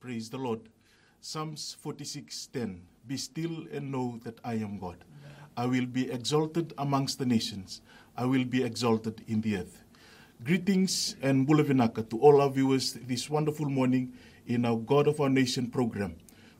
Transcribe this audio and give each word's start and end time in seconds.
Praise 0.00 0.30
the 0.30 0.38
Lord. 0.38 0.60
Psalms 1.20 1.76
46:10. 1.82 2.82
Be 3.08 3.16
still 3.16 3.66
and 3.72 3.90
know 3.90 4.20
that 4.22 4.38
I 4.44 4.54
am 4.54 4.78
God. 4.78 5.04
I 5.56 5.66
will 5.66 5.86
be 5.86 6.08
exalted 6.08 6.72
amongst 6.78 7.18
the 7.18 7.26
nations. 7.26 7.80
I 8.16 8.24
will 8.24 8.44
be 8.44 8.62
exalted 8.62 9.24
in 9.26 9.40
the 9.40 9.56
earth. 9.56 9.82
Greetings 10.44 11.16
and 11.20 11.48
bulavinaka 11.48 12.08
to 12.10 12.18
all 12.20 12.40
our 12.40 12.48
viewers 12.48 12.92
this 12.92 13.28
wonderful 13.28 13.68
morning 13.68 14.12
in 14.46 14.64
our 14.64 14.76
God 14.76 15.08
of 15.08 15.20
our 15.20 15.28
Nation 15.28 15.66
program. 15.66 16.14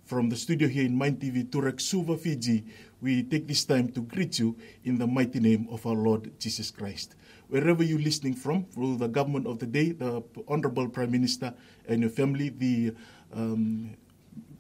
From 0.05 0.29
the 0.31 0.37
studio 0.37 0.67
here 0.67 0.87
in 0.87 0.97
Mai 0.99 1.13
TV, 1.13 1.45
Turek 1.45 1.81
Suva, 1.81 2.17
Fiji, 2.17 2.65
we 3.01 3.23
take 3.23 3.47
this 3.47 3.65
time 3.65 3.87
to 3.93 4.01
greet 4.01 4.41
you 4.41 4.57
in 4.83 4.99
the 4.99 5.07
mighty 5.07 5.39
name 5.39 5.69
of 5.71 5.87
our 5.87 5.95
Lord 5.95 6.33
Jesus 6.41 6.73
Christ. 6.73 7.15
Wherever 7.49 7.83
you're 7.83 7.99
listening 7.99 8.35
from, 8.35 8.65
through 8.65 8.97
the 8.97 9.09
government 9.09 9.47
of 9.47 9.59
the 9.59 9.67
day, 9.67 9.93
the 9.93 10.23
Honorable 10.47 10.89
Prime 10.89 11.11
Minister 11.11 11.55
and 11.89 12.03
your 12.03 12.11
family, 12.11 12.51
the 12.51 12.93
um, 13.33 13.97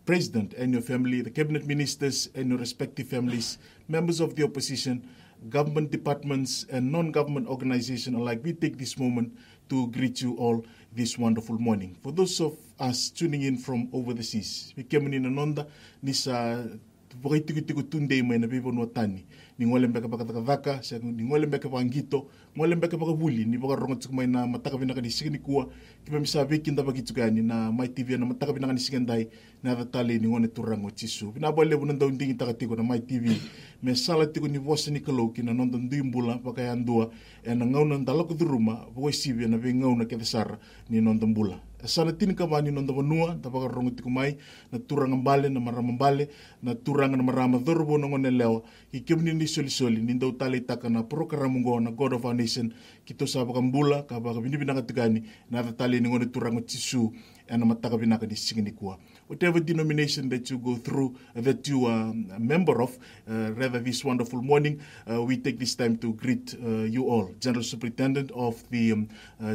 President 0.06 0.54
and 0.54 0.72
your 0.72 0.80
family, 0.80 1.20
the 1.20 1.30
cabinet 1.30 1.66
ministers 1.66 2.30
and 2.34 2.48
your 2.48 2.58
respective 2.58 3.08
families, 3.08 3.58
members 3.88 4.20
of 4.20 4.34
the 4.36 4.42
opposition, 4.42 5.06
government 5.50 5.90
departments, 5.90 6.64
and 6.70 6.90
non 6.90 7.12
government 7.12 7.46
organizations 7.46 8.16
alike, 8.16 8.40
we 8.42 8.54
take 8.54 8.78
this 8.78 8.98
moment 8.98 9.36
to 9.68 9.88
greet 9.88 10.22
you 10.22 10.34
all 10.36 10.64
this 10.96 11.18
wonderful 11.18 11.58
morning. 11.58 11.94
For 12.02 12.10
those 12.10 12.40
of 12.40 12.56
us 12.80 13.10
tuning 13.10 13.42
in 13.42 13.58
from 13.58 13.88
over 13.92 14.14
the 14.14 14.22
seas, 14.22 14.72
we 14.76 14.82
came 14.82 15.12
in 15.12 15.24
Anonda, 15.24 15.68
Nisa 16.00 16.78
Tiku 17.22 17.82
Tunde 17.82 18.22
Mai 18.22 18.38
na 18.38 18.46
Vivo 18.46 18.70
Nuatani, 18.72 19.24
Ningole 19.58 19.88
Mbeka 19.88 20.08
Pakataka, 20.08 20.80
Ningole 21.02 21.46
Mbeka 21.46 21.68
Pangito, 21.68 22.26
Ngole 22.56 22.76
Mbeka 22.76 22.96
Pakabuli, 22.96 23.44
ni 23.44 23.58
Boka 23.58 23.74
Rongo 23.74 23.94
Tukumai 23.96 24.26
na 24.26 24.46
Mataka 24.46 24.76
Vinaka 24.76 25.00
ni 25.00 25.10
Sigini 25.10 25.38
Kua, 25.38 25.68
Kipa 26.04 26.20
Misa 26.20 26.44
Viki 26.44 26.70
Ndaba 26.70 26.92
Kitugani, 26.92 27.42
na 27.42 27.72
Mai 27.72 27.88
TV 27.88 28.16
na 28.16 28.26
Mataka 28.26 28.52
Vinaka 28.52 28.72
ni 28.72 28.80
Sigandai, 28.80 29.28
na 29.62 29.84
Tale 29.84 30.18
ni 30.18 30.28
Ngone 30.28 30.48
Turango 30.48 30.90
Tisu. 30.90 31.30
Vinabo 31.32 31.64
Lebu 31.64 31.86
Nanda 31.86 32.06
Undingi 32.06 32.34
Takatiko 32.34 32.76
na 32.76 32.82
Mai 32.82 33.00
TV, 33.00 33.36
me 33.82 33.94
sala 33.94 34.26
tiko 34.26 34.48
ni 34.48 34.58
vosa 34.58 34.90
ni 34.90 35.00
kaloki 35.00 35.42
na 35.42 35.54
nonda 35.54 35.78
nduimbula 35.78 36.38
paka 36.38 36.72
andua 36.72 37.10
e 37.44 37.54
na 37.54 37.66
ngauna 37.66 37.98
ndalako 37.98 38.34
duruma 38.34 38.86
voe 38.94 39.12
sivi 39.12 39.46
na 39.48 39.56
ve 39.58 39.74
ngauna 39.74 40.04
ke 40.04 40.18
sara 40.24 40.58
ni 40.90 41.00
nonda 41.00 41.26
mbula 41.26 41.60
sana 41.86 42.12
tini 42.12 42.34
ka 42.34 42.46
vani 42.46 42.70
nonda 42.70 42.92
vanua 42.92 43.36
ta 43.42 43.50
paka 43.50 43.68
rongo 43.68 43.90
tiko 43.90 44.10
mai 44.10 44.36
na 44.72 44.78
turanga 44.78 45.16
mbale 45.16 45.48
na 45.48 45.60
marama 45.60 45.92
mbale 45.92 46.28
na 46.62 46.74
turanga 46.74 47.16
na 47.16 47.22
marama 47.22 47.58
dhorbo 47.58 47.98
na 47.98 48.08
ngone 48.08 48.30
leo 48.30 48.62
ki 48.90 49.00
kemni 49.06 49.34
ni 49.34 49.46
soli 49.46 49.70
soli 49.70 50.02
ni 50.02 50.14
ndau 50.14 50.32
tale 50.32 50.60
taka 50.60 50.88
na 50.88 51.02
programa 51.02 51.58
ngo 51.60 51.80
na 51.80 51.90
God 51.90 52.12
of 52.14 52.24
our 52.24 52.34
nation 52.34 52.72
kito 53.06 53.26
sa 53.26 53.44
paka 53.46 53.62
mbula 53.62 54.02
ka 54.02 54.18
paka 54.20 54.40
bini 54.40 54.58
binaka 54.58 54.82
tikani 54.82 55.22
na 55.50 55.62
ta 55.62 55.72
tale 55.72 56.00
ni 56.00 56.08
ngone 56.08 56.26
turanga 56.26 56.60
tisu 56.66 57.12
and 57.48 57.64
mataka 57.64 57.96
binaka 57.96 58.26
ni 58.26 58.36
singini 58.36 58.72
kuwa 58.72 58.98
whatever 59.28 59.60
denomination 59.60 60.28
that 60.30 60.50
you 60.50 60.58
go 60.58 60.74
through, 60.76 61.14
that 61.34 61.68
you 61.68 61.86
are 61.86 62.10
a 62.34 62.40
member 62.40 62.82
of, 62.82 62.98
uh, 63.30 63.52
rather 63.52 63.78
this 63.78 64.04
wonderful 64.04 64.42
morning, 64.42 64.80
uh, 65.10 65.22
we 65.22 65.36
take 65.36 65.58
this 65.58 65.74
time 65.74 65.96
to 65.98 66.12
greet 66.14 66.56
uh, 66.64 66.68
you 66.68 67.04
all. 67.08 67.30
General 67.38 67.62
Superintendent 67.62 68.30
of 68.32 68.68
the 68.70 68.92
um, 68.92 69.08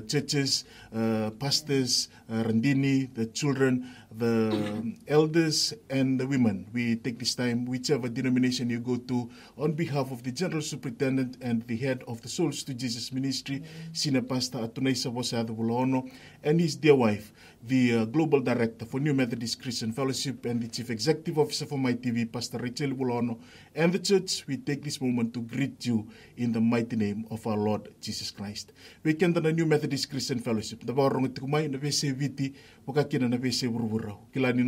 churches, 0.08 0.66
pastors, 1.40 2.08
Randini, 2.30 3.14
the 3.14 3.26
children, 3.28 3.94
the 4.18 4.96
elders, 5.08 5.74
and 5.90 6.20
the 6.20 6.28
women. 6.28 6.68
We 6.74 6.96
take 6.96 7.20
this 7.20 7.36
time, 7.36 7.66
whichever 7.66 8.10
denomination 8.10 8.70
you 8.70 8.80
go 8.80 8.98
to, 8.98 9.30
on 9.58 9.74
behalf 9.74 10.12
of 10.12 10.24
the 10.24 10.32
General 10.32 10.62
Superintendent 10.62 11.38
and 11.42 11.64
the 11.68 11.78
head 11.78 12.04
of 12.08 12.22
the 12.22 12.30
Souls 12.30 12.64
to 12.64 12.74
Jesus 12.74 13.12
Ministry, 13.12 13.64
Senior 13.92 14.22
Pastor 14.22 14.60
Atunaisa 14.60 15.14
Bosada 15.14 16.12
and 16.44 16.60
his 16.60 16.76
dear 16.76 16.96
wife, 16.96 17.32
the 17.66 17.96
uh, 17.96 18.06
Global 18.06 18.42
Director 18.42 18.86
for 18.86 19.00
New 19.00 19.14
Methodist 19.14 19.62
Christian 19.62 19.92
Fellowship 19.94 20.46
and 20.46 20.62
the 20.62 20.68
Chief 20.68 20.90
Executive 20.90 21.40
Officer 21.40 21.66
for 21.66 21.78
Mai 21.78 21.94
TV, 21.94 22.30
Pastor 22.30 22.58
Rachel 22.58 22.92
Vulaono, 22.92 23.40
and 23.76 23.94
the 23.94 24.00
church, 24.00 24.46
we 24.48 24.58
take 24.58 24.84
this 24.84 25.00
moment 25.00 25.34
to 25.34 25.42
greet 25.42 25.86
you 25.86 26.08
in 26.38 26.52
the 26.52 26.60
mighty 26.60 26.96
name 26.96 27.26
of 27.32 27.46
our 27.48 27.58
Lord 27.58 27.88
Jesus 28.02 28.32
Christ. 28.32 28.74
We 29.04 29.14
can 29.14 29.34
the 29.34 29.54
New 29.54 29.66
Methodist 29.66 30.10
Christian 30.10 30.40
Fellowship. 30.40 30.86
The 30.86 30.94
barong 30.94 31.30
tikumay 31.30 31.72
na 31.72 31.78
vese 31.78 32.12
viti, 32.12 32.54
wakakina 32.88 33.30
na 33.30 33.38
vese 33.38 33.68
Kila 34.34 34.52
ni 34.54 34.64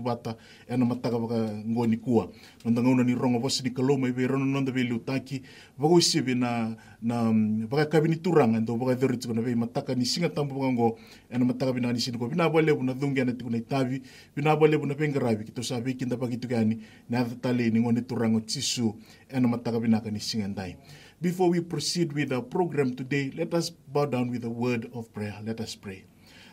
bata, 0.00 0.36
ena 0.68 0.84
mataka. 0.84 1.16
Nonda 2.64 2.82
ngauna 2.82 3.04
ni 3.04 3.14
ni 3.62 3.70
kaloma, 3.70 4.08
ibe 4.08 4.26
rono 4.26 4.44
nonda 4.44 4.72
veli 4.72 4.92
utaki, 4.92 5.42
waka 5.78 5.94
usibi 5.94 6.34
na, 6.34 6.76
na, 7.02 7.32
kabini 7.86 8.16
turanga, 8.16 8.60
ndo 8.60 8.76
dhori 8.94 9.18
na 9.34 9.42
vei 9.42 9.54
mataka 9.54 9.94
ni 9.94 10.06
singa 10.06 10.28
tampu 10.28 10.60
waka 10.60 10.72
ngo, 10.72 10.98
ena 11.30 11.44
mataka 11.44 11.72
ni. 11.72 12.28
Bina 12.28 12.48
buna 12.74 12.94
ana 13.22 13.32
tikuna 13.32 13.56
itavi, 13.56 14.02
bina 14.36 14.56
buna 14.56 14.94
kito 15.44 15.62
kinda 15.94 16.16
gani, 16.48 16.80
na 17.10 17.24
ni 17.24 18.00
tisu, 18.40 18.94
ena 19.28 19.48
mataka 19.48 19.80
ka 20.00 20.10
ni 20.10 20.20
singa 20.20 20.48
ndai. 20.48 20.76
Before 21.20 21.48
we 21.50 21.60
proceed 21.60 22.12
with 22.12 22.30
our 22.32 22.42
program 22.42 22.94
today, 22.94 23.32
let 23.34 23.54
us 23.54 23.70
bow 23.70 24.04
down 24.04 24.30
with 24.30 24.44
a 24.44 24.50
word 24.50 24.90
of 24.92 25.12
prayer. 25.14 25.34
Let 25.44 25.60
us 25.60 25.74
pray. 25.74 26.04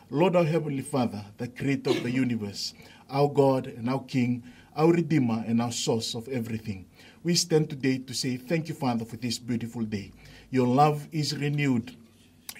Lord, 0.10 0.36
our 0.36 0.44
Heavenly 0.44 0.82
Father, 0.82 1.24
the 1.38 1.48
creator 1.48 1.90
of 1.90 2.04
the 2.04 2.12
universe, 2.12 2.74
our 3.10 3.28
God 3.28 3.68
and 3.68 3.90
our 3.90 4.04
King, 4.04 4.44
our 4.76 4.92
Redeemer 4.92 5.44
and 5.48 5.62
our 5.62 5.72
source 5.72 6.14
of 6.14 6.28
everything. 6.28 6.86
We 7.24 7.36
stand 7.36 7.70
today 7.70 8.00
to 8.00 8.14
say 8.14 8.38
thank 8.38 8.68
you, 8.68 8.76
Father, 8.76 9.06
for 9.06 9.16
this 9.16 9.40
beautiful 9.40 9.84
day. 9.84 10.12
Your 10.52 10.68
love 10.68 11.08
is 11.12 11.36
renewed. 11.36 11.96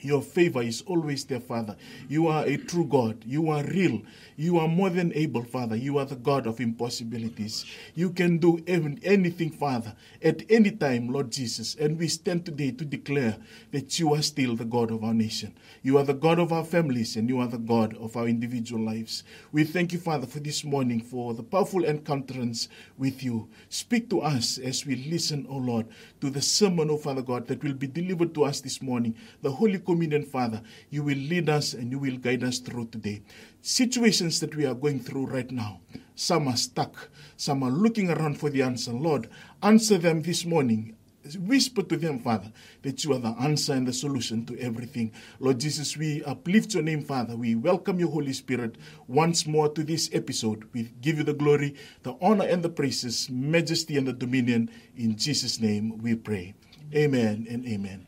Your 0.04 0.22
favor 0.22 0.62
is 0.62 0.84
always 0.86 1.24
there, 1.26 1.40
Father. 1.40 1.76
You 2.10 2.28
are 2.28 2.46
a 2.46 2.58
true 2.58 2.86
God. 2.86 3.24
You 3.26 3.50
are 3.50 3.64
real. 3.64 4.02
You 4.36 4.60
are 4.60 4.68
more 4.68 4.90
than 4.90 5.14
able, 5.14 5.44
Father. 5.44 5.76
You 5.76 5.98
are 5.98 6.06
the 6.06 6.16
God 6.16 6.46
of 6.46 6.60
impossibilities. 6.60 7.66
You 7.96 8.10
can 8.10 8.38
do 8.38 8.62
anything, 8.68 9.52
Father, 9.52 9.96
at 10.22 10.44
any 10.50 10.72
time, 10.72 11.10
Lord 11.10 11.32
Jesus. 11.32 11.76
And 11.76 11.98
we 11.98 12.08
stand 12.08 12.46
today 12.46 12.72
to 12.72 12.86
declare 12.86 13.38
that 13.72 14.00
you 14.00 14.14
are 14.14 14.22
still 14.22 14.56
the 14.56 14.66
God 14.66 14.92
of 14.92 15.04
our 15.04 15.14
nation. 15.14 15.54
You 15.82 15.98
are 15.98 16.04
the 16.04 16.14
God 16.14 16.40
of 16.40 16.52
our 16.52 16.66
families, 16.66 17.16
and 17.16 17.30
you 17.30 17.40
are 17.40 17.48
the 17.48 17.58
God 17.58 17.96
of 17.98 18.18
our 18.18 18.28
individual 18.28 18.84
lives. 18.84 19.24
We 19.52 19.64
thank 19.64 19.94
you, 19.94 20.00
Father, 20.00 20.28
for 20.28 20.40
this 20.40 20.64
morning, 20.64 21.02
for 21.02 21.34
the 21.34 21.44
powerful 21.44 21.86
encounterance 21.86 22.68
with 22.98 23.24
you. 23.24 23.48
Speak 23.70 24.10
to 24.10 24.22
us 24.22 24.58
as 24.58 24.86
we 24.86 24.96
listen, 24.96 25.46
O 25.50 25.58
Lord, 25.58 25.88
to 26.22 26.30
the 26.30 26.42
sermon, 26.42 26.90
O 26.90 26.98
Father 26.98 27.22
God, 27.22 27.48
that 27.48 27.64
will 27.64 27.74
be 27.74 27.88
delivered 27.88 28.34
to 28.34 28.46
us 28.46 28.62
this 28.62 28.82
morning. 28.82 29.16
The 29.42 29.52
Holy 29.52 29.80
Communion, 29.94 30.24
Father, 30.24 30.64
you 30.90 31.04
will 31.04 31.20
lead 31.20 31.50
us 31.50 31.76
and 31.76 31.92
you 31.92 32.00
will 32.00 32.18
guide 32.18 32.44
us 32.44 32.58
through 32.58 32.88
today. 32.88 33.22
Situations 33.62 34.40
that 34.40 34.56
we 34.56 34.66
are 34.66 34.74
going 34.74 35.00
through 35.00 35.28
right 35.28 35.52
now, 35.52 35.82
some 36.16 36.48
are 36.48 36.58
stuck, 36.58 37.10
some 37.38 37.62
are 37.62 37.70
looking 37.70 38.10
around 38.10 38.40
for 38.40 38.50
the 38.50 38.64
answer. 38.64 38.92
Lord, 38.92 39.30
answer 39.62 40.00
them 40.00 40.24
this 40.24 40.46
morning. 40.46 40.98
Whisper 41.38 41.84
to 41.84 41.96
them, 41.96 42.18
Father, 42.18 42.52
that 42.82 43.04
you 43.04 43.14
are 43.14 43.20
the 43.20 43.36
answer 43.40 43.74
and 43.74 43.88
the 43.88 43.94
solution 43.94 44.48
to 44.48 44.60
everything. 44.60 45.12
Lord 45.40 45.60
Jesus, 45.60 45.96
we 45.96 46.24
uplift 46.24 46.74
your 46.74 46.82
name, 46.82 47.04
Father. 47.04 47.36
We 47.36 47.54
welcome 47.54 48.00
your 48.00 48.10
Holy 48.10 48.34
Spirit 48.34 48.78
once 49.08 49.46
more 49.46 49.70
to 49.70 49.84
this 49.84 50.10
episode. 50.12 50.68
We 50.74 50.92
give 51.02 51.20
you 51.20 51.24
the 51.24 51.36
glory, 51.36 51.76
the 52.02 52.18
honor, 52.20 52.46
and 52.46 52.64
the 52.64 52.70
praises, 52.70 53.30
majesty, 53.30 53.96
and 53.96 54.08
the 54.08 54.14
dominion. 54.14 54.72
In 54.98 55.18
Jesus' 55.18 55.60
name 55.60 56.00
we 56.00 56.16
pray. 56.16 56.56
Amen 56.96 57.46
and 57.48 57.64
amen. 57.68 58.08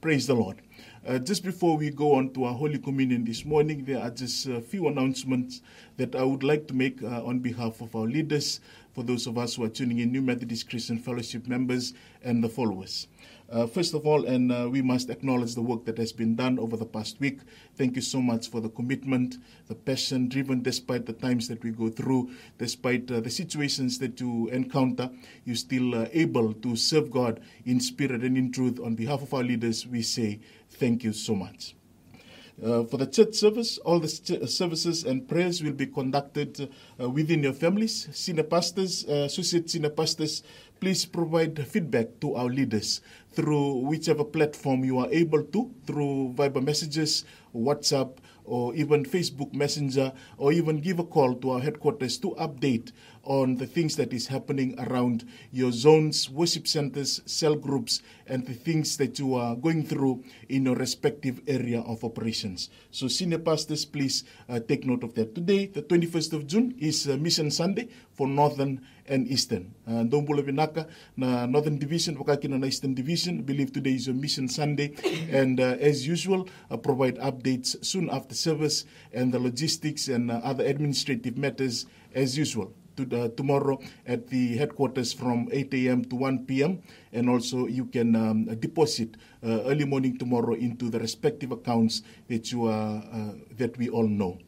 Praise 0.00 0.26
the 0.26 0.34
Lord. 0.34 0.62
Uh, 1.06 1.18
just 1.18 1.42
before 1.42 1.78
we 1.78 1.88
go 1.88 2.14
on 2.14 2.30
to 2.30 2.44
our 2.44 2.52
Holy 2.52 2.76
Communion 2.78 3.24
this 3.24 3.46
morning, 3.46 3.86
there 3.86 4.02
are 4.02 4.10
just 4.10 4.46
a 4.46 4.60
few 4.60 4.86
announcements 4.86 5.62
that 5.96 6.14
I 6.14 6.22
would 6.22 6.42
like 6.42 6.68
to 6.68 6.74
make 6.74 7.02
uh, 7.02 7.24
on 7.24 7.38
behalf 7.38 7.80
of 7.80 7.96
our 7.96 8.04
leaders, 8.04 8.60
for 8.92 9.02
those 9.02 9.26
of 9.26 9.38
us 9.38 9.54
who 9.54 9.64
are 9.64 9.70
tuning 9.70 10.00
in, 10.00 10.12
New 10.12 10.20
Methodist 10.20 10.68
Christian 10.68 10.98
Fellowship 10.98 11.48
members, 11.48 11.94
and 12.22 12.44
the 12.44 12.50
followers. 12.50 13.08
Uh, 13.50 13.66
first 13.66 13.94
of 13.94 14.06
all, 14.06 14.26
and 14.26 14.52
uh, 14.52 14.68
we 14.70 14.80
must 14.80 15.10
acknowledge 15.10 15.54
the 15.54 15.62
work 15.62 15.84
that 15.84 15.98
has 15.98 16.12
been 16.12 16.36
done 16.36 16.56
over 16.58 16.76
the 16.76 16.84
past 16.84 17.18
week. 17.18 17.40
Thank 17.76 17.96
you 17.96 18.02
so 18.02 18.20
much 18.20 18.48
for 18.48 18.60
the 18.60 18.68
commitment, 18.68 19.38
the 19.66 19.74
passion, 19.74 20.28
driven 20.28 20.62
despite 20.62 21.06
the 21.06 21.14
times 21.14 21.48
that 21.48 21.64
we 21.64 21.70
go 21.70 21.88
through, 21.88 22.30
despite 22.58 23.10
uh, 23.10 23.20
the 23.20 23.30
situations 23.30 23.98
that 23.98 24.20
you 24.20 24.48
encounter, 24.50 25.10
you're 25.44 25.56
still 25.56 25.94
uh, 25.96 26.06
able 26.12 26.52
to 26.52 26.76
serve 26.76 27.10
God 27.10 27.40
in 27.64 27.80
spirit 27.80 28.22
and 28.22 28.36
in 28.36 28.52
truth. 28.52 28.78
On 28.78 28.94
behalf 28.94 29.22
of 29.22 29.34
our 29.34 29.42
leaders, 29.42 29.84
we 29.84 30.02
say 30.02 30.38
thank 30.80 31.04
you 31.04 31.12
so 31.12 31.34
much. 31.34 31.76
Uh, 32.62 32.84
for 32.84 32.96
the 32.96 33.06
church 33.06 33.34
service, 33.34 33.78
all 33.78 34.00
the 34.00 34.08
ch- 34.08 34.48
services 34.48 35.04
and 35.04 35.26
prayers 35.28 35.62
will 35.62 35.72
be 35.72 35.86
conducted 35.86 36.68
uh, 37.00 37.08
within 37.08 37.42
your 37.42 37.54
families. 37.54 38.08
Senior 38.12 38.44
pastors, 38.44 39.06
uh, 39.08 39.24
associate 39.28 39.70
senior 39.70 39.88
pastors, 39.90 40.42
please 40.78 41.04
provide 41.06 41.56
feedback 41.66 42.08
to 42.20 42.34
our 42.34 42.48
leaders 42.48 43.00
through 43.32 43.80
whichever 43.86 44.24
platform 44.24 44.84
you 44.84 44.98
are 44.98 45.08
able 45.10 45.42
to, 45.42 45.70
through 45.86 46.34
Viber 46.36 46.62
messages, 46.62 47.24
WhatsApp, 47.54 48.18
or 48.44 48.74
even 48.74 49.04
Facebook 49.04 49.54
Messenger, 49.54 50.12
or 50.36 50.52
even 50.52 50.80
give 50.80 50.98
a 50.98 51.04
call 51.04 51.34
to 51.36 51.50
our 51.50 51.60
headquarters 51.60 52.18
to 52.18 52.34
update 52.36 52.92
on 53.24 53.56
the 53.56 53.66
things 53.66 53.96
that 53.96 54.12
is 54.12 54.26
happening 54.26 54.74
around 54.78 55.24
your 55.52 55.72
zones, 55.72 56.30
worship 56.30 56.66
centers, 56.66 57.20
cell 57.26 57.54
groups, 57.54 58.02
and 58.26 58.46
the 58.46 58.54
things 58.54 58.96
that 58.96 59.18
you 59.18 59.34
are 59.34 59.54
going 59.56 59.84
through 59.84 60.24
in 60.48 60.64
your 60.64 60.76
respective 60.76 61.40
area 61.46 61.80
of 61.82 62.02
operations. 62.04 62.70
So, 62.90 63.08
senior 63.08 63.38
pastors, 63.38 63.84
please 63.84 64.24
uh, 64.48 64.60
take 64.60 64.86
note 64.86 65.04
of 65.04 65.14
that. 65.14 65.34
Today, 65.34 65.66
the 65.66 65.82
21st 65.82 66.32
of 66.32 66.46
June, 66.46 66.74
is 66.78 67.08
uh, 67.08 67.16
Mission 67.16 67.50
Sunday 67.50 67.88
for 68.12 68.26
Northern 68.26 68.80
and 69.06 69.26
Eastern. 69.28 69.74
Uh, 69.86 70.06
Ndong 70.06 70.26
pula 70.26 70.42
binaka 70.42 70.86
na 71.16 71.46
Northern 71.46 71.78
Division, 71.78 72.16
wakakina 72.16 72.58
na 72.58 72.66
Eastern 72.66 72.94
Division. 72.94 73.42
believe 73.42 73.72
today 73.72 73.94
is 73.94 74.08
a 74.08 74.12
Mission 74.12 74.48
Sunday, 74.48 74.94
and 75.30 75.60
uh, 75.60 75.76
as 75.80 76.06
usual, 76.06 76.48
uh, 76.70 76.76
provide 76.76 77.18
updates 77.18 77.76
soon 77.84 78.08
after 78.10 78.34
service 78.34 78.84
and 79.12 79.32
the 79.32 79.38
logistics 79.38 80.08
and 80.08 80.30
uh, 80.30 80.40
other 80.44 80.64
administrative 80.64 81.36
matters 81.36 81.86
as 82.14 82.38
usual 82.38 82.72
to, 83.04 83.24
uh, 83.24 83.28
tomorrow 83.28 83.78
at 84.06 84.28
the 84.28 84.56
headquarters 84.56 85.12
from 85.12 85.48
8 85.52 85.74
a.m. 85.74 86.04
to 86.04 86.16
1 86.16 86.46
p.m. 86.46 86.82
And 87.12 87.28
also 87.28 87.66
you 87.66 87.86
can 87.86 88.16
um, 88.16 88.44
deposit 88.56 89.16
uh, 89.42 89.62
early 89.64 89.84
morning 89.84 90.18
tomorrow 90.18 90.54
into 90.54 90.90
the 90.90 90.98
respective 90.98 91.52
accounts 91.52 92.02
that 92.28 92.52
you 92.52 92.66
are, 92.66 93.02
uh, 93.12 93.32
that 93.56 93.76
we 93.78 93.88
all 93.88 94.06
know. 94.06 94.38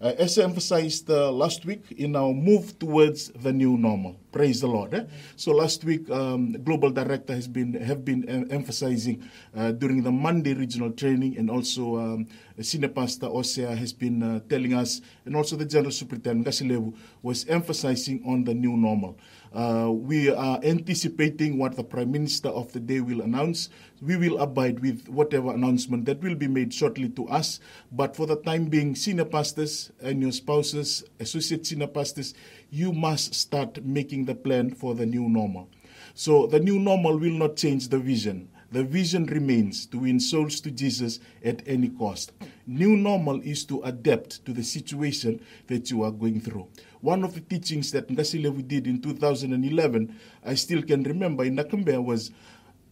Uh, 0.00 0.12
as 0.18 0.38
I 0.38 0.44
emphasized 0.44 1.08
uh, 1.08 1.32
last 1.32 1.64
week 1.64 1.90
in 1.96 2.16
our 2.16 2.32
move 2.32 2.78
towards 2.78 3.28
the 3.30 3.52
new 3.52 3.78
normal. 3.78 4.20
Praise 4.36 4.60
the 4.60 4.66
Lord. 4.66 4.92
Eh? 4.92 5.04
So 5.36 5.52
last 5.52 5.82
week, 5.82 6.10
um, 6.10 6.52
global 6.62 6.90
director 6.90 7.32
has 7.32 7.48
been 7.48 7.72
have 7.72 8.04
been 8.04 8.28
em- 8.28 8.46
emphasizing 8.50 9.24
uh, 9.56 9.72
during 9.72 10.02
the 10.02 10.12
Monday 10.12 10.52
regional 10.52 10.92
training, 10.92 11.38
and 11.38 11.48
also 11.48 11.96
um, 11.96 12.28
senior 12.60 12.92
pastor 12.92 13.28
Osea 13.28 13.74
has 13.74 13.94
been 13.94 14.22
uh, 14.22 14.40
telling 14.46 14.74
us, 14.74 15.00
and 15.24 15.34
also 15.34 15.56
the 15.56 15.64
general 15.64 15.90
superintendent 15.90 16.44
Gasilevu 16.46 16.92
was 17.22 17.48
emphasizing 17.48 18.20
on 18.28 18.44
the 18.44 18.52
new 18.52 18.76
normal. 18.76 19.16
Uh, 19.54 19.88
we 19.90 20.28
are 20.28 20.60
anticipating 20.62 21.56
what 21.56 21.74
the 21.76 21.84
prime 21.84 22.12
minister 22.12 22.50
of 22.50 22.70
the 22.74 22.80
day 22.80 23.00
will 23.00 23.22
announce. 23.22 23.70
We 24.02 24.18
will 24.18 24.36
abide 24.36 24.80
with 24.80 25.08
whatever 25.08 25.54
announcement 25.54 26.04
that 26.04 26.20
will 26.20 26.34
be 26.34 26.46
made 26.46 26.74
shortly 26.74 27.08
to 27.08 27.26
us. 27.28 27.58
But 27.90 28.14
for 28.14 28.26
the 28.26 28.36
time 28.36 28.66
being, 28.66 28.94
senior 28.94 29.24
pastors 29.24 29.90
and 30.02 30.20
your 30.20 30.32
spouses, 30.32 31.04
associate 31.20 31.64
senior 31.64 31.86
pastors, 31.86 32.34
you 32.76 32.92
must 32.92 33.34
start 33.34 33.82
making 33.84 34.26
the 34.26 34.34
plan 34.34 34.70
for 34.74 34.94
the 34.94 35.06
new 35.06 35.28
normal. 35.28 35.68
So 36.14 36.46
the 36.46 36.60
new 36.60 36.78
normal 36.78 37.16
will 37.18 37.32
not 37.32 37.56
change 37.56 37.88
the 37.88 37.98
vision. 37.98 38.50
The 38.70 38.84
vision 38.84 39.24
remains 39.26 39.86
to 39.86 39.98
win 40.00 40.20
souls 40.20 40.60
to 40.60 40.70
Jesus 40.70 41.20
at 41.42 41.62
any 41.66 41.88
cost. 41.88 42.32
New 42.66 42.96
normal 42.96 43.40
is 43.40 43.64
to 43.66 43.80
adapt 43.82 44.44
to 44.44 44.52
the 44.52 44.62
situation 44.62 45.40
that 45.68 45.90
you 45.90 46.02
are 46.02 46.10
going 46.10 46.40
through. 46.40 46.68
One 47.00 47.24
of 47.24 47.32
the 47.34 47.40
teachings 47.40 47.92
that 47.92 48.08
Ngasilevu 48.08 48.66
did 48.68 48.86
in 48.86 49.00
2011, 49.00 50.14
I 50.44 50.54
still 50.54 50.82
can 50.82 51.02
remember 51.04 51.44
in 51.44 51.56
Nakambea 51.56 52.04
was 52.04 52.30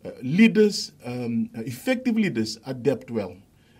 uh, 0.04 0.10
leaders, 0.22 0.92
um, 1.04 1.50
effective 1.56 2.16
leaders, 2.16 2.58
adapt 2.66 3.10
well. 3.10 3.36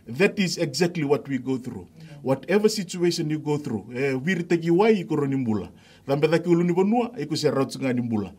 That 0.06 0.38
is 0.38 0.58
exactly 0.58 1.04
what 1.04 1.26
we 1.28 1.38
go 1.38 1.56
through. 1.56 1.88
Whatever 2.22 2.68
situation 2.68 3.30
you 3.30 3.38
go 3.38 3.56
through, 3.56 3.86
eh, 3.94 4.12
wiritaki 6.06 6.12
wai 6.12 6.12
ikoroni 6.12 6.12
mbula. 6.12 6.12
Lambe 6.12 6.28
daki 6.28 6.48
uluni 6.48 6.72
bonua, 6.72 7.12
iku 7.18 7.36
se 7.36 7.50
raut 7.50 7.76
ngani 7.76 8.00
mbula. 8.00 8.32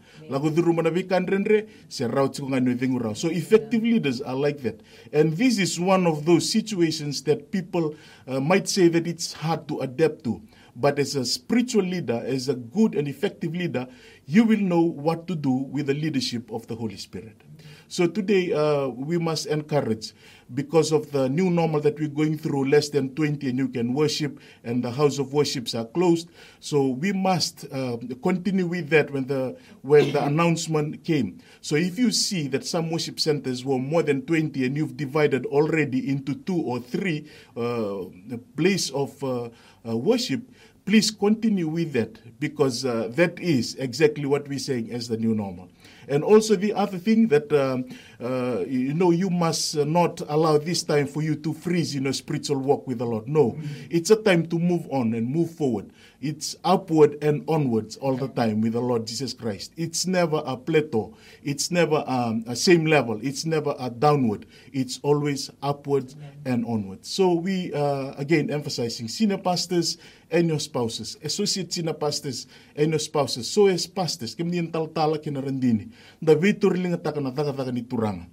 Mana 0.75 0.89
vikandrenre, 0.89 1.67
se 1.87 2.07
raut 2.07 2.39
ngani 2.39 2.73
vengu 2.75 2.99
rau. 2.99 3.15
So 3.15 3.29
effective 3.29 3.83
leaders 3.83 4.21
are 4.21 4.35
like 4.35 4.61
that. 4.61 4.81
And 5.13 5.37
this 5.37 5.57
is 5.59 5.79
one 5.79 6.07
of 6.07 6.25
those 6.25 6.49
situations 6.49 7.23
that 7.23 7.51
people 7.51 7.95
uh, 8.27 8.39
might 8.39 8.67
say 8.67 8.87
that 8.89 9.07
it's 9.07 9.33
hard 9.33 9.67
to 9.67 9.79
adapt 9.81 10.23
to. 10.23 10.41
But 10.75 10.99
as 10.99 11.15
a 11.15 11.23
spiritual 11.23 11.85
leader, 11.85 12.21
as 12.25 12.49
a 12.49 12.55
good 12.55 12.95
and 12.95 13.07
effective 13.07 13.55
leader, 13.55 13.87
you 14.27 14.43
will 14.43 14.59
know 14.59 14.81
what 14.81 15.25
to 15.27 15.35
do 15.35 15.51
with 15.51 15.87
the 15.87 15.93
leadership 15.93 16.51
of 16.51 16.67
the 16.67 16.75
Holy 16.75 16.97
Spirit. 16.97 17.44
So 17.95 18.07
today 18.07 18.51
uh, 18.51 18.89
we 18.89 19.17
must 19.17 19.45
encourage 19.45 20.11
because 20.53 20.91
of 20.91 21.13
the 21.13 21.29
new 21.29 21.49
normal 21.49 21.79
that 21.79 21.97
we're 21.97 22.09
going 22.09 22.37
through, 22.37 22.67
less 22.67 22.89
than 22.89 23.15
20 23.15 23.47
and 23.47 23.57
you 23.57 23.69
can 23.69 23.93
worship 23.93 24.37
and 24.65 24.83
the 24.83 24.91
house 24.91 25.17
of 25.17 25.31
worships 25.31 25.73
are 25.73 25.85
closed. 25.85 26.27
So 26.59 26.89
we 26.89 27.13
must 27.13 27.63
uh, 27.71 27.95
continue 28.21 28.67
with 28.67 28.89
that 28.89 29.11
when 29.11 29.27
the, 29.27 29.55
when 29.81 30.11
the 30.11 30.25
announcement 30.25 31.05
came. 31.05 31.39
So 31.61 31.77
if 31.77 31.97
you 31.97 32.11
see 32.11 32.49
that 32.49 32.65
some 32.65 32.91
worship 32.91 33.17
centers 33.17 33.63
were 33.63 33.79
more 33.79 34.03
than 34.03 34.23
20 34.23 34.65
and 34.65 34.75
you've 34.75 34.97
divided 34.97 35.45
already 35.45 36.09
into 36.09 36.35
two 36.35 36.61
or 36.63 36.81
three 36.81 37.31
uh, 37.55 38.03
place 38.57 38.89
of 38.89 39.23
uh, 39.23 39.47
uh, 39.87 39.95
worship, 39.95 40.41
please 40.83 41.11
continue 41.11 41.69
with 41.69 41.93
that 41.93 42.39
because 42.41 42.83
uh, 42.83 43.07
that 43.11 43.39
is 43.39 43.75
exactly 43.75 44.25
what 44.25 44.49
we're 44.49 44.59
saying 44.59 44.91
as 44.91 45.07
the 45.07 45.15
new 45.15 45.33
normal. 45.33 45.69
And 46.07 46.23
also 46.23 46.55
the 46.55 46.73
other 46.73 46.97
thing 46.97 47.27
that 47.29 47.51
um, 47.53 47.85
uh, 48.21 48.63
you 48.67 48.93
know 48.93 49.11
you 49.11 49.29
must 49.29 49.75
not 49.75 50.21
allow 50.27 50.57
this 50.57 50.83
time 50.83 51.07
for 51.07 51.21
you 51.21 51.35
to 51.35 51.53
freeze 51.53 51.95
in 51.95 52.03
your 52.03 52.13
spiritual 52.13 52.57
walk 52.57 52.87
with 52.87 52.99
the 52.99 53.05
Lord. 53.05 53.27
No, 53.27 53.57
it's 53.89 54.09
a 54.09 54.15
time 54.15 54.47
to 54.47 54.59
move 54.59 54.87
on 54.91 55.13
and 55.13 55.27
move 55.27 55.51
forward. 55.51 55.91
It's 56.25 56.57
upward 56.65 57.21
and 57.21 57.45
onwards 57.45 58.01
all 58.01 58.17
the 58.17 58.25
time 58.25 58.57
with 58.65 58.73
the 58.73 58.81
Lord 58.81 59.05
Jesus 59.05 59.29
Christ. 59.29 59.77
It's 59.77 60.09
never 60.09 60.41
a 60.41 60.57
plateau. 60.57 61.13
It's 61.45 61.69
never 61.69 62.01
um, 62.09 62.41
a 62.49 62.57
same 62.57 62.89
level. 62.89 63.21
It's 63.21 63.45
never 63.45 63.77
a 63.77 63.93
downward. 63.93 64.49
It's 64.73 64.97
always 65.05 65.53
upward 65.61 66.17
and 66.41 66.65
onward. 66.65 67.05
So 67.05 67.37
we 67.37 67.69
uh, 67.77 68.17
again 68.17 68.49
emphasizing 68.49 69.05
senior 69.05 69.37
pastors 69.37 70.01
and 70.31 70.49
your 70.49 70.57
spouses, 70.57 71.13
associate 71.21 71.69
senior 71.69 71.93
pastors 71.93 72.47
and 72.75 72.89
your 72.89 72.97
spouses. 72.97 73.45
So 73.45 73.67
as 73.69 73.85
pastors, 73.85 74.33
yung 74.33 74.73
taltala 74.73 75.21
kinarandini. 75.21 75.93
Da 76.17 76.33
vitor 76.33 76.73
linga 76.73 76.97
taka 76.97 77.21
na 77.21 77.29
taka 77.29 77.53
taka 77.53 77.69
ni 77.69 77.85
turanga. 77.85 78.25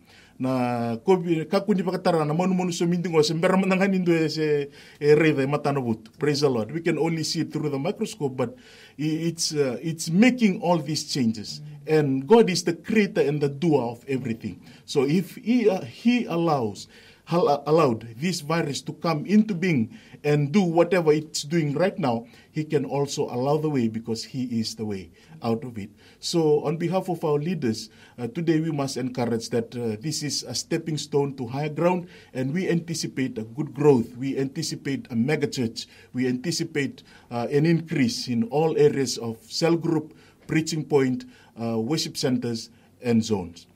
Na 0.42 0.96
kobi 1.06 1.46
kakundi 1.46 1.86
pakatara 1.86 2.26
na 2.26 2.34
manu 2.34 2.54
manu 2.54 2.72
so 2.74 2.82
mindingo 2.82 3.22
se 3.22 3.30
mbera 3.34 3.54
manangan 3.54 3.94
indo 3.94 4.10
se 4.28 4.68
reda 4.98 5.46
matano 5.46 5.78
but. 5.78 6.18
Praise 6.18 6.40
the 6.40 6.50
lord. 6.50 6.72
We 6.74 6.80
can 6.82 6.98
only 6.98 7.22
see 7.22 7.46
it 7.46 7.52
through 7.52 7.70
the 7.70 7.78
microscope 7.78 8.36
but 8.36 8.56
it's 8.98 9.54
uh, 9.54 9.78
it's 9.80 10.10
making 10.10 10.60
all 10.60 10.78
these 10.78 11.06
changes. 11.06 11.62
And 11.86 12.26
god 12.26 12.50
is 12.50 12.64
the 12.66 12.74
creator 12.74 13.22
and 13.22 13.40
the 13.40 13.48
doer 13.48 13.94
of 13.94 14.04
everything. 14.08 14.58
So 14.84 15.06
if 15.06 15.38
he 15.38 15.70
uh, 15.70 15.86
he 15.86 16.26
allows 16.26 16.88
allowed 17.30 18.02
this 18.18 18.42
virus 18.42 18.82
to 18.82 18.92
come 18.98 19.24
into 19.26 19.54
being 19.54 19.94
and 20.26 20.50
do 20.50 20.60
whatever 20.60 21.12
it's 21.12 21.46
doing 21.46 21.72
right 21.72 21.96
now, 21.98 22.26
he 22.50 22.64
can 22.66 22.84
also 22.84 23.30
allow 23.30 23.56
the 23.58 23.70
way 23.70 23.86
because 23.86 24.24
he 24.26 24.58
is 24.58 24.74
the 24.74 24.84
way 24.84 25.10
out 25.42 25.64
of 25.64 25.78
it. 25.78 25.90
So, 26.20 26.64
on 26.64 26.76
behalf 26.76 27.08
of 27.08 27.24
our 27.24 27.38
leaders, 27.38 27.90
uh, 28.18 28.28
today 28.28 28.60
we 28.60 28.70
must 28.70 28.96
encourage 28.96 29.50
that 29.50 29.74
uh, 29.76 29.96
this 30.00 30.22
is 30.22 30.42
a 30.42 30.54
stepping 30.54 30.96
stone 30.96 31.36
to 31.36 31.46
higher 31.46 31.68
ground, 31.68 32.08
and 32.32 32.52
we 32.52 32.68
anticipate 32.68 33.38
a 33.38 33.44
good 33.44 33.74
growth. 33.74 34.16
We 34.16 34.38
anticipate 34.38 35.06
a 35.10 35.16
mega 35.16 35.46
church. 35.46 35.86
We 36.12 36.28
anticipate 36.28 37.02
uh, 37.30 37.48
an 37.50 37.66
increase 37.66 38.28
in 38.28 38.44
all 38.44 38.76
areas 38.78 39.18
of 39.18 39.38
cell 39.50 39.76
group, 39.76 40.16
preaching 40.46 40.84
point, 40.84 41.24
uh, 41.60 41.78
worship 41.78 42.16
centers, 42.16 42.70
and 43.02 43.24
zones. 43.24 43.66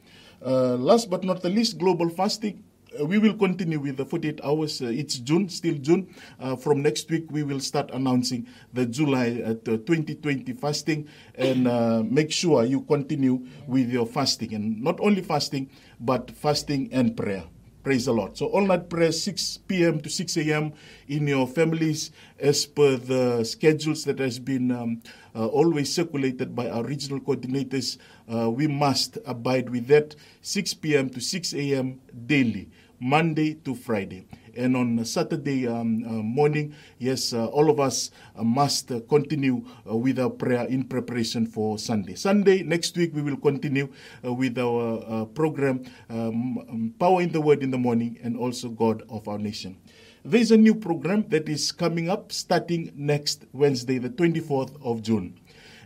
Uh, 0.45 0.77
last 0.77 1.11
but 1.11 1.25
not 1.25 1.43
the 1.43 1.49
least, 1.49 1.79
global 1.79 2.09
fasting 2.09 2.63
we 3.05 3.19
will 3.19 3.35
continue 3.35 3.79
with 3.81 3.97
the 3.97 4.05
48 4.05 4.41
hours. 4.45 4.81
Uh, 4.81 4.87
it's 4.87 5.19
June, 5.19 5.49
still 5.49 5.75
June. 5.75 6.15
Uh, 6.41 6.57
from 6.57 6.83
next 6.83 7.11
week, 7.11 7.27
we 7.31 7.43
will 7.43 7.61
start 7.61 7.91
announcing 7.93 8.47
the 8.73 8.87
July 8.87 9.43
uh, 9.45 9.55
2020 9.55 10.53
fasting 10.55 11.09
and 11.35 11.69
uh, 11.69 12.03
make 12.05 12.33
sure 12.33 12.65
you 12.65 12.83
continue 12.83 13.47
with 13.67 13.91
your 13.91 14.07
fasting. 14.07 14.55
And 14.55 14.83
not 14.83 14.99
only 15.01 15.23
fasting, 15.23 15.71
but 16.01 16.31
fasting 16.31 16.89
and 16.93 17.17
prayer. 17.17 17.45
Praise 17.87 18.07
the 18.07 18.13
Lord. 18.13 18.37
So, 18.37 18.47
all 18.47 18.67
night 18.67 18.91
prayer, 18.91 19.13
6 19.13 19.59
p.m. 19.69 20.01
to 20.01 20.11
6 20.11 20.37
a.m. 20.39 20.73
in 21.07 21.29
your 21.29 21.47
families, 21.47 22.11
as 22.37 22.67
per 22.67 22.97
the 22.97 23.45
schedules 23.45 24.03
that 24.07 24.19
has 24.19 24.41
been 24.41 24.73
um, 24.73 25.03
uh, 25.37 25.47
always 25.47 25.95
circulated 25.95 26.57
by 26.57 26.69
our 26.69 26.83
regional 26.83 27.21
coordinators. 27.21 27.99
Uh, 28.27 28.51
we 28.51 28.67
must 28.67 29.19
abide 29.25 29.71
with 29.71 29.87
that 29.87 30.17
6 30.43 30.75
p.m. 30.75 31.09
to 31.11 31.21
6 31.21 31.55
a.m. 31.55 32.01
daily. 32.27 32.69
Monday 33.01 33.55
to 33.65 33.75
Friday. 33.75 34.27
And 34.57 34.75
on 34.75 35.05
Saturday 35.05 35.69
um, 35.69 36.03
uh, 36.05 36.11
morning, 36.23 36.75
yes, 36.99 37.35
uh, 37.35 37.47
all 37.47 37.71
of 37.71 37.79
us 37.79 38.11
uh, 38.35 38.43
must 38.43 38.91
uh, 38.91 39.01
continue 39.09 39.63
uh, 39.89 39.95
with 39.95 40.19
our 40.19 40.31
prayer 40.31 40.65
in 40.65 40.85
preparation 40.85 41.47
for 41.47 41.79
Sunday. 41.79 42.15
Sunday, 42.15 42.63
next 42.63 42.97
week, 42.97 43.15
we 43.15 43.21
will 43.21 43.37
continue 43.37 43.93
uh, 44.25 44.33
with 44.33 44.57
our 44.59 45.27
program, 45.27 45.85
um, 46.09 46.59
um, 46.71 46.95
Power 46.99 47.21
in 47.21 47.33
the 47.33 47.41
Word 47.41 47.63
in 47.63 47.71
the 47.71 47.79
morning, 47.79 48.19
and 48.23 48.37
also 48.37 48.71
God 48.71 49.03
of 49.11 49.29
our 49.29 49.39
nation. 49.39 49.77
There 50.25 50.41
is 50.41 50.51
a 50.51 50.57
new 50.57 50.75
program 50.75 51.29
that 51.29 51.49
is 51.49 51.71
coming 51.71 52.09
up 52.09 52.33
starting 52.33 52.93
next 52.97 53.45
Wednesday, 53.53 53.99
the 53.99 54.11
24th 54.11 54.75
of 54.83 55.03
June. 55.03 55.39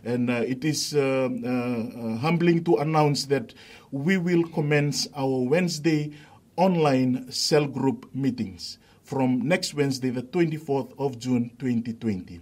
And 0.03 0.31
it 0.31 0.65
is 0.65 0.93
humbling 0.93 2.63
to 2.63 2.77
announce 2.77 3.25
that 3.25 3.53
we 3.91 4.17
will 4.17 4.47
commence 4.47 5.07
our 5.15 5.43
Wednesday 5.43 6.11
online 6.55 7.31
cell 7.31 7.67
group 7.67 8.13
meetings 8.13 8.77
from 9.03 9.47
next 9.47 9.73
Wednesday, 9.73 10.09
the 10.09 10.23
24th 10.23 10.93
of 10.97 11.19
June 11.19 11.51
2020. 11.59 12.41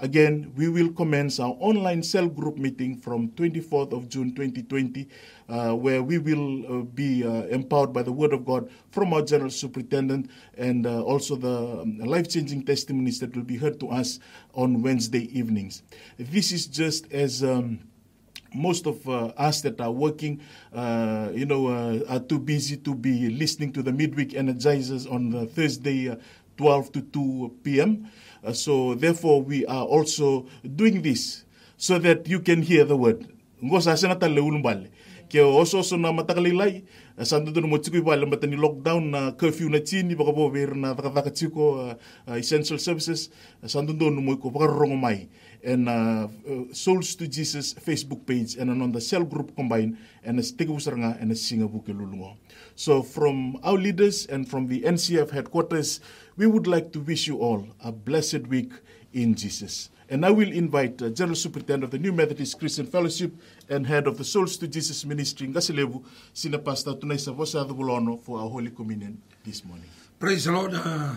Again, 0.00 0.52
we 0.56 0.68
will 0.68 0.92
commence 0.92 1.40
our 1.40 1.56
online 1.58 2.04
cell 2.04 2.28
group 2.28 2.56
meeting 2.56 2.96
from 2.96 3.30
24th 3.30 3.92
of 3.92 4.08
June 4.08 4.32
2020, 4.32 5.08
uh, 5.48 5.74
where 5.74 6.02
we 6.04 6.18
will 6.18 6.80
uh, 6.80 6.82
be 6.82 7.24
uh, 7.24 7.46
empowered 7.46 7.92
by 7.92 8.02
the 8.02 8.12
Word 8.12 8.32
of 8.32 8.44
God 8.44 8.70
from 8.90 9.12
our 9.12 9.22
General 9.22 9.50
Superintendent 9.50 10.30
and 10.56 10.86
uh, 10.86 11.02
also 11.02 11.34
the 11.34 11.80
um, 11.82 11.98
life-changing 11.98 12.64
testimonies 12.64 13.18
that 13.18 13.34
will 13.34 13.42
be 13.42 13.56
heard 13.56 13.80
to 13.80 13.88
us 13.88 14.20
on 14.54 14.82
Wednesday 14.82 15.36
evenings. 15.36 15.82
This 16.16 16.52
is 16.52 16.66
just 16.66 17.12
as 17.12 17.42
um, 17.42 17.80
most 18.54 18.86
of 18.86 19.06
uh, 19.08 19.32
us 19.36 19.60
that 19.62 19.80
are 19.80 19.92
working, 19.92 20.40
uh, 20.72 21.28
you 21.34 21.44
know, 21.44 21.68
uh, 21.68 22.00
are 22.08 22.20
too 22.20 22.38
busy 22.38 22.76
to 22.76 22.94
be 22.94 23.28
listening 23.28 23.72
to 23.72 23.82
the 23.82 23.92
midweek 23.92 24.30
energizers 24.32 25.10
on 25.10 25.48
Thursday, 25.48 26.08
uh, 26.08 26.16
12 26.56 26.92
to 26.92 27.00
2 27.02 27.56
p.m. 27.62 28.08
Uh, 28.42 28.52
so 28.52 28.94
therefore, 28.94 29.42
we 29.42 29.66
are 29.66 29.84
also 29.84 30.46
doing 30.76 31.02
this 31.02 31.44
so 31.76 31.98
that 31.98 32.26
you 32.26 32.40
can 32.40 32.62
hear 32.62 32.84
the 32.84 32.96
word. 32.96 33.26
Ngosa 33.62 33.96
senata 33.96 34.28
leulumbale. 34.28 34.90
Ke 35.28 35.44
oso 35.44 35.84
so 35.84 35.96
na 36.00 36.08
matakalilay. 36.08 36.82
Santo 37.20 37.50
doon 37.52 37.68
mo 37.68 37.76
tsiko 37.76 37.98
ibala 38.00 38.24
mata 38.24 38.46
ni 38.46 38.56
lockdown 38.56 39.10
na 39.10 39.34
curfew 39.34 39.68
na 39.68 39.82
chini 39.82 40.14
baka 40.14 40.30
bo 40.32 40.48
ver 40.48 40.72
na 40.78 40.94
takataka 40.94 41.34
tsiko 41.34 41.92
essential 42.32 42.78
services. 42.78 43.28
Santo 43.66 43.92
doon 43.92 44.22
mo 44.22 44.38
ko 44.38 44.48
baka 44.48 44.70
rongomay 44.70 45.26
and 45.26 45.28
uh, 45.64 46.28
uh, 46.28 46.28
Souls 46.72 47.14
to 47.16 47.26
Jesus 47.26 47.74
Facebook 47.74 48.26
page 48.26 48.56
and 48.56 48.70
on 48.70 48.92
the 48.92 49.00
cell 49.00 49.24
group 49.24 49.54
combined 49.56 49.98
and 50.22 50.38
a 50.38 50.42
Stigusaranga 50.42 51.20
and 51.20 51.32
a 51.32 51.34
Singabuke 51.34 51.88
Lulungo. 51.88 52.36
So 52.76 53.02
from 53.02 53.58
our 53.62 53.74
leaders 53.74 54.26
and 54.26 54.48
from 54.48 54.68
the 54.68 54.82
NCF 54.82 55.30
headquarters, 55.30 56.00
we 56.36 56.46
would 56.46 56.66
like 56.66 56.92
to 56.92 57.00
wish 57.00 57.26
you 57.26 57.38
all 57.38 57.66
a 57.82 57.90
blessed 57.90 58.46
week 58.46 58.72
in 59.12 59.34
Jesus. 59.34 59.90
And 60.10 60.24
I 60.24 60.30
will 60.30 60.50
invite 60.52 61.02
uh, 61.02 61.10
General 61.10 61.36
Superintendent 61.36 61.84
of 61.84 61.90
the 61.90 61.98
New 61.98 62.12
Methodist 62.12 62.58
Christian 62.58 62.86
Fellowship 62.86 63.32
and 63.68 63.86
head 63.86 64.06
of 64.06 64.16
the 64.16 64.24
Souls 64.24 64.56
to 64.58 64.68
Jesus 64.68 65.04
Ministry 65.04 65.48
in 65.48 65.52
Gasilevu, 65.52 66.02
Sina 66.32 66.58
Pastor 66.58 66.92
Tunay 66.92 67.18
Savosa 67.20 67.68
Vulaono 67.68 68.18
for 68.18 68.38
our 68.38 68.48
Holy 68.48 68.70
Communion 68.70 69.20
this 69.44 69.64
morning. 69.64 69.84
Praise 70.18 70.46
the 70.46 70.52
Lord. 70.52 70.72
Uh, 70.74 71.12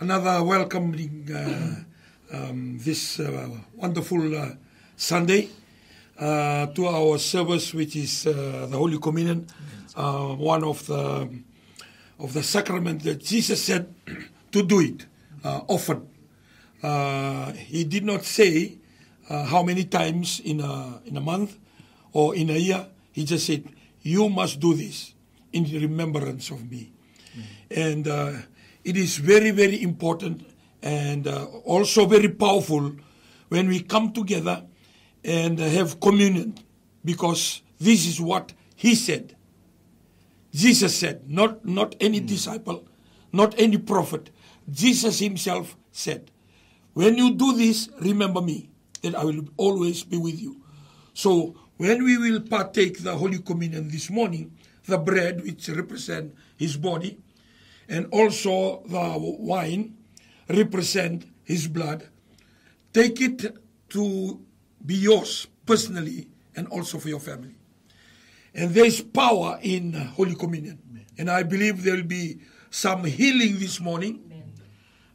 another 0.00 0.44
welcoming 0.44 1.26
uh, 1.32 1.84
um, 2.32 2.78
this 2.78 3.20
uh, 3.20 3.48
wonderful 3.74 4.34
uh, 4.36 4.50
Sunday 4.96 5.48
uh, 6.18 6.66
to 6.66 6.86
our 6.86 7.18
service, 7.18 7.72
which 7.72 7.96
is 7.96 8.26
uh, 8.26 8.66
the 8.70 8.76
Holy 8.76 8.98
Communion, 8.98 9.46
uh, 9.96 10.34
one 10.34 10.64
of 10.64 10.84
the 10.86 11.28
of 12.18 12.32
the 12.34 12.42
sacrament 12.42 13.02
that 13.04 13.22
Jesus 13.22 13.62
said 13.62 13.94
to 14.52 14.62
do 14.62 14.80
it 14.80 15.06
uh, 15.44 15.60
often. 15.68 16.08
Uh, 16.82 17.52
he 17.52 17.84
did 17.84 18.04
not 18.04 18.24
say 18.24 18.78
uh, 19.30 19.44
how 19.44 19.62
many 19.62 19.84
times 19.84 20.40
in 20.40 20.60
a 20.60 21.00
in 21.06 21.16
a 21.16 21.20
month 21.20 21.56
or 22.12 22.34
in 22.34 22.50
a 22.50 22.58
year. 22.58 22.86
He 23.12 23.24
just 23.24 23.46
said, 23.46 23.64
"You 24.02 24.28
must 24.28 24.60
do 24.60 24.74
this 24.74 25.14
in 25.52 25.64
remembrance 25.64 26.50
of 26.50 26.70
me," 26.70 26.92
and 27.70 28.06
uh, 28.06 28.32
it 28.84 28.96
is 28.96 29.18
very 29.18 29.50
very 29.50 29.82
important 29.82 30.42
and 30.82 31.26
uh, 31.26 31.44
also 31.64 32.06
very 32.06 32.28
powerful 32.28 32.92
when 33.48 33.68
we 33.68 33.80
come 33.80 34.12
together 34.12 34.64
and 35.24 35.58
have 35.58 36.00
communion 36.00 36.56
because 37.04 37.62
this 37.78 38.06
is 38.06 38.20
what 38.20 38.52
he 38.76 38.94
said. 38.94 39.36
Jesus 40.52 40.96
said, 40.96 41.28
not, 41.28 41.64
not 41.64 41.94
any 42.00 42.20
disciple, 42.20 42.86
not 43.32 43.58
any 43.58 43.78
prophet. 43.78 44.30
Jesus 44.70 45.18
himself 45.18 45.76
said, 45.92 46.30
When 46.94 47.16
you 47.16 47.34
do 47.34 47.56
this, 47.56 47.88
remember 48.00 48.40
me, 48.40 48.70
that 49.02 49.14
I 49.14 49.24
will 49.24 49.44
always 49.56 50.04
be 50.04 50.16
with 50.16 50.40
you. 50.40 50.62
So 51.14 51.54
when 51.76 52.04
we 52.04 52.18
will 52.18 52.40
partake 52.40 53.02
the 53.02 53.16
Holy 53.16 53.38
Communion 53.38 53.88
this 53.88 54.10
morning, 54.10 54.56
the 54.86 54.98
bread 54.98 55.42
which 55.42 55.68
represent 55.68 56.34
his 56.56 56.76
body, 56.76 57.18
and 57.88 58.06
also 58.10 58.82
the 58.86 59.16
wine 59.18 59.97
represent 60.48 61.24
his 61.44 61.68
blood, 61.68 62.08
take 62.92 63.20
it 63.20 63.56
to 63.90 64.40
be 64.84 64.94
yours 64.94 65.46
personally 65.66 66.28
and 66.56 66.66
also 66.68 66.98
for 66.98 67.08
your 67.08 67.20
family. 67.20 67.54
And 68.54 68.74
there 68.74 68.86
is 68.86 69.00
power 69.00 69.58
in 69.62 69.92
Holy 69.92 70.34
Communion. 70.34 70.78
And 71.18 71.30
I 71.30 71.42
believe 71.42 71.82
there 71.82 71.96
will 71.96 72.02
be 72.02 72.40
some 72.70 73.04
healing 73.04 73.58
this 73.58 73.80
morning. 73.80 74.24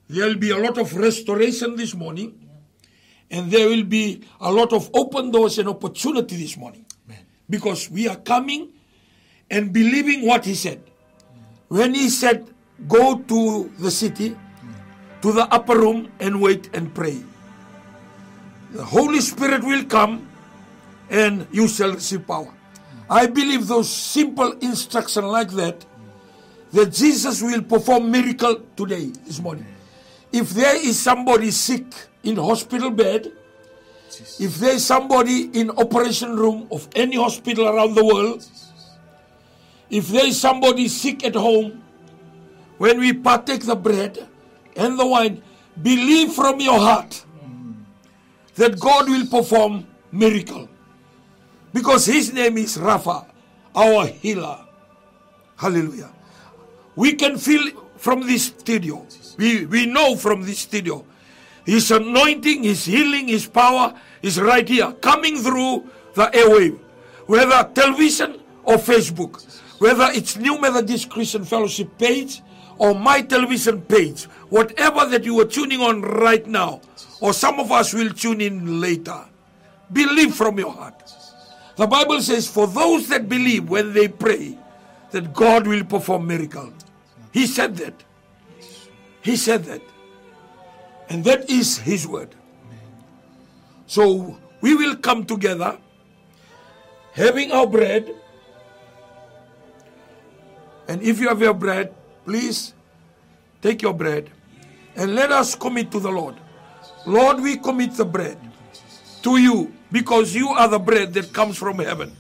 There 0.07 0.27
will 0.27 0.37
be 0.37 0.51
a 0.51 0.57
lot 0.57 0.77
of 0.77 0.95
restoration 0.95 1.75
this 1.75 1.93
morning. 1.95 2.49
And 3.31 3.51
there 3.51 3.67
will 3.67 3.83
be 3.83 4.21
a 4.39 4.51
lot 4.51 4.73
of 4.73 4.89
open 4.93 5.31
doors 5.31 5.57
and 5.57 5.67
opportunity 5.67 6.35
this 6.37 6.55
morning. 6.55 6.85
Because 7.49 7.89
we 7.89 8.07
are 8.07 8.15
coming 8.15 8.71
and 9.49 9.73
believing 9.73 10.25
what 10.25 10.45
he 10.45 10.55
said. 10.55 10.81
When 11.67 11.93
he 11.93 12.09
said, 12.09 12.49
Go 12.87 13.19
to 13.19 13.71
the 13.79 13.91
city, 13.91 14.35
to 15.23 15.31
the 15.31 15.47
upper 15.53 15.79
room, 15.79 16.11
and 16.19 16.41
wait 16.41 16.69
and 16.75 16.93
pray. 16.93 17.23
The 18.73 18.83
Holy 18.83 19.21
Spirit 19.21 19.63
will 19.63 19.85
come 19.85 20.27
and 21.09 21.47
you 21.49 21.69
shall 21.69 21.93
receive 21.93 22.27
power. 22.27 22.51
I 23.09 23.27
believe 23.27 23.67
those 23.67 23.89
simple 23.89 24.51
instructions 24.59 25.25
like 25.25 25.51
that, 25.51 25.85
that 26.73 26.91
Jesus 26.91 27.41
will 27.41 27.61
perform 27.61 28.11
miracle 28.11 28.63
today, 28.75 29.13
this 29.25 29.39
morning. 29.39 29.65
If 30.33 30.49
there 30.49 30.75
is 30.75 30.99
somebody 30.99 31.51
sick 31.51 31.85
in 32.23 32.35
hospital 32.35 32.89
bed, 32.89 33.31
if 34.41 34.59
there 34.59 34.73
is 34.73 34.85
somebody 34.85 35.51
in 35.57 35.69
operation 35.71 36.35
room 36.35 36.67
of 36.69 36.89
any 36.97 37.15
hospital 37.15 37.69
around 37.69 37.95
the 37.95 38.03
world, 38.03 38.45
if 39.89 40.09
there 40.09 40.27
is 40.27 40.37
somebody 40.37 40.89
sick 40.89 41.23
at 41.23 41.35
home, 41.35 41.81
when 42.77 42.99
we 42.99 43.13
partake 43.13 43.61
the 43.61 43.75
bread 43.75 44.27
and 44.75 44.99
the 44.99 45.05
wine, 45.05 45.41
believe 45.81 46.33
from 46.33 46.59
your 46.59 46.79
heart 46.79 47.23
that 48.55 48.79
God 48.79 49.09
will 49.09 49.27
perform 49.27 49.87
miracle. 50.11 50.69
Because 51.73 52.05
his 52.05 52.31
name 52.33 52.57
is 52.57 52.77
Rapha, 52.77 53.25
our 53.75 54.05
healer. 54.07 54.59
Hallelujah. 55.55 56.11
We 56.95 57.13
can 57.13 57.37
feel 57.37 57.71
from 57.97 58.27
this 58.27 58.47
studio. 58.47 59.05
We, 59.37 59.65
we 59.65 59.85
know 59.85 60.15
from 60.15 60.43
this 60.43 60.59
studio. 60.59 61.05
His 61.65 61.89
anointing, 61.89 62.63
his 62.63 62.85
healing, 62.85 63.29
his 63.29 63.47
power 63.47 63.93
is 64.21 64.39
right 64.39 64.67
here, 64.67 64.91
coming 64.93 65.37
through 65.37 65.89
the 66.13 66.27
airwave. 66.27 66.77
Whether 67.25 67.63
television 67.73 68.39
or 68.63 68.75
Facebook, 68.75 69.41
whether 69.79 70.09
it's 70.11 70.37
New 70.37 70.59
Methodist 70.59 71.09
Christian 71.09 71.45
Fellowship 71.45 71.97
page 71.97 72.41
or 72.77 72.93
my 72.93 73.21
television 73.21 73.81
page, 73.81 74.27
whatever 74.53 75.07
that 75.07 75.23
you 75.23 75.39
are 75.41 75.45
tuning 75.45 75.81
on 75.81 75.99
right 76.03 76.45
now, 76.45 76.79
or 77.21 77.33
some 77.33 77.59
of 77.59 77.71
us 77.71 77.91
will 77.91 78.11
tune 78.11 78.39
in 78.39 78.79
later, 78.79 79.25
believe 79.91 80.35
from 80.35 80.59
your 80.59 80.71
heart. 80.71 81.01
The 81.75 81.87
Bible 81.87 82.21
says, 82.21 82.47
for 82.47 82.67
those 82.67 83.07
that 83.07 83.27
believe 83.27 83.67
when 83.67 83.93
they 83.93 84.07
pray, 84.07 84.55
that 85.09 85.33
God 85.33 85.65
will 85.65 85.83
perform 85.83 86.27
miracle. 86.27 86.71
He 87.31 87.47
said 87.47 87.77
that. 87.77 87.95
He 89.23 89.37
said 89.37 89.63
that. 89.65 89.81
And 91.09 91.23
that 91.23 91.49
is 91.49 91.79
His 91.79 92.05
word. 92.05 92.35
So 93.87 94.37
we 94.61 94.75
will 94.75 94.95
come 94.97 95.25
together, 95.25 95.79
having 97.13 97.51
our 97.51 97.65
bread. 97.65 98.13
And 100.87 101.01
if 101.01 101.19
you 101.19 101.27
have 101.29 101.41
your 101.41 101.55
bread, 101.55 101.91
please 102.23 102.75
take 103.59 103.81
your 103.81 103.95
bread 103.95 104.29
and 104.95 105.15
let 105.15 105.31
us 105.31 105.55
commit 105.55 105.91
to 105.91 105.99
the 105.99 106.11
Lord. 106.11 106.35
Lord, 107.05 107.41
we 107.41 107.57
commit 107.57 107.93
the 107.93 108.05
bread 108.05 108.37
to 109.23 109.37
you 109.37 109.73
because 109.91 110.35
you 110.35 110.49
are 110.49 110.67
the 110.67 110.79
bread 110.79 111.13
that 111.13 111.33
comes 111.33 111.57
from 111.57 111.79
heaven, 111.79 112.15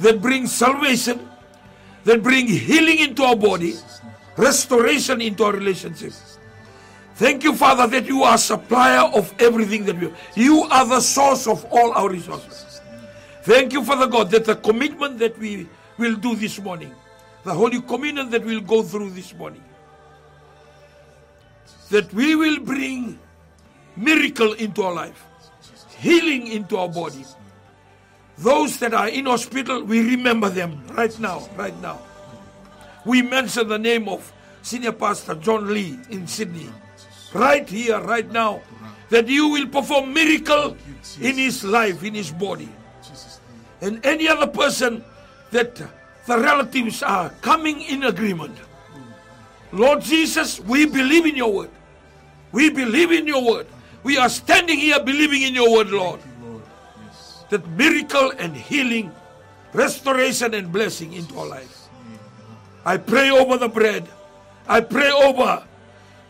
that 0.00 0.20
brings 0.20 0.52
salvation, 0.52 1.28
that 2.04 2.22
brings 2.22 2.50
healing 2.50 2.98
into 2.98 3.22
our 3.22 3.36
body, 3.36 3.74
restoration 4.36 5.20
into 5.20 5.44
our 5.44 5.52
relationship. 5.52 6.12
Thank 7.14 7.44
you, 7.44 7.54
Father, 7.54 7.86
that 7.86 8.06
you 8.06 8.22
are 8.22 8.38
supplier 8.38 9.10
of 9.14 9.32
everything 9.38 9.84
that 9.84 9.96
we 9.98 10.08
have. 10.08 10.18
You 10.34 10.62
are 10.64 10.86
the 10.86 11.00
source 11.00 11.46
of 11.46 11.64
all 11.70 11.92
our 11.92 12.08
resources. 12.08 12.80
Thank 13.42 13.72
you, 13.72 13.84
Father 13.84 14.06
God, 14.06 14.30
that 14.30 14.44
the 14.44 14.56
commitment 14.56 15.18
that 15.18 15.38
we 15.38 15.68
will 15.98 16.16
do 16.16 16.34
this 16.34 16.58
morning, 16.60 16.94
the 17.44 17.52
Holy 17.52 17.80
Communion 17.82 18.30
that 18.30 18.44
we'll 18.44 18.60
go 18.60 18.82
through 18.82 19.10
this 19.10 19.34
morning, 19.34 19.62
that 21.92 22.12
we 22.14 22.34
will 22.34 22.58
bring 22.58 23.18
miracle 23.96 24.54
into 24.54 24.82
our 24.82 24.94
life, 24.94 25.26
healing 25.98 26.46
into 26.48 26.78
our 26.78 26.88
body. 26.88 27.22
Those 28.38 28.78
that 28.78 28.94
are 28.94 29.08
in 29.08 29.26
hospital, 29.26 29.84
we 29.84 30.00
remember 30.00 30.48
them 30.48 30.80
right 30.96 31.12
now, 31.20 31.46
right 31.54 31.78
now. 31.82 32.00
We 33.04 33.20
mention 33.20 33.68
the 33.68 33.78
name 33.78 34.08
of 34.08 34.32
Senior 34.62 34.92
Pastor 34.92 35.34
John 35.34 35.68
Lee 35.68 35.98
in 36.08 36.26
Sydney. 36.26 36.70
Right 37.34 37.68
here, 37.68 38.00
right 38.00 38.30
now, 38.32 38.62
that 39.10 39.28
you 39.28 39.48
will 39.48 39.68
perform 39.68 40.14
miracle 40.14 40.74
in 41.20 41.36
his 41.36 41.62
life, 41.62 42.02
in 42.02 42.14
his 42.14 42.32
body. 42.32 42.70
And 43.82 44.00
any 44.06 44.28
other 44.28 44.46
person 44.46 45.04
that 45.50 45.76
the 45.76 46.38
relatives 46.38 47.02
are 47.02 47.28
coming 47.42 47.82
in 47.82 48.04
agreement. 48.04 48.56
Lord 49.72 50.00
Jesus, 50.00 50.58
we 50.60 50.86
believe 50.86 51.26
in 51.26 51.36
your 51.36 51.52
word. 51.52 51.70
We 52.52 52.70
believe 52.70 53.10
in 53.10 53.26
your 53.26 53.44
word. 53.44 53.66
We 54.02 54.18
are 54.18 54.28
standing 54.28 54.78
here 54.78 55.02
believing 55.02 55.42
in 55.42 55.54
your 55.54 55.72
word, 55.72 55.90
Lord. 55.90 56.20
That 57.48 57.66
miracle 57.70 58.32
and 58.38 58.56
healing, 58.56 59.12
restoration 59.72 60.54
and 60.54 60.72
blessing 60.72 61.12
into 61.12 61.38
our 61.38 61.46
lives. 61.46 61.88
I 62.84 62.96
pray 62.96 63.30
over 63.30 63.56
the 63.58 63.68
bread. 63.68 64.06
I 64.68 64.80
pray 64.80 65.10
over 65.10 65.64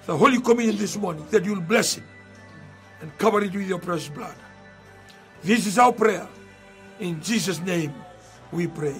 the 0.07 0.17
Holy 0.17 0.41
Communion 0.41 0.77
this 0.77 0.97
morning 0.97 1.27
that 1.31 1.45
you'll 1.45 1.61
bless 1.61 1.97
it 1.99 2.05
and 3.01 3.17
cover 3.19 3.43
it 3.43 3.53
with 3.53 3.69
your 3.69 3.79
precious 3.79 4.09
blood. 4.09 4.35
This 5.43 5.67
is 5.67 5.79
our 5.79 5.93
prayer. 5.93 6.29
In 7.01 7.21
Jesus' 7.21 7.61
name 7.61 7.93
we 8.53 8.67
pray. 8.67 8.97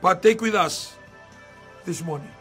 Partake 0.00 0.40
with 0.40 0.54
us 0.54 0.96
this 1.84 2.02
morning. 2.02 2.33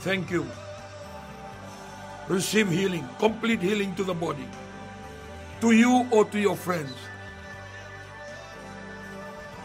Thank 0.00 0.30
you. 0.30 0.46
Receive 2.26 2.70
healing, 2.70 3.06
complete 3.18 3.60
healing 3.60 3.94
to 3.96 4.04
the 4.04 4.14
body, 4.14 4.48
to 5.60 5.72
you 5.72 6.06
or 6.10 6.24
to 6.24 6.38
your 6.40 6.56
friends. 6.56 6.94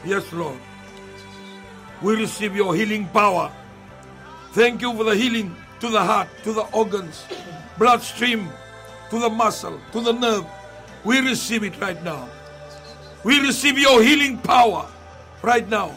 Yes, 0.04 0.32
Lord. 0.34 0.60
We 2.02 2.16
receive 2.16 2.56
your 2.56 2.76
healing 2.76 3.08
power. 3.08 3.50
Thank 4.52 4.82
you 4.82 4.94
for 4.94 5.06
the 5.06 5.16
healing 5.16 5.56
to 5.80 5.90
the 5.90 6.04
heart, 6.04 6.28
to 6.44 6.52
the 6.52 6.64
organs, 6.74 7.26
bloodstream, 7.78 8.50
to 9.10 9.20
the 9.20 9.30
muscle, 9.30 9.80
to 9.94 10.02
the 10.02 10.12
nerve. 10.12 10.46
We 11.06 11.20
receive 11.20 11.64
it 11.64 11.80
right 11.80 12.02
now. 12.04 12.28
We 13.24 13.40
receive 13.40 13.78
your 13.78 14.04
healing 14.04 14.38
power 14.40 14.86
right 15.42 15.68
now. 15.70 15.96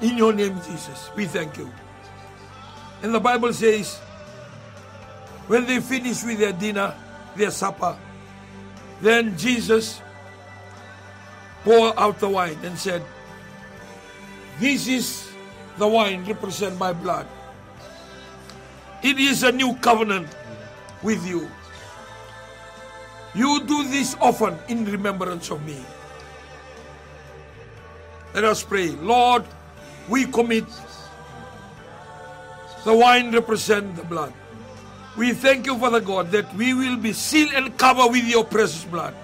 In 0.00 0.16
your 0.16 0.32
name, 0.32 0.56
Jesus, 0.66 1.10
we 1.14 1.26
thank 1.26 1.58
you. 1.58 1.70
And 3.04 3.12
the 3.12 3.20
Bible 3.20 3.52
says, 3.52 4.00
when 5.46 5.66
they 5.66 5.78
finished 5.78 6.24
with 6.24 6.38
their 6.38 6.56
dinner, 6.56 6.94
their 7.36 7.50
supper, 7.50 7.98
then 9.02 9.36
Jesus 9.36 10.00
poured 11.64 11.92
out 11.98 12.18
the 12.18 12.30
wine 12.30 12.56
and 12.64 12.78
said, 12.78 13.04
This 14.58 14.88
is 14.88 15.28
the 15.76 15.86
wine 15.86 16.24
represent 16.24 16.78
my 16.78 16.94
blood. 16.94 17.28
It 19.02 19.20
is 19.20 19.42
a 19.42 19.52
new 19.52 19.74
covenant 19.84 20.28
with 21.02 21.20
you. 21.28 21.50
You 23.34 23.60
do 23.68 23.84
this 23.84 24.16
often 24.18 24.56
in 24.68 24.86
remembrance 24.86 25.50
of 25.50 25.60
me. 25.66 25.76
Let 28.32 28.44
us 28.44 28.62
pray. 28.62 28.96
Lord, 28.96 29.44
we 30.08 30.24
commit 30.24 30.64
the 32.84 32.94
wine 32.94 33.32
represent 33.32 33.96
the 33.96 34.04
blood. 34.04 34.32
We 35.16 35.32
thank 35.32 35.66
you, 35.66 35.78
Father 35.78 36.00
God, 36.00 36.30
that 36.32 36.52
we 36.54 36.74
will 36.74 36.96
be 36.96 37.12
sealed 37.12 37.52
and 37.54 37.76
covered 37.78 38.10
with 38.10 38.24
your 38.24 38.44
precious 38.44 38.84
blood. 38.84 39.14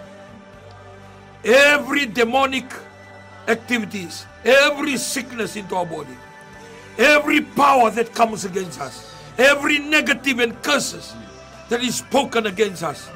Every 1.44 2.06
demonic 2.06 2.64
activities, 3.48 4.26
every 4.44 4.96
sickness 4.96 5.56
into 5.56 5.74
our 5.74 5.86
body, 5.86 6.16
every 6.98 7.40
power 7.40 7.90
that 7.90 8.14
comes 8.14 8.44
against 8.44 8.80
us, 8.80 9.14
every 9.36 9.78
negative 9.78 10.38
and 10.38 10.62
curses 10.62 11.14
that 11.68 11.82
is 11.82 11.96
spoken 11.96 12.46
against 12.46 12.82
us, 12.82 13.10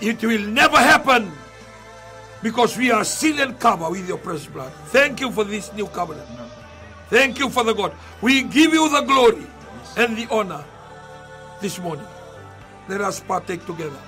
it 0.00 0.22
will 0.22 0.46
never 0.46 0.76
happen 0.76 1.32
because 2.42 2.78
we 2.78 2.92
are 2.92 3.04
sealed 3.04 3.40
and 3.40 3.58
covered 3.58 3.90
with 3.90 4.06
your 4.06 4.18
precious 4.18 4.46
blood. 4.46 4.72
Thank 4.86 5.20
you 5.20 5.32
for 5.32 5.42
this 5.42 5.72
new 5.72 5.88
covenant. 5.88 6.28
Thank 7.10 7.38
you, 7.38 7.48
Father 7.48 7.74
God. 7.74 7.92
We 8.20 8.42
give 8.42 8.72
you 8.72 8.88
the 8.88 9.00
glory 9.00 9.46
and 9.98 10.16
the 10.16 10.26
honor 10.30 10.64
this 11.60 11.78
morning. 11.80 12.06
Let 12.88 13.00
us 13.00 13.20
partake 13.20 13.66
together. 13.66 13.98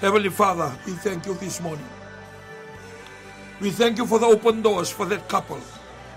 Heavenly 0.00 0.28
Father, 0.28 0.70
we 0.84 0.92
thank 0.92 1.26
you 1.26 1.34
this 1.34 1.60
morning. 1.60 1.88
We 3.60 3.70
thank 3.70 3.96
you 3.96 4.06
for 4.06 4.18
the 4.18 4.26
open 4.26 4.60
doors 4.60 4.90
for 4.90 5.06
that 5.06 5.28
couple. 5.28 5.60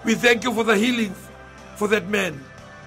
We 0.04 0.16
thank 0.16 0.44
you 0.44 0.54
for 0.54 0.64
the 0.64 0.76
healing 0.76 1.16
for 1.76 1.88
that 1.90 2.10
man, 2.10 2.40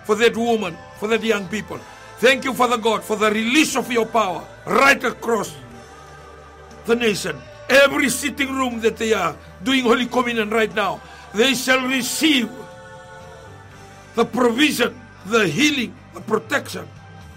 for 0.05 0.16
that 0.16 0.37
woman, 0.37 0.77
for 0.99 1.09
that 1.09 1.23
young 1.23 1.47
people. 1.49 1.79
Thank 2.18 2.44
you, 2.44 2.53
Father 2.53 2.79
God, 2.79 3.05
for 3.05 3.16
the 3.16 3.31
release 3.31 3.77
of 3.77 3.90
your 3.92 4.07
power 4.07 4.44
right 4.66 5.03
across 5.05 5.55
the 6.87 6.97
nation 6.97 7.37
every 7.68 8.09
sitting 8.09 8.54
room 8.54 8.81
that 8.81 8.96
they 8.96 9.12
are 9.12 9.37
doing 9.62 9.83
Holy 9.83 10.07
Communion 10.07 10.50
right 10.50 10.74
now, 10.74 11.00
they 11.35 11.54
shall 11.54 11.87
receive 11.87 12.50
the 14.14 14.24
provision, 14.24 14.98
the 15.26 15.46
healing, 15.46 15.94
the 16.14 16.20
protection 16.20 16.88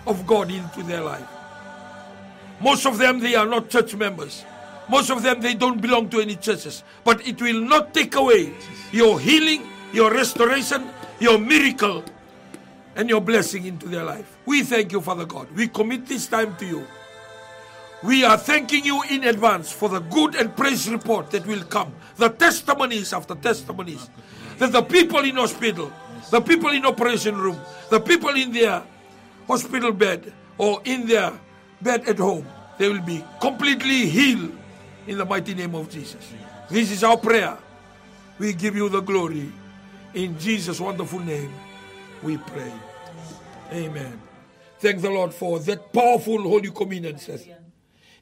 of 0.07 0.25
God 0.25 0.49
into 0.51 0.83
their 0.83 1.01
life. 1.01 1.27
Most 2.59 2.85
of 2.85 2.97
them, 2.97 3.19
they 3.19 3.35
are 3.35 3.45
not 3.45 3.69
church 3.69 3.95
members. 3.95 4.45
Most 4.89 5.09
of 5.09 5.23
them, 5.23 5.41
they 5.41 5.53
don't 5.53 5.81
belong 5.81 6.09
to 6.09 6.19
any 6.21 6.35
churches. 6.35 6.83
But 7.03 7.25
it 7.27 7.41
will 7.41 7.61
not 7.61 7.93
take 7.93 8.15
away 8.15 8.53
your 8.91 9.19
healing, 9.19 9.67
your 9.93 10.11
restoration, 10.11 10.89
your 11.19 11.37
miracle, 11.37 12.03
and 12.95 13.09
your 13.09 13.21
blessing 13.21 13.65
into 13.65 13.87
their 13.87 14.03
life. 14.03 14.37
We 14.45 14.63
thank 14.63 14.91
you, 14.91 15.01
Father 15.01 15.25
God. 15.25 15.47
We 15.55 15.67
commit 15.67 16.05
this 16.07 16.27
time 16.27 16.55
to 16.57 16.65
you. 16.65 16.87
We 18.03 18.23
are 18.23 18.37
thanking 18.37 18.83
you 18.83 19.03
in 19.09 19.23
advance 19.25 19.71
for 19.71 19.87
the 19.87 19.99
good 19.99 20.35
and 20.35 20.55
praise 20.55 20.89
report 20.89 21.29
that 21.31 21.45
will 21.45 21.63
come. 21.63 21.93
The 22.17 22.29
testimonies 22.29 23.13
after 23.13 23.35
testimonies. 23.35 24.09
That 24.57 24.71
the 24.71 24.81
people 24.81 25.19
in 25.19 25.35
hospital, 25.35 25.91
the 26.31 26.41
people 26.41 26.69
in 26.69 26.85
operation 26.85 27.37
room, 27.37 27.59
the 27.89 27.99
people 27.99 28.29
in 28.29 28.51
their 28.51 28.83
hospital 29.47 29.91
bed 29.91 30.33
or 30.57 30.81
in 30.85 31.07
their 31.07 31.33
bed 31.81 32.07
at 32.07 32.17
home, 32.17 32.47
they 32.77 32.89
will 32.89 33.01
be 33.01 33.23
completely 33.39 34.07
healed 34.07 34.51
in 35.07 35.17
the 35.17 35.25
mighty 35.25 35.53
name 35.53 35.75
of 35.75 35.89
Jesus. 35.89 36.33
This 36.69 36.91
is 36.91 37.03
our 37.03 37.17
prayer. 37.17 37.57
We 38.39 38.53
give 38.53 38.75
you 38.75 38.89
the 38.89 39.01
glory. 39.01 39.51
In 40.13 40.37
Jesus' 40.39 40.79
wonderful 40.79 41.19
name, 41.19 41.53
we 42.23 42.37
pray. 42.37 42.73
Amen. 43.71 44.19
Thank 44.79 45.01
the 45.01 45.09
Lord 45.09 45.33
for 45.33 45.59
that 45.59 45.93
powerful 45.93 46.41
Holy 46.41 46.71
Communion. 46.71 47.17
Says. 47.17 47.47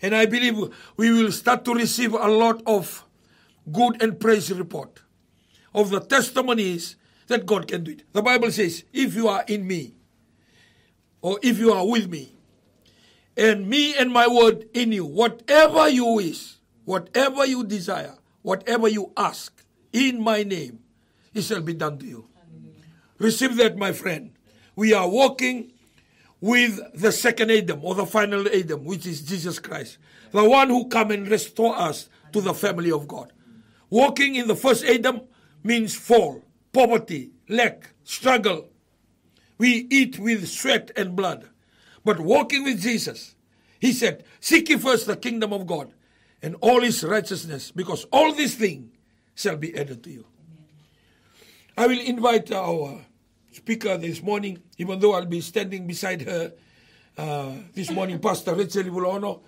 And 0.02 0.16
I 0.16 0.26
believe 0.26 0.58
we 0.98 1.12
will 1.12 1.32
start 1.32 1.66
to 1.66 1.74
receive 1.74 2.14
a 2.14 2.28
lot 2.28 2.62
of 2.66 3.06
good 3.72 4.02
and 4.02 4.20
praise 4.20 4.52
report 4.52 5.02
of 5.74 5.90
the 5.90 6.00
testimonies 6.00 6.96
that 7.28 7.46
God 7.46 7.68
can 7.68 7.84
do 7.84 7.92
it. 7.92 8.04
The 8.14 8.22
Bible 8.22 8.52
says, 8.52 8.84
if 8.94 9.16
you 9.16 9.28
are 9.28 9.44
in 9.48 9.68
me, 9.68 9.96
or 11.22 11.40
if 11.44 11.60
you 11.60 11.72
are 11.74 11.86
with 11.86 12.10
me, 12.10 12.34
and 13.38 13.68
me 13.68 13.96
and 13.96 14.12
my 14.12 14.28
word 14.28 14.68
in 14.74 14.92
you, 14.92 15.06
whatever 15.06 15.88
you 15.88 16.06
wish, 16.06 16.56
whatever 16.86 17.46
you 17.46 17.64
desire, 17.64 18.16
whatever 18.42 18.88
you 18.88 19.12
ask 19.16 19.64
in 19.94 20.22
my 20.22 20.44
name, 20.44 20.80
it 21.34 21.44
shall 21.44 21.62
be 21.62 21.74
done 21.74 21.98
to 22.00 22.06
you. 22.06 22.28
Receive 23.18 23.58
that, 23.58 23.78
my 23.78 23.92
friend. 23.92 24.32
We 24.76 24.94
are 24.94 25.08
walking 25.08 25.74
with 26.42 26.80
the 26.94 27.12
second 27.12 27.52
Adam 27.52 27.80
or 27.84 27.96
the 27.96 28.06
final 28.06 28.48
Adam, 28.48 28.86
which 28.86 29.06
is 29.06 29.22
Jesus 29.22 29.60
Christ, 29.60 29.98
the 30.32 30.48
one 30.48 30.70
who 30.70 30.88
come 30.88 31.12
and 31.12 31.28
restore 31.28 31.78
us 31.78 32.10
to 32.32 32.42
the 32.42 32.54
family 32.54 32.92
of 32.92 33.08
God. 33.08 33.34
Walking 33.90 34.36
in 34.36 34.48
the 34.48 34.56
first 34.56 34.86
Adam 34.86 35.22
means 35.64 35.96
fall, 35.96 36.44
poverty, 36.72 37.32
lack, 37.50 37.94
struggle. 38.04 38.70
We 39.58 39.88
eat 39.90 40.20
with 40.20 40.48
sweat 40.48 40.92
and 40.96 41.16
blood. 41.16 41.50
But 42.06 42.20
walking 42.20 42.64
with 42.64 42.82
Jesus, 42.82 43.36
he 43.80 43.92
said, 43.92 44.24
Seek 44.40 44.70
ye 44.70 44.78
first 44.78 45.08
the 45.08 45.18
kingdom 45.18 45.52
of 45.52 45.68
God 45.68 45.92
and 46.42 46.56
all 46.62 46.82
his 46.82 47.04
righteousness, 47.04 47.72
because 47.72 48.06
all 48.06 48.34
these 48.34 48.56
things 48.56 48.92
shall 49.36 49.58
be 49.58 49.78
added 49.78 50.04
to 50.04 50.12
you. 50.12 50.26
I 51.78 51.88
will 51.88 52.00
invite 52.00 52.52
our 52.52 53.06
speaker 53.52 53.98
this 53.98 54.22
morning, 54.22 54.62
even 54.78 55.00
though 55.00 55.14
I'll 55.14 55.26
be 55.26 55.42
standing 55.42 55.88
beside 55.88 56.22
her 56.24 56.54
uh, 57.18 57.52
this 57.74 57.92
morning, 57.92 58.20
Pastor 58.20 58.54
Rachel 58.56 58.84
Ivulono. 58.84 59.42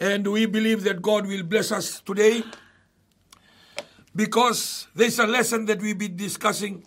And 0.00 0.26
we 0.26 0.46
believe 0.46 0.82
that 0.84 1.02
God 1.02 1.26
will 1.26 1.42
bless 1.42 1.72
us 1.72 2.00
today 2.00 2.42
because 4.16 4.86
there's 4.94 5.18
a 5.18 5.26
lesson 5.26 5.66
that 5.66 5.80
we've 5.80 5.98
been 5.98 6.16
discussing 6.16 6.84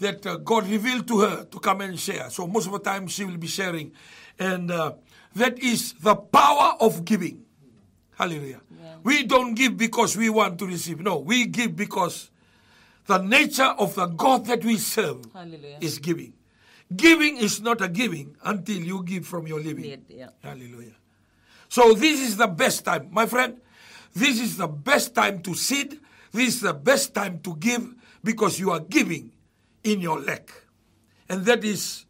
that 0.00 0.26
uh, 0.26 0.36
God 0.36 0.68
revealed 0.68 1.06
to 1.08 1.20
her 1.20 1.44
to 1.44 1.58
come 1.60 1.80
and 1.80 1.98
share. 1.98 2.28
So 2.30 2.46
most 2.46 2.66
of 2.66 2.72
the 2.72 2.80
time 2.80 3.06
she 3.06 3.24
will 3.24 3.36
be 3.36 3.46
sharing. 3.46 3.92
And 4.38 4.70
uh, 4.70 4.94
that 5.36 5.58
is 5.58 5.94
the 5.94 6.16
power 6.16 6.74
of 6.80 7.04
giving. 7.04 7.44
Hallelujah. 8.18 8.60
Yeah. 8.70 8.94
We 9.02 9.24
don't 9.24 9.54
give 9.54 9.76
because 9.76 10.16
we 10.16 10.28
want 10.28 10.58
to 10.58 10.66
receive. 10.66 11.00
No, 11.00 11.18
we 11.18 11.46
give 11.46 11.76
because 11.76 12.30
the 13.06 13.18
nature 13.18 13.74
of 13.78 13.94
the 13.94 14.06
God 14.06 14.46
that 14.46 14.64
we 14.64 14.78
serve 14.78 15.24
Hallelujah. 15.32 15.78
is 15.80 15.98
giving. 15.98 16.32
Giving 16.94 17.36
is 17.36 17.60
not 17.60 17.80
a 17.80 17.88
giving 17.88 18.36
until 18.44 18.76
you 18.76 19.02
give 19.02 19.26
from 19.26 19.46
your 19.46 19.60
living. 19.60 20.04
Yeah. 20.08 20.28
Hallelujah. 20.42 20.94
So 21.68 21.94
this 21.94 22.20
is 22.20 22.36
the 22.36 22.46
best 22.46 22.84
time, 22.84 23.08
my 23.10 23.26
friend. 23.26 23.60
This 24.14 24.40
is 24.40 24.56
the 24.56 24.68
best 24.68 25.14
time 25.14 25.42
to 25.42 25.54
seed. 25.54 25.98
This 26.32 26.56
is 26.56 26.60
the 26.60 26.74
best 26.74 27.14
time 27.14 27.40
to 27.40 27.56
give 27.56 27.94
because 28.22 28.58
you 28.58 28.70
are 28.70 28.80
giving 28.80 29.32
in 29.84 30.00
your 30.00 30.20
lack. 30.20 30.50
And 31.28 31.44
that 31.44 31.64
is 31.64 32.06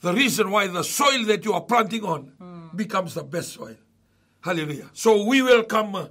the 0.00 0.12
reason 0.12 0.50
why 0.50 0.66
the 0.66 0.82
soil 0.82 1.24
that 1.26 1.44
you 1.44 1.52
are 1.52 1.60
planting 1.60 2.04
on 2.04 2.32
mm. 2.40 2.76
becomes 2.76 3.14
the 3.14 3.24
best 3.24 3.52
soil. 3.52 3.76
Hallelujah. 4.40 4.90
So 4.92 5.24
we 5.24 5.42
welcome 5.42 5.94
uh, 5.94 6.08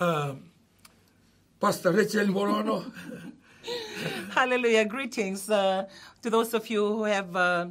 uh, 0.00 0.34
Pastor 1.60 1.92
Rachel 1.92 2.28
Morono. 2.28 2.90
Hallelujah. 4.30 4.86
Greetings 4.86 5.50
uh, 5.50 5.86
to 6.22 6.30
those 6.30 6.54
of 6.54 6.70
you 6.70 6.86
who 6.86 7.04
have 7.04 7.36
uh, 7.36 7.66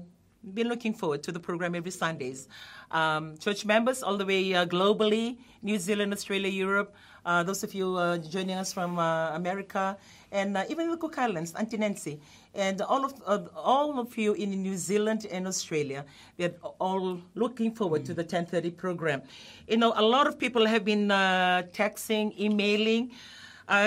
been 0.54 0.67
looking 0.67 0.93
forward 0.93 1.23
to 1.23 1.32
the 1.32 1.39
program 1.39 1.73
every 1.73 1.89
Sundays. 1.89 2.47
Um, 2.91 3.36
church 3.39 3.65
members 3.65 4.04
all 4.04 4.15
the 4.15 4.28
way 4.28 4.54
uh, 4.54 4.67
globally, 4.67 5.39
New 5.63 5.80
Zealand, 5.80 6.13
Australia, 6.13 6.49
Europe, 6.49 6.93
uh, 7.25 7.41
those 7.41 7.63
of 7.63 7.73
you 7.73 7.95
uh, 7.95 8.19
joining 8.19 8.58
us 8.58 8.71
from 8.71 8.99
uh, 8.99 9.32
America, 9.32 9.97
and 10.32 10.56
even 10.69 10.91
the 10.91 10.97
Cook 10.97 11.17
Islands, 11.17 11.56
Auntie 11.56 11.78
Nancy, 11.78 12.19
and 12.54 12.84
all 12.84 13.04
of 13.06 13.49
all 13.56 13.99
of 13.99 14.15
you 14.15 14.34
in 14.34 14.52
New 14.62 14.78
Zealand 14.78 15.25
and 15.32 15.47
Australia, 15.47 16.06
we're 16.38 16.54
all 16.78 17.19
looking 17.34 17.73
forward 17.73 18.04
mm. 18.04 18.06
to 18.06 18.13
the 18.13 18.23
10:30 18.23 18.78
program. 18.78 19.23
You 19.67 19.78
know, 19.78 19.93
a 19.95 20.04
lot 20.04 20.28
of 20.28 20.38
people 20.38 20.67
have 20.67 20.86
been 20.86 21.08
texting, 21.10 22.38
emailing, 22.39 23.12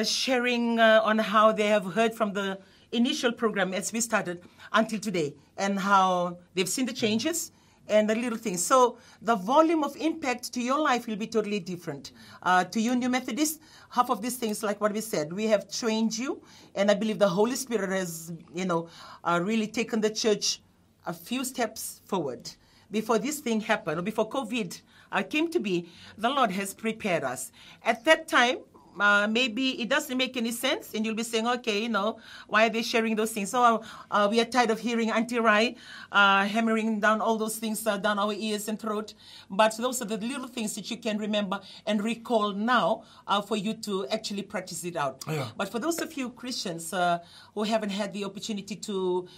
sharing 0.04 0.78
on 0.80 1.18
how 1.18 1.52
they 1.52 1.68
have 1.68 1.94
heard 1.94 2.14
from 2.14 2.32
the 2.32 2.58
initial 2.92 3.32
program 3.32 3.72
as 3.72 3.92
we 3.92 4.00
started 4.00 4.42
until 4.72 4.98
today, 4.98 5.34
and 5.56 5.78
how 5.78 6.38
they've 6.54 6.68
seen 6.68 6.86
the 6.86 6.92
changes 6.92 7.52
and 7.88 8.08
the 8.08 8.14
little 8.14 8.38
things. 8.38 8.64
So 8.64 8.98
the 9.20 9.34
volume 9.34 9.82
of 9.82 9.96
impact 9.96 10.52
to 10.54 10.60
your 10.60 10.78
life 10.78 11.06
will 11.06 11.16
be 11.16 11.26
totally 11.26 11.58
different. 11.58 12.12
Uh, 12.42 12.64
to 12.64 12.80
you, 12.80 12.94
New 12.94 13.08
Methodist, 13.08 13.60
half 13.90 14.08
of 14.08 14.22
these 14.22 14.36
things, 14.36 14.62
like 14.62 14.80
what 14.80 14.92
we 14.92 15.00
said, 15.00 15.32
we 15.32 15.46
have 15.46 15.70
trained 15.70 16.16
you, 16.16 16.42
and 16.74 16.90
I 16.90 16.94
believe 16.94 17.18
the 17.18 17.28
Holy 17.28 17.56
Spirit 17.56 17.90
has, 17.90 18.32
you 18.54 18.66
know, 18.66 18.88
uh, 19.24 19.40
really 19.42 19.66
taken 19.66 20.00
the 20.00 20.10
church 20.10 20.62
a 21.06 21.12
few 21.12 21.44
steps 21.44 22.00
forward. 22.06 22.48
Before 22.90 23.18
this 23.18 23.40
thing 23.40 23.60
happened, 23.60 23.98
or 23.98 24.02
before 24.02 24.28
COVID 24.28 24.80
uh, 25.10 25.22
came 25.22 25.50
to 25.50 25.58
be, 25.58 25.88
the 26.16 26.28
Lord 26.28 26.50
has 26.52 26.72
prepared 26.74 27.24
us. 27.24 27.50
At 27.84 28.04
that 28.04 28.28
time, 28.28 28.58
uh, 28.98 29.26
maybe 29.28 29.80
it 29.80 29.88
doesn't 29.88 30.16
make 30.16 30.36
any 30.36 30.52
sense, 30.52 30.94
and 30.94 31.04
you'll 31.04 31.14
be 31.14 31.22
saying, 31.22 31.46
okay, 31.46 31.82
you 31.82 31.88
know, 31.88 32.18
why 32.46 32.66
are 32.66 32.70
they 32.70 32.82
sharing 32.82 33.16
those 33.16 33.32
things? 33.32 33.50
So 33.50 33.82
uh, 34.10 34.28
we 34.30 34.40
are 34.40 34.44
tired 34.44 34.70
of 34.70 34.80
hearing 34.80 35.10
Auntie 35.10 35.38
Rai 35.38 35.76
uh, 36.10 36.44
hammering 36.44 37.00
down 37.00 37.20
all 37.20 37.36
those 37.36 37.56
things 37.56 37.86
uh, 37.86 37.96
down 37.96 38.18
our 38.18 38.32
ears 38.32 38.68
and 38.68 38.78
throat. 38.78 39.14
But 39.50 39.76
those 39.76 40.02
are 40.02 40.06
the 40.06 40.18
little 40.18 40.48
things 40.48 40.74
that 40.74 40.90
you 40.90 40.96
can 40.96 41.18
remember 41.18 41.60
and 41.86 42.02
recall 42.02 42.52
now 42.52 43.04
uh, 43.26 43.40
for 43.42 43.56
you 43.56 43.74
to 43.74 44.06
actually 44.08 44.42
practice 44.42 44.84
it 44.84 44.96
out. 44.96 45.24
Yeah. 45.28 45.48
But 45.56 45.70
for 45.70 45.78
those 45.78 46.00
of 46.00 46.16
you 46.16 46.30
Christians 46.30 46.92
uh, 46.92 47.18
who 47.54 47.64
haven't 47.64 47.90
had 47.90 48.12
the 48.12 48.24
opportunity 48.24 48.76
to 48.76 49.28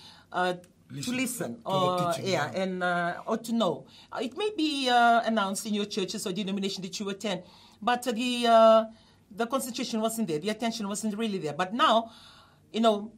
Listen, 0.91 1.13
to 1.15 1.21
listen 1.23 1.57
or 1.65 2.13
teaching, 2.13 2.31
yeah, 2.31 2.51
yeah, 2.53 2.63
and 2.63 2.83
uh, 2.83 3.15
or 3.27 3.39
to 3.39 3.53
know. 3.53 3.87
Uh, 4.13 4.19
it 4.23 4.37
may 4.37 4.51
be 4.57 4.89
uh, 4.89 5.23
announced 5.25 5.67
in 5.67 5.73
your 5.73 5.87
churches 5.87 6.27
or 6.27 6.33
denomination 6.33 6.83
that 6.83 7.01
you 7.01 7.09
attend, 7.09 7.43
but 7.81 8.03
the 8.03 8.87
the 9.37 9.47
concentration 9.47 10.01
wasn't 10.01 10.29
there, 10.29 10.39
the 10.39 10.51
attention 10.51 10.89
wasn't 10.89 11.17
really 11.17 11.39
there. 11.39 11.53
But 11.53 11.75
now, 11.75 12.11
you 12.73 12.81
know, 12.81 13.13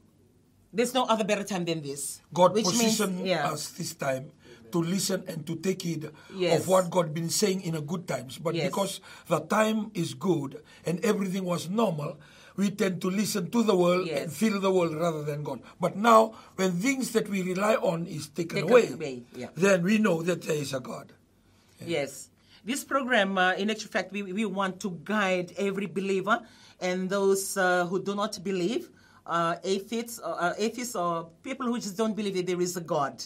there's 0.72 0.94
no 0.94 1.04
other 1.04 1.24
better 1.24 1.44
time 1.44 1.64
than 1.64 1.82
this. 1.82 2.20
God 2.32 2.54
positioned 2.54 3.16
means, 3.16 3.28
yeah. 3.28 3.50
us 3.50 3.70
this 3.70 3.94
time 3.94 4.30
to 4.72 4.78
listen 4.82 5.24
and 5.28 5.46
to 5.46 5.56
take 5.56 5.82
heed 5.82 6.10
yes. 6.34 6.60
of 6.60 6.68
what 6.68 6.90
God 6.90 7.14
been 7.14 7.30
saying 7.30 7.62
in 7.62 7.74
a 7.74 7.80
good 7.80 8.06
times. 8.06 8.38
But 8.38 8.54
yes. 8.54 8.68
because 8.68 9.00
the 9.26 9.40
time 9.40 9.90
is 9.94 10.14
good 10.14 10.62
and 10.84 11.02
everything 11.04 11.44
was 11.44 11.70
normal, 11.70 12.18
we 12.56 12.70
tend 12.70 13.00
to 13.02 13.10
listen 13.10 13.50
to 13.50 13.62
the 13.62 13.76
world 13.76 14.06
yes. 14.06 14.22
and 14.22 14.32
feel 14.32 14.60
the 14.60 14.72
world 14.72 14.94
rather 14.94 15.22
than 15.22 15.42
God. 15.42 15.60
But 15.80 15.96
now, 15.96 16.34
when 16.56 16.72
things 16.72 17.12
that 17.12 17.28
we 17.28 17.42
rely 17.42 17.76
on 17.76 18.06
is 18.06 18.28
taken 18.28 18.62
Take 18.62 18.70
away, 18.70 18.92
away. 18.92 19.22
Yeah. 19.34 19.48
then 19.54 19.82
we 19.82 19.98
know 19.98 20.22
that 20.22 20.42
there 20.42 20.56
is 20.56 20.72
a 20.72 20.80
God. 20.80 21.12
Yeah. 21.80 22.00
Yes. 22.00 22.30
This 22.66 22.82
program, 22.82 23.38
uh, 23.38 23.52
in 23.52 23.70
actual 23.70 23.90
fact, 23.92 24.10
we, 24.10 24.24
we 24.24 24.44
want 24.44 24.80
to 24.80 24.98
guide 25.04 25.52
every 25.56 25.86
believer 25.86 26.42
and 26.80 27.08
those 27.08 27.56
uh, 27.56 27.86
who 27.86 28.02
do 28.02 28.16
not 28.16 28.42
believe, 28.42 28.90
uh, 29.24 29.54
atheists, 29.62 30.18
uh, 30.18 30.52
atheists 30.58 30.96
or 30.96 31.28
people 31.44 31.66
who 31.66 31.78
just 31.78 31.96
don't 31.96 32.16
believe 32.16 32.34
that 32.34 32.48
there 32.48 32.60
is 32.60 32.76
a 32.76 32.80
God. 32.80 33.22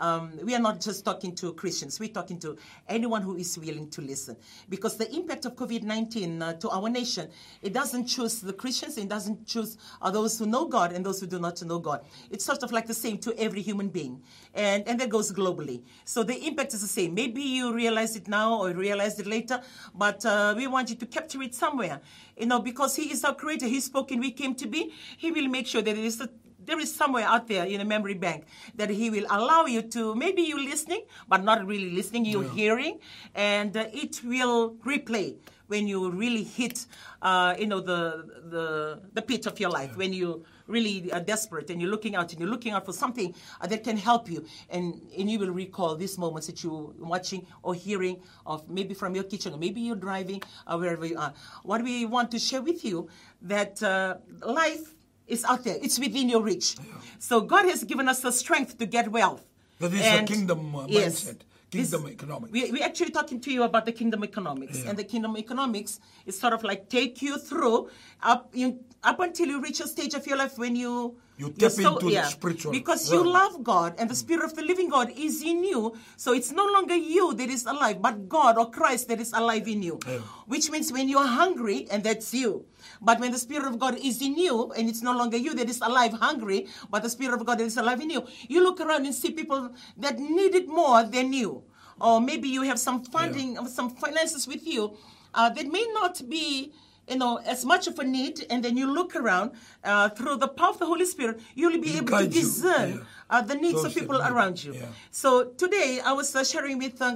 Um, 0.00 0.32
we 0.42 0.54
are 0.54 0.60
not 0.60 0.80
just 0.80 1.04
talking 1.04 1.34
to 1.36 1.52
Christians, 1.52 2.00
we're 2.00 2.08
talking 2.08 2.38
to 2.40 2.56
anyone 2.88 3.20
who 3.20 3.36
is 3.36 3.58
willing 3.58 3.90
to 3.90 4.00
listen. 4.00 4.34
Because 4.68 4.96
the 4.96 5.14
impact 5.14 5.44
of 5.44 5.54
COVID 5.54 5.82
19 5.82 6.40
uh, 6.40 6.52
to 6.54 6.70
our 6.70 6.88
nation, 6.88 7.28
it 7.60 7.74
doesn't 7.74 8.06
choose 8.06 8.40
the 8.40 8.54
Christians, 8.54 8.96
it 8.96 9.08
doesn't 9.08 9.46
choose 9.46 9.76
uh, 10.00 10.10
those 10.10 10.38
who 10.38 10.46
know 10.46 10.64
God 10.64 10.92
and 10.92 11.04
those 11.04 11.20
who 11.20 11.26
do 11.26 11.38
not 11.38 11.62
know 11.62 11.78
God. 11.78 12.02
It's 12.30 12.46
sort 12.46 12.62
of 12.62 12.72
like 12.72 12.86
the 12.86 12.94
same 12.94 13.18
to 13.18 13.38
every 13.38 13.60
human 13.60 13.88
being. 13.88 14.22
And, 14.54 14.88
and 14.88 14.98
that 15.00 15.10
goes 15.10 15.30
globally. 15.32 15.82
So 16.06 16.22
the 16.22 16.46
impact 16.46 16.72
is 16.72 16.80
the 16.80 16.88
same. 16.88 17.12
Maybe 17.12 17.42
you 17.42 17.74
realize 17.74 18.16
it 18.16 18.26
now 18.26 18.62
or 18.62 18.70
realize 18.72 19.18
it 19.20 19.26
later, 19.26 19.60
but 19.94 20.24
uh, 20.24 20.54
we 20.56 20.66
want 20.66 20.88
you 20.88 20.96
to 20.96 21.06
capture 21.06 21.42
it 21.42 21.54
somewhere. 21.54 22.00
You 22.38 22.46
know, 22.46 22.60
because 22.60 22.96
He 22.96 23.12
is 23.12 23.22
our 23.22 23.34
creator, 23.34 23.66
He 23.66 23.80
spoke 23.80 24.10
and 24.12 24.20
we 24.20 24.30
came 24.30 24.54
to 24.54 24.66
be. 24.66 24.94
He 25.18 25.30
will 25.30 25.48
make 25.48 25.66
sure 25.66 25.82
that 25.82 25.96
it 25.96 26.04
is 26.04 26.22
a 26.22 26.30
there 26.70 26.78
is 26.78 26.94
somewhere 26.94 27.26
out 27.26 27.48
there 27.48 27.64
in 27.64 27.80
a 27.80 27.84
memory 27.84 28.14
bank 28.14 28.44
that 28.76 28.90
he 28.90 29.10
will 29.10 29.26
allow 29.28 29.66
you 29.66 29.82
to 29.82 30.14
maybe 30.14 30.42
you're 30.42 30.66
listening 30.72 31.02
but 31.28 31.42
not 31.42 31.66
really 31.66 31.90
listening 31.90 32.24
you're 32.24 32.44
yeah. 32.44 32.60
hearing 32.60 32.98
and 33.34 33.76
uh, 33.76 33.86
it 33.92 34.22
will 34.22 34.74
replay 34.86 35.34
when 35.66 35.88
you 35.88 36.10
really 36.10 36.44
hit 36.44 36.86
uh, 37.22 37.54
you 37.58 37.66
know 37.66 37.80
the, 37.80 38.24
the 38.54 39.00
the 39.14 39.22
pit 39.22 39.46
of 39.46 39.58
your 39.58 39.70
life 39.70 39.90
yeah. 39.90 39.96
when 40.02 40.12
you 40.12 40.44
really 40.68 41.10
are 41.12 41.20
desperate 41.20 41.70
and 41.70 41.80
you're 41.80 41.90
looking 41.90 42.14
out 42.14 42.30
and 42.30 42.40
you're 42.40 42.48
looking 42.48 42.72
out 42.72 42.86
for 42.86 42.92
something 42.92 43.34
uh, 43.60 43.66
that 43.66 43.82
can 43.82 43.96
help 43.96 44.30
you 44.30 44.44
and, 44.70 45.00
and 45.18 45.28
you 45.28 45.40
will 45.40 45.50
recall 45.50 45.96
these 45.96 46.16
moments 46.18 46.46
that 46.46 46.62
you're 46.62 46.94
watching 47.00 47.44
or 47.64 47.74
hearing 47.74 48.16
of 48.46 48.68
maybe 48.70 48.94
from 48.94 49.16
your 49.16 49.24
kitchen 49.24 49.52
or 49.52 49.58
maybe 49.58 49.80
you're 49.80 49.96
driving 49.96 50.40
or 50.68 50.78
wherever 50.78 51.04
you 51.04 51.18
are 51.18 51.32
what 51.64 51.82
we 51.82 52.04
want 52.04 52.30
to 52.30 52.38
share 52.38 52.62
with 52.62 52.84
you 52.84 53.08
that 53.42 53.82
uh, 53.82 54.16
life 54.42 54.94
is 55.30 55.44
out 55.44 55.64
there. 55.64 55.78
It's 55.80 55.98
within 55.98 56.28
your 56.28 56.42
reach. 56.42 56.76
Yeah. 56.78 56.94
So 57.18 57.40
God 57.40 57.64
has 57.66 57.84
given 57.84 58.08
us 58.08 58.20
the 58.20 58.32
strength 58.32 58.78
to 58.78 58.86
get 58.86 59.10
wealth. 59.10 59.44
That 59.78 59.92
is 59.94 60.02
and, 60.02 60.28
a 60.28 60.32
kingdom 60.32 60.74
uh, 60.76 60.86
yes, 60.88 61.24
mindset. 61.24 61.40
Kingdom 61.70 62.02
this, 62.02 62.12
economics. 62.12 62.52
We, 62.52 62.72
we're 62.72 62.84
actually 62.84 63.10
talking 63.10 63.40
to 63.40 63.52
you 63.52 63.62
about 63.62 63.86
the 63.86 63.92
kingdom 63.92 64.24
economics. 64.24 64.82
Yeah. 64.82 64.90
And 64.90 64.98
the 64.98 65.04
kingdom 65.04 65.36
economics 65.36 66.00
is 66.26 66.38
sort 66.38 66.52
of 66.52 66.64
like 66.64 66.88
take 66.88 67.22
you 67.22 67.38
through 67.38 67.88
up, 68.22 68.50
in, 68.54 68.80
up 69.04 69.20
until 69.20 69.46
you 69.46 69.62
reach 69.62 69.80
a 69.80 69.86
stage 69.86 70.14
of 70.14 70.26
your 70.26 70.36
life 70.36 70.58
when 70.58 70.74
you 70.74 71.16
you 71.40 71.50
tap 71.56 71.72
so, 71.72 71.96
into 71.96 72.12
yeah, 72.12 72.22
the 72.22 72.28
spiritual 72.28 72.72
because 72.72 73.10
realm. 73.10 73.24
you 73.24 73.32
love 73.32 73.64
God 73.64 73.94
and 73.98 74.10
the 74.10 74.14
spirit 74.14 74.44
of 74.44 74.54
the 74.54 74.62
living 74.62 74.90
God 74.90 75.10
is 75.16 75.40
in 75.42 75.64
you. 75.64 75.96
So 76.16 76.34
it's 76.34 76.52
no 76.52 76.66
longer 76.66 76.94
you 76.94 77.32
that 77.34 77.48
is 77.48 77.64
alive, 77.64 78.02
but 78.02 78.28
God 78.28 78.58
or 78.58 78.70
Christ 78.70 79.08
that 79.08 79.20
is 79.20 79.32
alive 79.32 79.66
in 79.66 79.82
you. 79.82 79.98
Yeah. 80.06 80.18
Which 80.46 80.70
means 80.70 80.92
when 80.92 81.08
you're 81.08 81.26
hungry, 81.26 81.88
and 81.90 82.04
that's 82.04 82.34
you. 82.34 82.66
But 83.00 83.20
when 83.20 83.32
the 83.32 83.38
spirit 83.38 83.66
of 83.66 83.78
God 83.78 83.96
is 83.96 84.20
in 84.20 84.36
you, 84.36 84.70
and 84.76 84.88
it's 84.88 85.00
no 85.00 85.16
longer 85.16 85.38
you 85.38 85.54
that 85.54 85.68
is 85.68 85.80
alive, 85.80 86.12
hungry, 86.12 86.68
but 86.90 87.02
the 87.02 87.10
spirit 87.10 87.40
of 87.40 87.46
God 87.46 87.58
that 87.58 87.64
is 87.64 87.78
alive 87.78 88.00
in 88.00 88.10
you, 88.10 88.26
you 88.48 88.62
look 88.62 88.80
around 88.80 89.06
and 89.06 89.14
see 89.14 89.30
people 89.30 89.72
that 89.96 90.18
need 90.18 90.54
it 90.54 90.68
more 90.68 91.04
than 91.04 91.32
you. 91.32 91.62
Or 92.00 92.20
maybe 92.20 92.48
you 92.48 92.62
have 92.62 92.78
some 92.78 93.04
funding, 93.04 93.54
yeah. 93.54 93.66
some 93.66 93.90
finances 93.90 94.46
with 94.46 94.66
you 94.66 94.96
uh, 95.34 95.48
that 95.50 95.66
may 95.66 95.86
not 95.94 96.20
be 96.28 96.72
you 97.10 97.16
know, 97.16 97.40
as 97.44 97.64
much 97.64 97.86
of 97.88 97.98
a 97.98 98.04
need, 98.04 98.46
and 98.50 98.64
then 98.64 98.76
you 98.76 98.90
look 98.90 99.16
around 99.16 99.50
uh, 99.84 100.08
through 100.10 100.36
the 100.36 100.48
power 100.48 100.70
of 100.70 100.78
the 100.78 100.86
Holy 100.86 101.04
Spirit, 101.04 101.40
you'll 101.54 101.80
be 101.80 101.96
able 101.96 102.18
to 102.18 102.28
discern 102.28 102.90
yeah. 102.90 103.00
uh, 103.28 103.42
the 103.42 103.56
needs 103.56 103.82
Those 103.82 103.96
of 103.96 104.00
people 104.00 104.22
around 104.22 104.62
you. 104.62 104.74
Yeah. 104.74 104.86
So 105.10 105.44
today, 105.44 106.00
I 106.04 106.12
was 106.12 106.34
uh, 106.34 106.44
sharing 106.44 106.78
with 106.78 107.02
uh, 107.02 107.14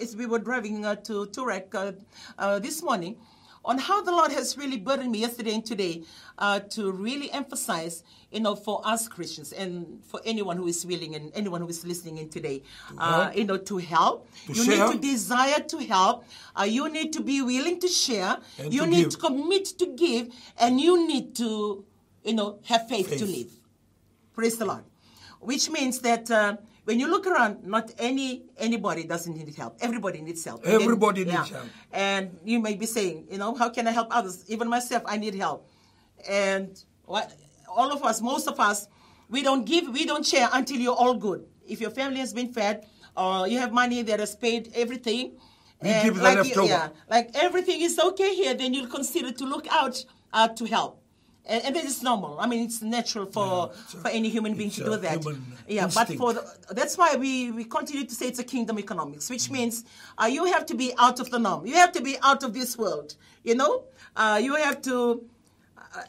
as 0.00 0.14
we 0.16 0.26
were 0.26 0.38
driving 0.38 0.84
uh, 0.84 0.96
to 0.96 1.26
Turek 1.26 1.74
uh, 1.74 1.92
uh, 2.38 2.58
this 2.58 2.82
morning 2.82 3.16
on 3.64 3.78
how 3.78 4.02
the 4.02 4.10
Lord 4.10 4.32
has 4.32 4.56
really 4.56 4.78
burdened 4.78 5.12
me 5.12 5.20
yesterday 5.20 5.54
and 5.54 5.64
today 5.64 6.02
uh, 6.38 6.60
to 6.60 6.90
really 6.92 7.30
emphasize, 7.30 8.02
you 8.30 8.40
know, 8.40 8.56
for 8.56 8.80
us 8.84 9.06
Christians 9.06 9.52
and 9.52 10.02
for 10.04 10.20
anyone 10.24 10.56
who 10.56 10.66
is 10.66 10.84
willing 10.86 11.14
and 11.14 11.30
anyone 11.34 11.60
who 11.60 11.68
is 11.68 11.84
listening 11.84 12.18
in 12.18 12.30
today, 12.30 12.62
uh, 12.96 13.30
you 13.34 13.44
know, 13.44 13.58
to 13.58 13.76
help. 13.76 14.28
To 14.46 14.52
you 14.52 14.64
share. 14.64 14.88
need 14.88 14.92
to 14.94 14.98
desire 14.98 15.60
to 15.60 15.78
help. 15.78 16.24
Uh, 16.58 16.64
you 16.64 16.88
need 16.88 17.12
to 17.12 17.20
be 17.20 17.42
willing 17.42 17.78
to 17.80 17.88
share. 17.88 18.38
And 18.58 18.72
you 18.72 18.82
to 18.82 18.86
need 18.86 19.02
give. 19.04 19.10
to 19.10 19.18
commit 19.18 19.64
to 19.66 19.86
give, 19.86 20.28
and 20.58 20.80
you 20.80 21.06
need 21.06 21.36
to, 21.36 21.84
you 22.24 22.34
know, 22.34 22.58
have 22.64 22.88
faith, 22.88 23.16
to 23.18 23.26
live. 23.26 23.52
Praise 24.32 24.56
the 24.56 24.64
Lord. 24.64 24.84
Which 25.40 25.70
means 25.70 26.00
that 26.00 26.30
uh, 26.30 26.56
when 26.90 26.98
you 27.02 27.08
look 27.14 27.24
around, 27.32 27.54
not 27.74 27.86
any 28.10 28.28
anybody 28.58 29.02
doesn't 29.12 29.34
need 29.38 29.54
help. 29.62 29.72
Everybody 29.80 30.20
needs 30.26 30.42
help. 30.44 30.58
And 30.64 30.72
then- 30.72 30.82
Everybody 30.82 31.22
needs 31.24 31.50
help. 31.56 31.68
And 31.92 32.24
you 32.50 32.58
may 32.66 32.74
be 32.82 32.86
saying, 32.96 33.16
you 33.32 33.38
know, 33.42 33.50
how 33.60 33.68
can 33.76 33.84
I 33.90 33.92
help 33.98 34.08
others? 34.18 34.36
Even 34.54 34.66
myself, 34.76 35.02
I 35.06 35.16
need 35.24 35.34
help. 35.46 35.58
And 36.28 36.68
what, 37.04 37.26
all 37.76 37.92
of 37.96 38.00
us, 38.10 38.20
most 38.32 38.46
of 38.52 38.58
us, 38.70 38.78
we 39.34 39.40
don't 39.48 39.64
give, 39.72 39.84
we 39.98 40.04
don't 40.04 40.26
share 40.32 40.48
until 40.52 40.78
you're 40.84 41.00
all 41.04 41.14
good. 41.28 41.40
If 41.72 41.80
your 41.80 41.90
family 42.00 42.18
has 42.24 42.32
been 42.32 42.52
fed, 42.52 42.76
or 43.16 43.46
you 43.52 43.58
have 43.64 43.72
money 43.72 44.02
that 44.02 44.18
has 44.24 44.34
paid 44.46 44.62
everything, 44.74 45.24
We 45.82 45.90
and 45.90 46.04
give 46.04 46.14
the 46.16 46.22
like 46.28 46.38
you- 46.48 46.54
yeah, 46.68 46.88
like 47.14 47.30
everything 47.46 47.80
is 47.88 47.94
okay 47.98 48.34
here, 48.40 48.54
then 48.60 48.74
you'll 48.74 48.92
consider 48.98 49.30
to 49.40 49.44
look 49.52 49.66
out 49.80 50.04
uh, 50.32 50.48
to 50.58 50.64
help. 50.76 50.92
And, 51.46 51.64
and 51.64 51.74
that 51.76 51.84
is 51.84 52.02
normal. 52.02 52.38
I 52.38 52.46
mean, 52.46 52.64
it's 52.64 52.80
natural 52.82 53.26
for 53.26 53.70
it's 53.72 53.94
a- 53.94 53.98
for 53.98 54.08
any 54.08 54.28
human 54.28 54.54
being 54.54 54.68
it's 54.68 54.76
to 54.76 54.82
a 54.92 54.96
do 54.96 54.96
that. 54.98 55.24
Yeah, 55.66 55.88
but 55.94 56.08
for 56.18 56.32
the, 56.34 56.44
that's 56.70 56.96
why 56.98 57.16
we, 57.16 57.50
we 57.50 57.64
continue 57.64 58.04
to 58.06 58.14
say 58.14 58.26
it's 58.26 58.38
a 58.38 58.44
kingdom 58.44 58.78
economics, 58.78 59.28
which 59.30 59.50
means 59.50 59.84
uh, 60.20 60.26
you 60.26 60.44
have 60.46 60.64
to 60.66 60.74
be 60.74 60.92
out 60.98 61.18
of 61.20 61.30
the 61.30 61.38
norm. 61.38 61.66
You 61.66 61.74
have 61.74 61.92
to 61.92 62.02
be 62.02 62.16
out 62.22 62.42
of 62.42 62.52
this 62.54 62.76
world. 62.78 63.14
You 63.42 63.54
know, 63.56 63.84
uh, 64.16 64.38
you 64.42 64.54
have 64.56 64.80
to. 64.82 65.24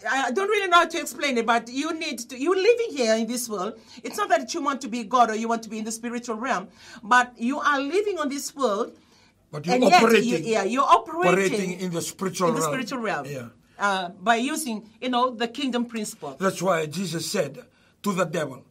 I 0.10 0.26
I 0.28 0.32
don't 0.32 0.48
really 0.50 0.68
know 0.68 0.78
how 0.78 0.86
to 0.88 1.00
explain 1.00 1.38
it, 1.38 1.46
but 1.46 1.68
you 1.70 1.94
need 1.98 2.20
to. 2.30 2.38
You're 2.40 2.56
living 2.56 2.90
here 2.92 3.16
in 3.16 3.26
this 3.26 3.50
world. 3.50 3.80
It's 4.04 4.18
not 4.18 4.30
that 4.30 4.54
you 4.54 4.62
want 4.62 4.82
to 4.82 4.88
be 4.88 5.04
God 5.04 5.32
or 5.32 5.36
you 5.36 5.48
want 5.48 5.64
to 5.64 5.70
be 5.70 5.80
in 5.80 5.86
the 5.86 5.92
spiritual 5.92 6.36
realm, 6.36 6.68
but 7.02 7.34
you 7.38 7.60
are 7.60 7.80
living 7.80 8.20
on 8.20 8.30
this 8.30 8.56
world. 8.56 8.94
But 9.52 9.66
you're 9.66 9.84
operating- 9.86 10.30
you, 10.30 10.38
yeah, 10.54 10.64
you're 10.64 10.84
operating, 10.84 11.32
operating 11.34 11.80
in 11.80 11.92
the 11.92 12.02
spiritual 12.02 12.50
in 12.50 12.56
the 12.56 12.62
realm. 12.62 12.72
spiritual 12.74 13.00
realm. 13.00 13.26
Yeah. 13.26 13.48
Uh, 13.82 14.10
by 14.22 14.36
using, 14.36 14.88
you 15.02 15.10
know, 15.10 15.32
the 15.32 15.48
kingdom 15.48 15.86
principle. 15.86 16.36
That's 16.40 16.62
why 16.62 16.86
Jesus 16.86 17.26
said 17.26 17.58
to 18.04 18.14
the 18.14 18.26
devil, 18.26 18.64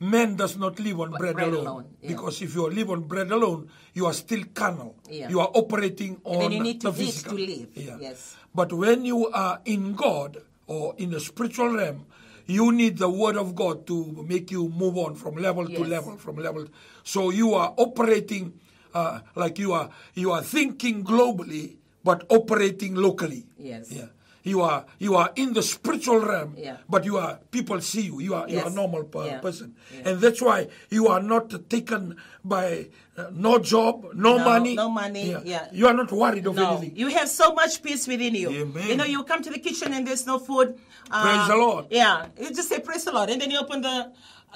Man 0.00 0.34
does 0.36 0.56
not 0.58 0.78
live 0.80 1.00
on 1.00 1.10
bread, 1.12 1.34
bread 1.36 1.48
alone. 1.48 1.66
alone, 1.66 1.84
yeah. 2.02 2.08
Because 2.08 2.42
if 2.42 2.54
you 2.54 2.68
live 2.68 2.90
on 2.90 3.02
bread 3.02 3.30
alone, 3.30 3.70
you 3.94 4.04
are 4.06 4.12
still 4.12 4.42
carnal. 4.52 4.96
Yeah. 5.08 5.30
You 5.30 5.38
are 5.40 5.50
operating 5.54 6.20
on 6.24 6.40
then 6.40 6.52
you 6.52 6.62
need 6.62 6.80
to 6.82 6.90
the 6.90 6.98
physical. 6.98 7.38
to 7.38 7.44
live. 7.46 7.68
Yeah. 7.74 7.96
Yes. 8.00 8.36
But 8.54 8.72
when 8.72 9.04
you 9.06 9.28
are 9.28 9.60
in 9.64 9.94
God 9.94 10.42
or 10.66 10.94
in 10.98 11.10
the 11.10 11.20
spiritual 11.20 11.70
realm, 11.70 12.04
you 12.46 12.72
need 12.72 12.98
the 12.98 13.08
word 13.08 13.36
of 13.36 13.54
God 13.54 13.86
to 13.86 14.26
make 14.28 14.50
you 14.50 14.68
move 14.68 14.98
on 14.98 15.14
from 15.14 15.36
level 15.36 15.66
to 15.66 15.84
level, 15.84 16.18
from 16.18 16.36
level. 16.36 16.66
So 17.04 17.30
you 17.30 17.54
are 17.54 17.72
operating 17.78 18.52
uh, 18.94 19.20
like 19.34 19.58
you 19.58 19.72
are 19.72 19.90
you 20.14 20.32
are 20.32 20.42
thinking 20.42 21.04
globally, 21.04 21.76
but 22.04 22.26
operating 22.28 22.96
locally. 22.96 23.46
Yes. 23.58 23.90
Yeah. 23.92 24.06
You 24.46 24.62
are 24.62 24.86
you 25.00 25.16
are 25.16 25.30
in 25.34 25.54
the 25.54 25.62
spiritual 25.62 26.20
realm, 26.20 26.54
Yeah. 26.56 26.76
but 26.88 27.04
you 27.04 27.16
are 27.18 27.40
people 27.50 27.80
see 27.80 28.02
you. 28.02 28.20
You 28.20 28.34
are 28.38 28.48
you 28.48 28.60
are 28.60 28.68
a 28.68 28.70
normal 28.70 29.02
per- 29.02 29.26
Yeah. 29.26 29.40
person, 29.40 29.74
Yeah. 29.92 30.08
and 30.10 30.20
that's 30.20 30.40
why 30.40 30.68
you 30.88 31.08
are 31.08 31.20
not 31.20 31.50
taken 31.68 32.14
by 32.44 32.86
uh, 33.18 33.24
no 33.32 33.58
job, 33.58 34.04
no, 34.14 34.36
No- 34.36 34.44
money. 34.44 34.74
no 34.76 34.88
money, 34.88 35.34
yeah. 35.44 35.66
You 35.72 35.88
are 35.88 35.94
not 35.94 36.12
worried 36.12 36.46
of 36.46 36.54
No, 36.54 36.66
anything. 36.76 36.96
you 36.96 37.08
have 37.18 37.28
so 37.28 37.54
much 37.54 37.82
peace 37.82 38.06
within 38.06 38.34
you. 38.36 38.50
Amen. 38.50 38.86
You 38.88 38.94
know, 38.94 39.04
you 39.14 39.24
come 39.24 39.42
to 39.42 39.50
the 39.50 39.58
kitchen 39.58 39.92
and 39.92 40.06
there's 40.06 40.26
no 40.26 40.38
food. 40.38 40.78
uh, 41.10 41.22
Praise 41.24 41.48
the 41.48 41.56
Lord. 41.56 41.86
Yeah, 41.90 42.26
you 42.40 42.50
just 42.54 42.68
say 42.68 42.78
praise 42.80 43.02
the 43.04 43.12
Lord, 43.12 43.30
and 43.30 43.40
then 43.40 43.50
you 43.50 43.58
open 43.58 43.80
the, 43.82 44.12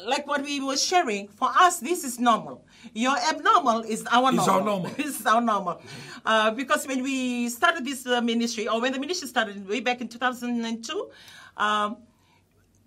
like 0.06 0.26
what 0.26 0.42
we 0.42 0.60
were 0.60 0.76
sharing. 0.76 1.28
For 1.28 1.48
us, 1.48 1.80
this 1.80 2.04
is 2.04 2.18
normal. 2.18 2.64
Your 2.94 3.16
abnormal 3.16 3.80
is 3.82 4.06
our 4.10 4.32
normal. 4.32 4.50
our 4.50 4.64
normal. 4.64 4.90
this 4.96 5.20
is 5.20 5.26
our 5.26 5.40
normal. 5.40 5.82
Uh, 6.24 6.50
because 6.52 6.86
when 6.86 7.02
we 7.02 7.48
started 7.48 7.84
this 7.84 8.06
uh, 8.06 8.20
ministry, 8.20 8.68
or 8.68 8.80
when 8.80 8.92
the 8.92 8.98
ministry 8.98 9.28
started 9.28 9.68
way 9.68 9.80
back 9.80 10.00
in 10.00 10.08
2002. 10.08 11.10
Um, 11.56 11.96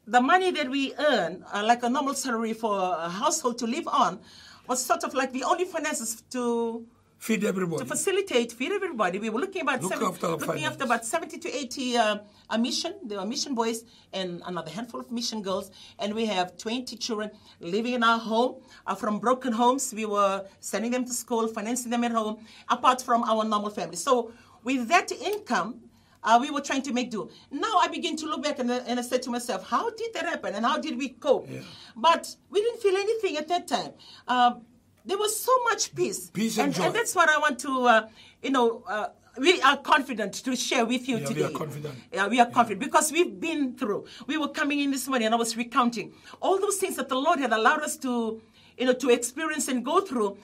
the 0.06 0.20
money 0.20 0.52
that 0.52 0.70
we 0.70 0.94
earn, 0.96 1.46
uh, 1.54 1.64
like 1.66 1.84
a 1.84 1.90
normal 1.90 2.14
salary 2.14 2.54
for 2.54 2.78
a 2.78 3.10
household 3.10 3.58
to 3.60 3.68
live 3.68 3.88
on, 3.88 4.20
was 4.68 4.84
sort 4.84 5.04
of 5.04 5.14
like 5.14 5.32
the 5.32 5.44
only 5.44 5.66
finances 5.66 6.24
to 6.32 6.86
Feed 7.24 7.46
everybody. 7.46 7.82
to 7.82 7.86
facilitate, 7.90 8.52
feed 8.52 8.74
everybody. 8.74 9.18
We 9.18 9.30
were 9.30 9.40
looking 9.40 9.62
about 9.62 9.82
Look 9.82 9.94
seven- 9.94 10.08
after 10.08 10.28
looking 10.28 10.46
finances. 10.46 10.72
after 10.72 10.84
about 10.84 11.06
70 11.06 11.38
to 11.38 11.50
80 11.58 11.98
uh, 11.98 12.18
a 12.50 12.58
mission. 12.58 12.94
There 13.02 13.18
were 13.18 13.26
mission 13.26 13.56
boys 13.56 13.86
and 14.12 14.42
another 14.46 14.70
handful 14.70 15.00
of 15.00 15.10
mission 15.10 15.42
girls, 15.42 15.72
and 16.00 16.14
we 16.14 16.26
have 16.26 16.58
20 16.58 16.98
children 16.98 17.32
living 17.62 17.94
in 17.94 18.04
our 18.04 18.20
home 18.20 18.56
uh, 18.86 18.94
from 18.96 19.20
broken 19.20 19.54
homes. 19.54 19.94
We 19.96 20.06
were 20.06 20.46
sending 20.60 20.92
them 20.92 21.06
to 21.06 21.14
school, 21.14 21.48
financing 21.48 21.92
them 21.92 22.04
at 22.04 22.12
home, 22.12 22.46
apart 22.68 23.02
from 23.02 23.24
our 23.24 23.46
normal 23.46 23.70
family. 23.70 23.96
So 23.96 24.34
with 24.66 24.90
that 24.90 25.10
income. 25.14 25.80
Uh, 26.26 26.38
we 26.40 26.50
were 26.50 26.62
trying 26.62 26.82
to 26.82 26.94
make 26.94 27.12
do. 27.12 27.30
Now 27.52 27.80
I 27.82 27.90
begin 27.90 28.16
to 28.16 28.26
look 28.26 28.42
back 28.44 28.58
and, 28.60 28.72
uh, 28.72 28.80
and 28.88 28.98
I 28.98 29.04
said 29.04 29.22
to 29.24 29.30
myself, 29.30 29.68
how 29.68 29.90
did 29.90 30.14
that 30.14 30.26
happen 30.26 30.56
and 30.56 30.66
how 30.66 30.78
did 30.78 30.98
we 30.98 31.10
cope? 31.10 31.50
Yeah. 31.50 31.60
But 31.98 32.34
we 32.50 32.62
didn't 32.62 32.82
feel 32.82 32.96
anything 32.96 33.36
at 33.36 33.50
that 33.50 33.68
time. 33.68 33.92
Um, 34.26 34.62
there 35.06 35.18
was 35.18 35.38
so 35.40 35.52
much 35.64 35.94
peace. 35.96 36.30
Peace 36.30 36.58
and 36.58 36.74
joy. 36.74 36.90
that's 36.92 37.16
what 37.16 37.30
I 37.30 37.38
want 37.38 37.60
to, 37.60 37.86
uh, 37.86 38.08
you 38.42 38.52
know, 38.52 38.84
uh, 38.88 39.08
we 39.38 39.62
are 39.62 39.78
confident 39.78 40.34
to 40.46 40.56
share 40.56 40.86
with 40.86 41.08
you 41.10 41.18
Yeah, 41.18 41.28
we 41.28 41.34
today. 41.34 41.44
are 41.46 41.50
confident. 41.52 41.96
Yeah, 42.14 42.28
we 42.28 42.40
are 42.40 42.46
confident 42.50 42.80
because 42.82 43.12
we've 43.12 43.40
been 43.40 43.76
through. 43.76 44.06
We 44.28 44.38
were 44.38 44.50
coming 44.50 44.80
in 44.80 44.92
this 44.92 45.08
morning 45.08 45.26
and 45.28 45.36
I 45.36 45.38
was 45.38 45.58
recounting 45.58 46.14
all 46.40 46.60
those 46.60 46.78
things 46.78 46.96
that 46.98 47.10
the 47.10 47.16
Lord 47.16 47.40
had 47.40 47.52
allowed 47.52 47.82
us 47.82 47.98
to, 47.98 48.42
you 48.78 48.86
know, 48.86 48.94
to 48.94 49.10
experience 49.10 49.68
and 49.68 49.84
go 49.84 50.02
through. 50.02 50.38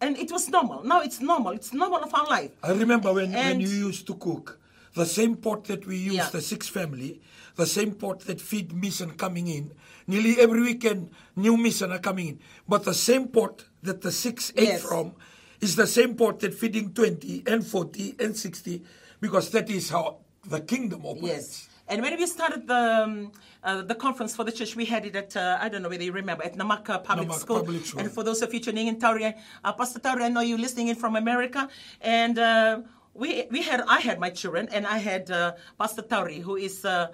And 0.00 0.16
it 0.18 0.30
was 0.30 0.48
normal. 0.48 0.84
Now 0.84 1.00
it's 1.00 1.20
normal. 1.20 1.52
It's 1.52 1.72
normal 1.72 2.02
of 2.04 2.14
our 2.14 2.26
life. 2.26 2.50
I 2.62 2.72
remember 2.72 3.12
when, 3.12 3.32
when 3.32 3.60
you 3.60 3.68
used 3.68 4.06
to 4.08 4.14
cook, 4.14 4.60
the 4.94 5.06
same 5.06 5.34
pot 5.36 5.64
that 5.64 5.86
we 5.86 5.96
use, 5.96 6.14
Yeah. 6.14 6.28
the 6.28 6.40
six 6.42 6.68
family, 6.68 7.20
the 7.56 7.66
same 7.66 7.92
pot 7.92 8.20
that 8.20 8.40
feed 8.40 8.72
mission 8.74 9.10
coming 9.12 9.48
in. 9.48 9.72
Nearly 10.06 10.38
every 10.38 10.60
weekend, 10.60 11.10
new 11.34 11.56
mission 11.56 11.92
are 11.92 11.98
coming 11.98 12.28
in. 12.28 12.38
But 12.68 12.84
the 12.84 12.94
same 12.94 13.28
pot 13.28 13.64
that 13.82 14.00
the 14.02 14.12
six 14.12 14.52
ate 14.56 14.68
Yes. 14.68 14.82
from 14.82 15.12
is 15.60 15.76
the 15.76 15.86
same 15.86 16.14
pot 16.14 16.40
that 16.40 16.54
feeding 16.54 16.92
20 16.92 17.44
and 17.46 17.66
40 17.66 18.16
and 18.20 18.36
60, 18.36 18.82
because 19.20 19.50
that 19.50 19.68
is 19.70 19.90
how 19.90 20.18
the 20.46 20.60
kingdom 20.60 21.04
operates. 21.04 21.66
Yes. 21.66 21.68
And 21.90 22.02
when 22.02 22.16
we 22.18 22.26
started 22.26 22.66
the 22.66 23.02
um, 23.04 23.32
uh, 23.64 23.82
the 23.82 23.94
conference 23.94 24.36
for 24.36 24.44
the 24.44 24.52
church, 24.52 24.76
we 24.76 24.84
had 24.84 25.06
it 25.06 25.16
at 25.16 25.34
uh, 25.36 25.58
I 25.60 25.70
don't 25.70 25.82
know 25.82 25.88
whether 25.88 26.04
you 26.04 26.12
remember 26.12 26.44
at 26.44 26.54
Namaka 26.54 27.02
Public 27.02 27.28
Namaka 27.28 27.40
School. 27.40 27.56
Public 27.60 27.86
School. 27.86 28.00
And 28.00 28.12
for 28.12 28.22
those 28.22 28.42
of 28.42 28.52
you 28.52 28.60
tuning 28.60 28.88
in, 28.88 28.98
Tauri, 28.98 29.32
uh, 29.64 29.72
Pastor 29.72 29.98
Tauri, 29.98 30.22
I 30.22 30.28
know 30.28 30.42
you're 30.42 30.58
listening 30.58 30.88
in 30.88 30.96
from 30.96 31.16
America, 31.16 31.66
and 32.02 32.38
uh, 32.38 32.80
we 33.14 33.46
we 33.50 33.62
had 33.62 33.80
I 33.88 34.00
had 34.00 34.20
my 34.20 34.28
children, 34.28 34.68
and 34.70 34.86
I 34.86 34.98
had 34.98 35.30
uh, 35.30 35.54
Pastor 35.78 36.02
Tauri, 36.02 36.42
who 36.42 36.56
is. 36.56 36.84
Uh, 36.84 37.08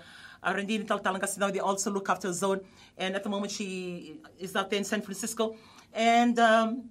Arandini 0.44 0.86
Taltalangas 0.86 1.38
now 1.38 1.50
they 1.50 1.58
also 1.60 1.90
look 1.90 2.10
after 2.10 2.30
Zone, 2.30 2.60
and 2.98 3.16
at 3.16 3.22
the 3.22 3.30
moment 3.30 3.50
she 3.50 4.20
is 4.38 4.54
out 4.54 4.68
there 4.68 4.78
in 4.78 4.84
San 4.84 5.00
Francisco, 5.00 5.56
and 5.94 6.38
um, 6.38 6.90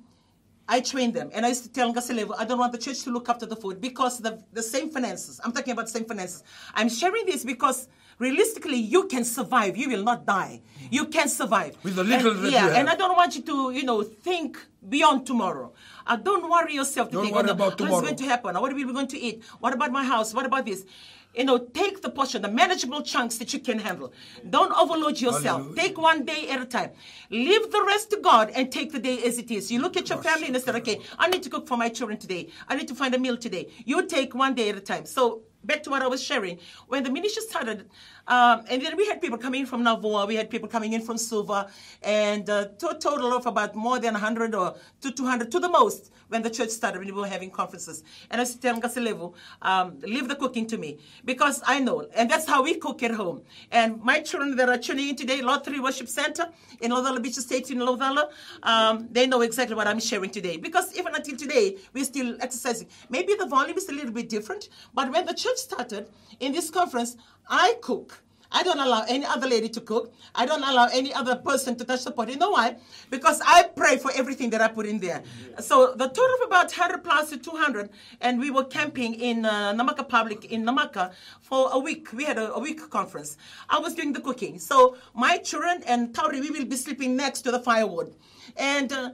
I 0.67 0.79
trained 0.79 1.13
them, 1.13 1.29
and 1.33 1.45
I 1.45 1.49
used 1.49 1.63
to 1.63 1.71
tell 1.71 1.93
Ngaselevo, 1.93 2.35
I 2.37 2.45
don't 2.45 2.57
want 2.57 2.71
the 2.71 2.77
church 2.77 3.03
to 3.03 3.11
look 3.11 3.27
after 3.29 3.45
the 3.45 3.55
food 3.55 3.81
because 3.81 4.19
the, 4.19 4.41
the 4.53 4.63
same 4.63 4.89
finances. 4.89 5.39
I'm 5.43 5.51
talking 5.51 5.73
about 5.73 5.85
the 5.85 5.91
same 5.91 6.05
finances. 6.05 6.43
I'm 6.73 6.89
sharing 6.89 7.25
this 7.25 7.43
because 7.43 7.89
realistically, 8.17 8.77
you 8.77 9.07
can 9.07 9.25
survive. 9.25 9.75
You 9.75 9.89
will 9.89 10.03
not 10.03 10.25
die. 10.25 10.61
You 10.89 11.07
can 11.07 11.27
survive 11.27 11.77
With 11.83 11.95
the 11.95 12.03
little 12.03 12.31
and, 12.31 12.51
yeah, 12.51 12.77
and 12.77 12.89
I 12.89 12.95
don't 12.95 13.15
want 13.15 13.35
you 13.35 13.41
to, 13.43 13.71
you 13.71 13.83
know, 13.83 14.03
think 14.03 14.57
beyond 14.87 15.25
tomorrow. 15.25 15.73
Uh, 16.07 16.15
don't 16.15 16.49
worry 16.49 16.75
yourself 16.75 17.09
to 17.09 17.13
Don't 17.15 17.23
think, 17.25 17.35
worry 17.35 17.49
oh, 17.49 17.53
about 17.53 17.79
what's 17.81 18.01
going 18.01 18.15
to 18.15 18.25
happen? 18.25 18.55
What 18.59 18.71
are 18.71 18.75
we 18.75 18.83
going 18.85 19.07
to 19.07 19.19
eat? 19.19 19.43
What 19.59 19.73
about 19.73 19.91
my 19.91 20.03
house? 20.03 20.33
What 20.33 20.45
about 20.45 20.65
this? 20.65 20.85
You 21.33 21.45
know, 21.45 21.57
take 21.57 22.01
the 22.01 22.09
portion, 22.09 22.41
the 22.41 22.49
manageable 22.49 23.01
chunks 23.01 23.37
that 23.37 23.53
you 23.53 23.59
can 23.59 23.79
handle. 23.79 24.13
Don't 24.49 24.71
overload 24.73 25.19
yourself. 25.19 25.61
Hallelujah. 25.61 25.75
Take 25.75 25.97
one 25.97 26.25
day 26.25 26.49
at 26.49 26.61
a 26.61 26.65
time. 26.65 26.91
Leave 27.31 27.71
the 27.71 27.83
rest 27.83 28.11
to 28.11 28.17
God 28.17 28.51
and 28.55 28.71
take 28.71 28.91
the 28.91 28.99
day 28.99 29.23
as 29.23 29.37
it 29.39 29.49
is. 29.49 29.71
You 29.71 29.81
look 29.81 29.97
at 29.97 30.09
your 30.09 30.21
family 30.21 30.47
and 30.47 30.61
say, 30.61 30.71
okay, 30.71 30.99
I 31.17 31.27
need 31.29 31.41
to 31.43 31.49
cook 31.49 31.67
for 31.67 31.77
my 31.77 31.89
children 31.89 32.19
today. 32.19 32.49
I 32.67 32.75
need 32.75 32.87
to 32.87 32.95
find 32.95 33.15
a 33.15 33.19
meal 33.19 33.37
today. 33.37 33.69
You 33.83 34.05
take 34.05 34.35
one 34.35 34.53
day 34.53 34.69
at 34.69 34.77
a 34.77 34.81
time. 34.81 35.05
So 35.05 35.41
back 35.63 35.81
to 35.83 35.89
what 35.89 36.01
I 36.01 36.07
was 36.07 36.21
sharing. 36.21 36.59
When 36.87 37.03
the 37.03 37.09
ministry 37.09 37.43
started, 37.43 37.89
Um, 38.27 38.63
and 38.69 38.81
then 38.81 38.95
we 38.95 39.05
had 39.05 39.21
people 39.21 39.37
coming 39.37 39.61
in 39.61 39.65
from 39.65 39.83
Navua, 39.83 40.27
we 40.27 40.35
had 40.35 40.49
people 40.49 40.69
coming 40.69 40.93
in 40.93 41.01
from 41.01 41.17
Suva, 41.17 41.69
and 42.01 42.49
uh, 42.49 42.67
to 42.79 42.89
a 42.89 42.97
total 42.97 43.33
of 43.33 43.45
about 43.45 43.75
more 43.75 43.99
than 43.99 44.13
100 44.13 44.55
or 44.55 44.75
to 45.01 45.11
200 45.11 45.51
to 45.51 45.59
the 45.59 45.69
most 45.69 46.11
when 46.29 46.41
the 46.41 46.49
church 46.49 46.69
started, 46.69 46.99
when 46.99 47.07
we 47.07 47.21
were 47.21 47.27
having 47.27 47.51
conferences. 47.51 48.03
And 48.31 48.41
I 48.41 48.43
said 48.45 48.75
Ngasilevu, 48.75 49.33
um, 49.61 49.99
leave 50.01 50.27
the 50.27 50.35
cooking 50.35 50.65
to 50.67 50.77
me 50.77 50.99
because 51.25 51.61
I 51.65 51.79
know. 51.79 52.07
And 52.15 52.29
that's 52.29 52.47
how 52.47 52.63
we 52.63 52.75
cook 52.75 53.03
at 53.03 53.11
home. 53.11 53.41
And 53.71 54.01
my 54.01 54.19
children 54.19 54.55
that 54.55 54.69
are 54.69 54.77
tuning 54.77 55.09
in 55.09 55.15
today, 55.15 55.41
Lot 55.41 55.65
3 55.65 55.79
Worship 55.79 56.07
Center 56.07 56.49
in 56.81 56.91
Lodala 56.91 57.21
Beach 57.21 57.37
Estate 57.37 57.69
in 57.71 57.79
Lodala, 57.79 58.29
um, 58.63 59.07
they 59.11 59.27
know 59.27 59.41
exactly 59.41 59.75
what 59.75 59.87
I'm 59.87 59.99
sharing 59.99 60.31
today. 60.31 60.57
Because 60.57 60.97
even 60.97 61.13
until 61.13 61.37
today, 61.37 61.77
we're 61.93 62.05
still 62.05 62.35
exercising. 62.39 62.87
Maybe 63.09 63.35
the 63.35 63.45
volume 63.45 63.77
is 63.77 63.89
a 63.89 63.91
little 63.91 64.11
bit 64.11 64.29
different, 64.29 64.69
but 64.93 65.11
when 65.11 65.25
the 65.25 65.33
church 65.33 65.57
started 65.57 66.09
in 66.39 66.51
this 66.51 66.69
conference, 66.69 67.17
I 67.47 67.75
cook. 67.81 68.12
I 68.53 68.61
don't 68.61 68.79
allow 68.79 69.03
any 69.09 69.25
other 69.25 69.47
lady 69.47 69.67
to 69.69 69.81
cook. 69.81 70.13
I 70.35 70.45
don't 70.45 70.63
allow 70.63 70.87
any 70.93 71.11
other 71.11 71.35
person 71.35 71.75
to 71.77 71.83
touch 71.83 72.03
the 72.03 72.11
pot. 72.11 72.29
You 72.29 72.37
know 72.37 72.51
why? 72.51 72.75
Because 73.09 73.41
I 73.45 73.63
pray 73.63 73.97
for 73.97 74.11
everything 74.15 74.51
that 74.51 74.61
I 74.61 74.67
put 74.67 74.85
in 74.85 74.99
there. 74.99 75.23
So 75.59 75.93
the 75.95 76.07
total 76.07 76.35
of 76.35 76.47
about 76.47 76.71
100 76.71 77.03
plus 77.03 77.31
to 77.31 77.37
200, 77.37 77.89
and 78.21 78.39
we 78.39 78.51
were 78.51 78.65
camping 78.65 79.15
in 79.15 79.45
uh, 79.45 79.73
Namaka 79.73 80.07
Public 80.07 80.45
in 80.45 80.63
Namaka 80.63 81.13
for 81.41 81.69
a 81.73 81.79
week. 81.79 82.13
We 82.13 82.25
had 82.25 82.37
a, 82.37 82.53
a, 82.53 82.59
week 82.59 82.87
conference. 82.91 83.37
I 83.69 83.79
was 83.79 83.95
doing 83.95 84.13
the 84.13 84.21
cooking. 84.21 84.59
So 84.59 84.97
my 85.15 85.37
children 85.39 85.83
and 85.87 86.13
Tauri, 86.13 86.39
we 86.39 86.51
will 86.51 86.65
be 86.65 86.75
sleeping 86.75 87.15
next 87.15 87.41
to 87.41 87.51
the 87.51 87.59
firewood. 87.59 88.13
And 88.55 88.91
uh, 88.93 89.11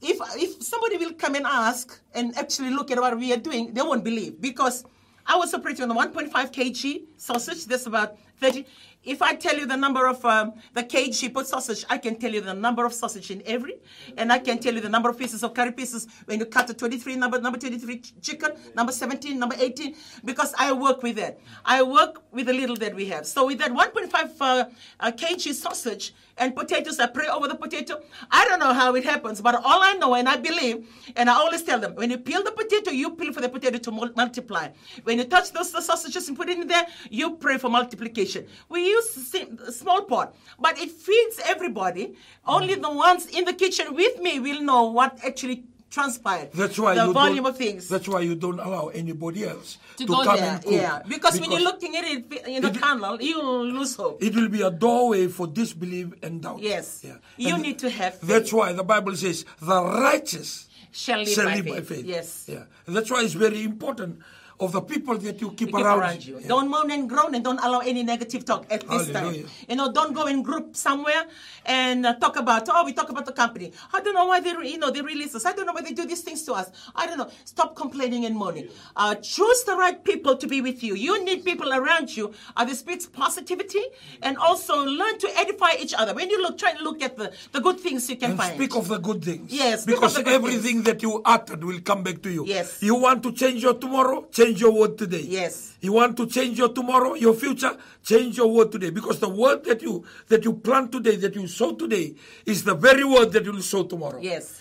if, 0.00 0.18
if 0.36 0.62
somebody 0.62 0.96
will 0.96 1.12
come 1.12 1.34
and 1.34 1.46
ask 1.46 2.00
and 2.14 2.36
actually 2.38 2.70
look 2.70 2.90
at 2.90 2.98
what 2.98 3.18
we 3.18 3.32
are 3.32 3.38
doing, 3.38 3.74
they 3.74 3.82
won't 3.82 4.04
believe 4.04 4.40
because 4.40 4.84
I 5.26 5.36
was 5.36 5.54
operating 5.54 5.82
on 5.82 5.88
the 5.88 5.94
1.5 5.94 6.30
kg 6.30 7.02
sausage. 7.16 7.64
That's 7.66 7.86
about 7.86 8.16
30. 8.40 8.66
If 9.04 9.20
I 9.20 9.34
tell 9.34 9.56
you 9.56 9.66
the 9.66 9.76
number 9.76 10.06
of 10.06 10.24
um, 10.24 10.54
the 10.72 11.12
she 11.12 11.28
put 11.28 11.46
sausage, 11.46 11.84
I 11.90 11.98
can 11.98 12.16
tell 12.16 12.32
you 12.32 12.40
the 12.40 12.54
number 12.54 12.84
of 12.86 12.92
sausage 12.92 13.30
in 13.30 13.42
every, 13.46 13.74
and 14.16 14.32
I 14.32 14.38
can 14.38 14.58
tell 14.58 14.74
you 14.74 14.80
the 14.80 14.88
number 14.88 15.10
of 15.10 15.18
pieces 15.18 15.42
of 15.42 15.52
curry 15.54 15.72
pieces 15.72 16.06
when 16.24 16.38
you 16.38 16.46
cut 16.46 16.66
the 16.66 16.74
23 16.74 17.16
number, 17.16 17.40
number 17.40 17.58
23 17.58 17.98
chicken, 18.22 18.52
number 18.74 18.92
17, 18.92 19.38
number 19.38 19.56
18, 19.58 19.94
because 20.24 20.54
I 20.58 20.72
work 20.72 21.02
with 21.02 21.16
that. 21.16 21.38
I 21.64 21.82
work 21.82 22.22
with 22.32 22.46
the 22.46 22.54
little 22.54 22.76
that 22.76 22.94
we 22.94 23.06
have. 23.06 23.26
So 23.26 23.46
with 23.46 23.58
that 23.58 23.72
1.5 23.72 24.30
uh, 24.40 24.64
uh, 25.00 25.10
kg 25.12 25.52
sausage, 25.52 26.14
and 26.38 26.54
potatoes. 26.54 26.98
I 26.98 27.06
pray 27.06 27.28
over 27.28 27.48
the 27.48 27.54
potato. 27.54 28.02
I 28.30 28.44
don't 28.46 28.58
know 28.58 28.72
how 28.72 28.94
it 28.94 29.04
happens, 29.04 29.40
but 29.40 29.54
all 29.54 29.82
I 29.82 29.94
know 29.94 30.14
and 30.14 30.28
I 30.28 30.36
believe, 30.36 30.86
and 31.16 31.30
I 31.30 31.34
always 31.34 31.62
tell 31.62 31.78
them, 31.78 31.94
when 31.94 32.10
you 32.10 32.18
peel 32.18 32.42
the 32.42 32.52
potato, 32.52 32.90
you 32.90 33.10
peel 33.14 33.32
for 33.32 33.40
the 33.40 33.48
potato 33.48 33.78
to 33.78 33.90
multiply. 33.90 34.68
When 35.04 35.18
you 35.18 35.24
touch 35.24 35.52
those 35.52 35.70
sausages 35.84 36.28
and 36.28 36.36
put 36.36 36.48
it 36.48 36.58
in 36.58 36.66
there, 36.66 36.86
you 37.10 37.36
pray 37.36 37.58
for 37.58 37.68
multiplication. 37.68 38.46
We 38.68 38.84
use 38.96 39.76
small 39.78 40.02
pot, 40.02 40.34
but 40.58 40.78
it 40.78 40.90
feeds 40.90 41.40
everybody. 41.44 42.14
Only 42.46 42.74
the 42.74 42.92
ones 42.92 43.26
in 43.26 43.44
the 43.44 43.52
kitchen 43.52 43.94
with 43.94 44.20
me 44.20 44.40
will 44.40 44.62
know 44.62 44.84
what 44.98 45.18
actually 45.24 45.64
transpired. 45.94 46.50
That's 46.52 46.78
why 46.78 46.94
the 46.94 47.06
you 47.06 47.12
volume 47.12 47.44
don't, 47.44 47.52
of 47.52 47.56
things. 47.56 47.88
That's 47.88 48.08
why 48.08 48.20
you 48.20 48.34
don't 48.34 48.58
allow 48.58 48.88
anybody 48.88 49.44
else 49.44 49.78
to, 49.96 50.04
to, 50.04 50.06
go 50.06 50.24
come 50.24 50.36
there. 50.36 50.50
and 50.50 50.62
cook. 50.62 50.72
Yeah, 50.72 51.02
because, 51.06 51.40
when 51.40 51.50
you're 51.52 51.62
looking 51.70 51.96
at 51.96 52.04
it 52.04 52.32
in 52.46 52.62
the 52.62 52.70
tunnel, 52.70 53.22
you 53.22 53.40
lose 53.40 53.94
hope. 53.94 54.22
It 54.22 54.34
will 54.34 54.48
be 54.48 54.62
a 54.62 54.70
doorway 54.70 55.28
for 55.28 55.46
disbelief 55.46 56.12
and 56.22 56.42
doubt. 56.42 56.60
Yes. 56.60 57.02
Yeah. 57.04 57.16
You 57.36 57.54
And 57.54 57.62
need 57.62 57.78
to 57.80 57.90
have 57.90 58.18
faith. 58.18 58.28
That's 58.28 58.52
why 58.52 58.72
the 58.72 58.82
Bible 58.82 59.14
says 59.16 59.44
the 59.60 59.82
righteous 59.84 60.68
Shall 60.90 61.18
live, 61.18 61.28
shall 61.28 61.46
by, 61.46 61.54
live 61.56 61.64
faith. 61.64 61.74
by 61.74 61.94
faith. 61.94 62.04
Yes. 62.06 62.46
Yeah. 62.48 62.64
That's 62.86 63.10
why 63.10 63.22
it's 63.22 63.34
very 63.34 63.62
important 63.64 64.20
of 64.60 64.72
the 64.72 64.80
people 64.80 65.16
that 65.18 65.40
you 65.40 65.48
keep, 65.50 65.68
keep 65.68 65.74
around, 65.74 65.98
around 66.00 66.24
you. 66.26 66.38
Yeah. 66.40 66.46
Don't 66.48 66.68
moan 66.70 66.90
and 66.90 67.08
groan 67.08 67.34
and 67.34 67.42
don't 67.42 67.58
allow 67.58 67.80
any 67.80 68.02
negative 68.02 68.44
talk 68.44 68.66
at 68.70 68.80
this 68.88 69.08
Hallelujah. 69.10 69.42
time. 69.42 69.50
You 69.68 69.76
know, 69.76 69.92
don't 69.92 70.12
go 70.14 70.26
in 70.26 70.42
group 70.42 70.76
somewhere 70.76 71.24
and 71.66 72.06
uh, 72.06 72.14
talk 72.14 72.36
about, 72.36 72.68
oh, 72.70 72.84
we 72.84 72.92
talk 72.92 73.08
about 73.08 73.26
the 73.26 73.32
company. 73.32 73.72
I 73.92 74.00
don't 74.00 74.14
know 74.14 74.26
why 74.26 74.40
they, 74.40 74.50
you 74.50 74.78
know, 74.78 74.90
they 74.90 75.02
release 75.02 75.34
us. 75.34 75.44
I 75.44 75.52
don't 75.52 75.66
know 75.66 75.72
why 75.72 75.82
they 75.82 75.92
do 75.92 76.06
these 76.06 76.20
things 76.22 76.44
to 76.44 76.52
us. 76.52 76.70
I 76.94 77.06
don't 77.06 77.18
know. 77.18 77.30
Stop 77.44 77.74
complaining 77.74 78.24
and 78.26 78.36
moaning. 78.36 78.68
Uh, 78.94 79.16
choose 79.16 79.64
the 79.64 79.74
right 79.76 80.02
people 80.04 80.36
to 80.36 80.46
be 80.46 80.60
with 80.60 80.82
you. 80.84 80.94
You 80.94 81.24
need 81.24 81.44
people 81.44 81.72
around 81.72 82.16
you 82.16 82.32
uh, 82.56 82.64
that 82.64 82.76
speaks 82.76 83.06
positivity 83.06 83.82
and 84.22 84.36
also 84.38 84.84
learn 84.84 85.18
to 85.18 85.28
edify 85.36 85.72
each 85.80 85.94
other. 85.94 86.14
When 86.14 86.30
you 86.30 86.40
look, 86.40 86.58
try 86.58 86.70
and 86.70 86.80
look 86.80 87.02
at 87.02 87.16
the, 87.16 87.32
the 87.52 87.60
good 87.60 87.80
things 87.80 88.08
you 88.08 88.16
can 88.16 88.30
and 88.32 88.38
find. 88.38 88.54
speak 88.54 88.76
of 88.76 88.86
the 88.88 88.98
good 88.98 89.24
things. 89.24 89.52
Yes, 89.52 89.84
Because 89.84 90.16
everything 90.18 90.82
that 90.84 91.02
you 91.02 91.20
uttered 91.24 91.64
will 91.64 91.80
come 91.80 92.02
back 92.04 92.22
to 92.22 92.30
you. 92.30 92.44
Yes. 92.46 92.82
You 92.82 92.94
want 92.94 93.22
to 93.24 93.32
change 93.32 93.62
your 93.62 93.74
tomorrow? 93.74 94.26
Change 94.30 94.43
your 94.52 94.72
word 94.72 94.98
today. 94.98 95.22
Yes. 95.22 95.76
You 95.80 95.92
want 95.92 96.16
to 96.16 96.26
change 96.26 96.58
your 96.58 96.70
tomorrow, 96.70 97.14
your 97.14 97.34
future? 97.34 97.76
Change 98.02 98.36
your 98.36 98.48
word 98.50 98.72
today. 98.72 98.90
Because 98.90 99.18
the 99.20 99.28
word 99.28 99.64
that 99.64 99.82
you 99.82 100.04
that 100.28 100.44
you 100.44 100.54
plant 100.54 100.92
today, 100.92 101.16
that 101.16 101.34
you 101.34 101.46
sow 101.46 101.74
today, 101.74 102.14
is 102.46 102.64
the 102.64 102.74
very 102.74 103.04
word 103.04 103.32
that 103.32 103.44
you 103.44 103.52
will 103.52 103.62
sow 103.62 103.84
tomorrow. 103.84 104.20
yes. 104.20 104.60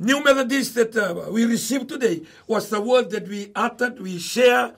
New 0.00 0.22
Methodist 0.22 0.76
that 0.76 0.96
uh, 0.96 1.26
we 1.32 1.44
received 1.44 1.88
today 1.88 2.22
was 2.46 2.68
the 2.70 2.80
word 2.80 3.10
that 3.10 3.26
we 3.26 3.50
uttered, 3.56 4.00
we 4.00 4.16
share 4.18 4.72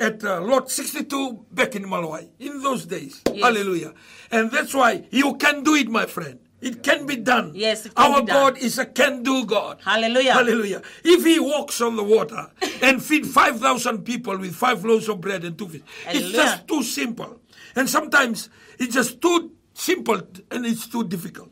at 0.00 0.24
uh, 0.24 0.40
Lot 0.40 0.68
62 0.68 1.44
back 1.52 1.76
in 1.76 1.84
Malawi 1.84 2.26
in 2.40 2.60
those 2.60 2.84
days. 2.84 3.22
Yes. 3.32 3.40
Hallelujah. 3.44 3.94
And 4.32 4.50
that's 4.50 4.74
why 4.74 5.04
you 5.10 5.34
can 5.36 5.62
do 5.62 5.74
it, 5.76 5.88
my 5.88 6.06
friend. 6.06 6.40
It 6.64 6.82
can 6.82 7.04
be 7.06 7.16
done. 7.16 7.52
Yes, 7.54 7.84
it 7.84 7.94
can 7.94 8.12
Our. 8.12 8.22
God 8.22 8.56
is 8.58 8.78
a 8.78 8.86
can 8.86 9.22
do 9.22 9.44
God. 9.44 9.80
Hallelujah. 9.84 10.32
Hallelujah. 10.32 10.82
If 11.04 11.22
He 11.24 11.38
walks 11.38 11.80
on 11.82 11.96
the 11.96 12.02
water 12.02 12.50
and 12.82 13.02
feed 13.02 13.26
5,000 13.26 13.98
people 14.04 14.38
with 14.38 14.54
five 14.54 14.82
loaves 14.84 15.08
of 15.10 15.20
bread 15.20 15.44
and 15.44 15.58
two 15.58 15.68
fish, 15.68 15.82
it's 16.06 16.30
just 16.32 16.66
too 16.66 16.82
simple. 16.82 17.40
And 17.76 17.88
sometimes 17.88 18.48
it's 18.78 18.94
just 18.94 19.20
too 19.20 19.52
simple 19.74 20.22
and 20.50 20.64
it's 20.64 20.86
too 20.86 21.04
difficult. 21.04 21.50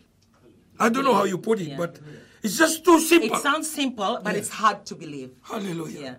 I 0.81 0.89
don't 0.89 1.05
know 1.05 1.15
how 1.15 1.25
you 1.25 1.37
put 1.37 1.61
it, 1.61 1.69
Yeah. 1.69 1.77
but 1.77 2.01
it's 2.43 2.57
just 2.57 2.83
too 2.83 2.99
simple. 2.99 3.37
It 3.37 3.43
sounds 3.43 3.69
simple, 3.71 4.19
but 4.25 4.33
Yeah. 4.33 4.39
it's 4.39 4.49
hard 4.49 4.87
to 4.87 4.95
believe. 4.95 5.31
Hallelujah. 5.43 6.01
Yeah. 6.01 6.15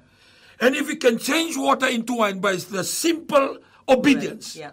And 0.59 0.75
if 0.75 0.87
we 0.87 0.97
can 0.97 1.17
change 1.17 1.57
water 1.57 1.87
into 1.87 2.13
wine 2.13 2.39
by 2.39 2.57
the 2.57 2.83
simple 2.83 3.57
obedience, 3.89 4.55
Yeah. 4.55 4.71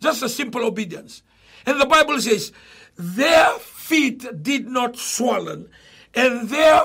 just 0.00 0.22
a 0.24 0.28
simple 0.28 0.64
obedience. 0.64 1.22
And 1.66 1.80
the 1.80 1.86
Bible 1.86 2.20
says, 2.20 2.52
their 3.00 3.50
feet 3.58 4.42
did 4.42 4.68
not 4.68 4.96
swollen, 4.96 5.68
and 6.14 6.48
their 6.48 6.82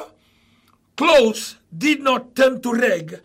clothes 0.97 1.57
did 1.75 2.01
not 2.01 2.35
turn 2.35 2.61
to 2.61 2.73
rag 2.73 3.19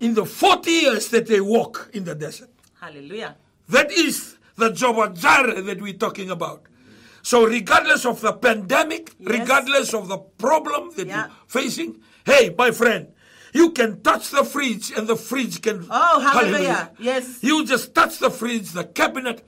in 0.00 0.14
the 0.14 0.24
40 0.24 0.70
years 0.70 1.08
that 1.08 1.26
they 1.26 1.40
walk 1.40 1.90
in 1.92 2.04
the 2.04 2.14
desert. 2.14 2.50
Hallelujah. 2.80 3.36
That 3.68 3.90
is 3.90 4.36
the 4.56 4.70
Jehovah 4.70 5.12
Jireh 5.14 5.62
that 5.62 5.80
we're 5.82 5.94
talking 5.94 6.30
about. 6.30 6.62
So, 7.22 7.44
regardless 7.44 8.06
of 8.06 8.20
the 8.20 8.32
pandemic, 8.32 9.14
Yes. 9.18 9.40
regardless 9.40 9.94
of 9.94 10.06
the 10.08 10.18
problem 10.18 10.92
that 10.96 11.08
Yeah. 11.08 11.26
you're 11.26 11.30
facing, 11.48 12.00
hey, 12.24 12.54
my 12.56 12.70
friend, 12.70 13.08
you 13.52 13.72
can 13.72 14.00
touch 14.02 14.30
the 14.30 14.44
fridge 14.44 14.92
and 14.92 15.08
the 15.08 15.16
fridge 15.16 15.60
can. 15.62 15.86
Oh, 15.90 16.20
hallelujah. 16.20 16.92
Yes. 17.00 17.38
You 17.42 17.64
just 17.64 17.94
touch 17.94 18.18
the 18.18 18.30
fridge, 18.30 18.70
the 18.72 18.84
cabinet. 18.84 19.44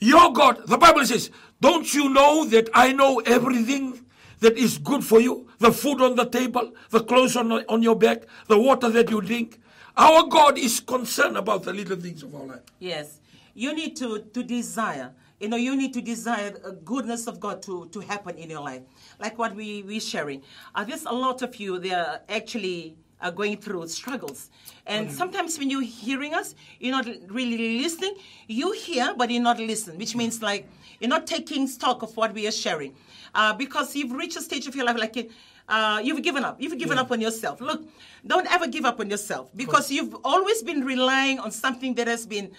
Your 0.00 0.32
God, 0.32 0.66
the 0.66 0.76
Bible 0.76 1.06
says, 1.06 1.30
don't 1.64 1.94
you 1.94 2.10
know 2.10 2.44
that 2.44 2.68
I 2.74 2.92
know 2.92 3.20
everything 3.20 4.04
that 4.40 4.58
is 4.58 4.76
good 4.76 5.02
for 5.02 5.18
you? 5.18 5.48
The 5.60 5.72
food 5.72 6.02
on 6.02 6.14
the 6.14 6.26
table, 6.26 6.74
the 6.90 7.00
clothes 7.00 7.36
on, 7.36 7.50
on 7.52 7.82
your 7.82 7.96
back, 7.96 8.24
the 8.48 8.58
water 8.58 8.90
that 8.90 9.08
you 9.08 9.22
drink. 9.22 9.58
Our 9.96 10.26
God 10.26 10.58
is 10.58 10.78
concerned 10.80 11.38
about 11.38 11.62
the 11.62 11.72
little 11.72 11.96
things 11.96 12.22
of 12.22 12.34
our 12.34 12.44
life. 12.44 12.60
Yes. 12.80 13.18
You 13.54 13.74
need 13.74 13.96
to, 13.96 14.18
to 14.34 14.42
desire. 14.42 15.12
You 15.40 15.48
know, 15.48 15.56
you 15.56 15.74
need 15.74 15.94
to 15.94 16.02
desire 16.02 16.50
the 16.50 16.72
goodness 16.72 17.26
of 17.26 17.40
God 17.40 17.62
to, 17.62 17.88
to 17.92 18.00
happen 18.00 18.36
in 18.36 18.50
your 18.50 18.60
life. 18.60 18.82
Like 19.18 19.38
what 19.38 19.54
we, 19.54 19.82
we're 19.84 20.00
sharing. 20.00 20.42
Uh, 20.74 20.84
there's 20.84 21.06
a 21.06 21.12
lot 21.12 21.40
of 21.40 21.56
you, 21.56 21.78
they 21.78 21.94
are 21.94 22.20
actually 22.28 22.94
uh, 23.22 23.30
going 23.30 23.56
through 23.56 23.88
struggles. 23.88 24.50
And 24.86 25.10
sometimes 25.10 25.58
when 25.58 25.70
you're 25.70 25.80
hearing 25.80 26.34
us, 26.34 26.54
you're 26.78 26.92
not 26.92 27.06
really 27.28 27.80
listening. 27.80 28.16
You 28.48 28.72
hear, 28.72 29.14
but 29.16 29.30
you're 29.30 29.42
not 29.42 29.58
listening, 29.58 29.98
which 29.98 30.14
means 30.14 30.42
like 30.42 30.68
you're 31.00 31.10
not 31.10 31.26
taking 31.26 31.66
stock 31.66 32.02
of 32.02 32.16
what 32.16 32.32
we 32.34 32.46
are 32.46 32.52
sharing. 32.52 32.94
Uh, 33.34 33.52
because 33.52 33.96
you've 33.96 34.12
reached 34.12 34.36
a 34.36 34.40
stage 34.40 34.66
of 34.66 34.76
your 34.76 34.86
life 34.86 34.96
like 34.96 35.30
uh, 35.68 36.00
you've 36.04 36.22
given 36.22 36.44
up. 36.44 36.60
You've 36.60 36.78
given 36.78 36.98
up 36.98 37.10
on 37.10 37.20
yourself. 37.20 37.60
Look, 37.60 37.84
don't 38.26 38.50
ever 38.52 38.66
give 38.66 38.84
up 38.84 39.00
on 39.00 39.10
yourself 39.10 39.50
because 39.56 39.90
you've 39.90 40.14
always 40.24 40.62
been 40.62 40.84
relying 40.84 41.38
on 41.38 41.50
something 41.50 41.94
that 41.94 42.06
has 42.06 42.26
been, 42.26 42.52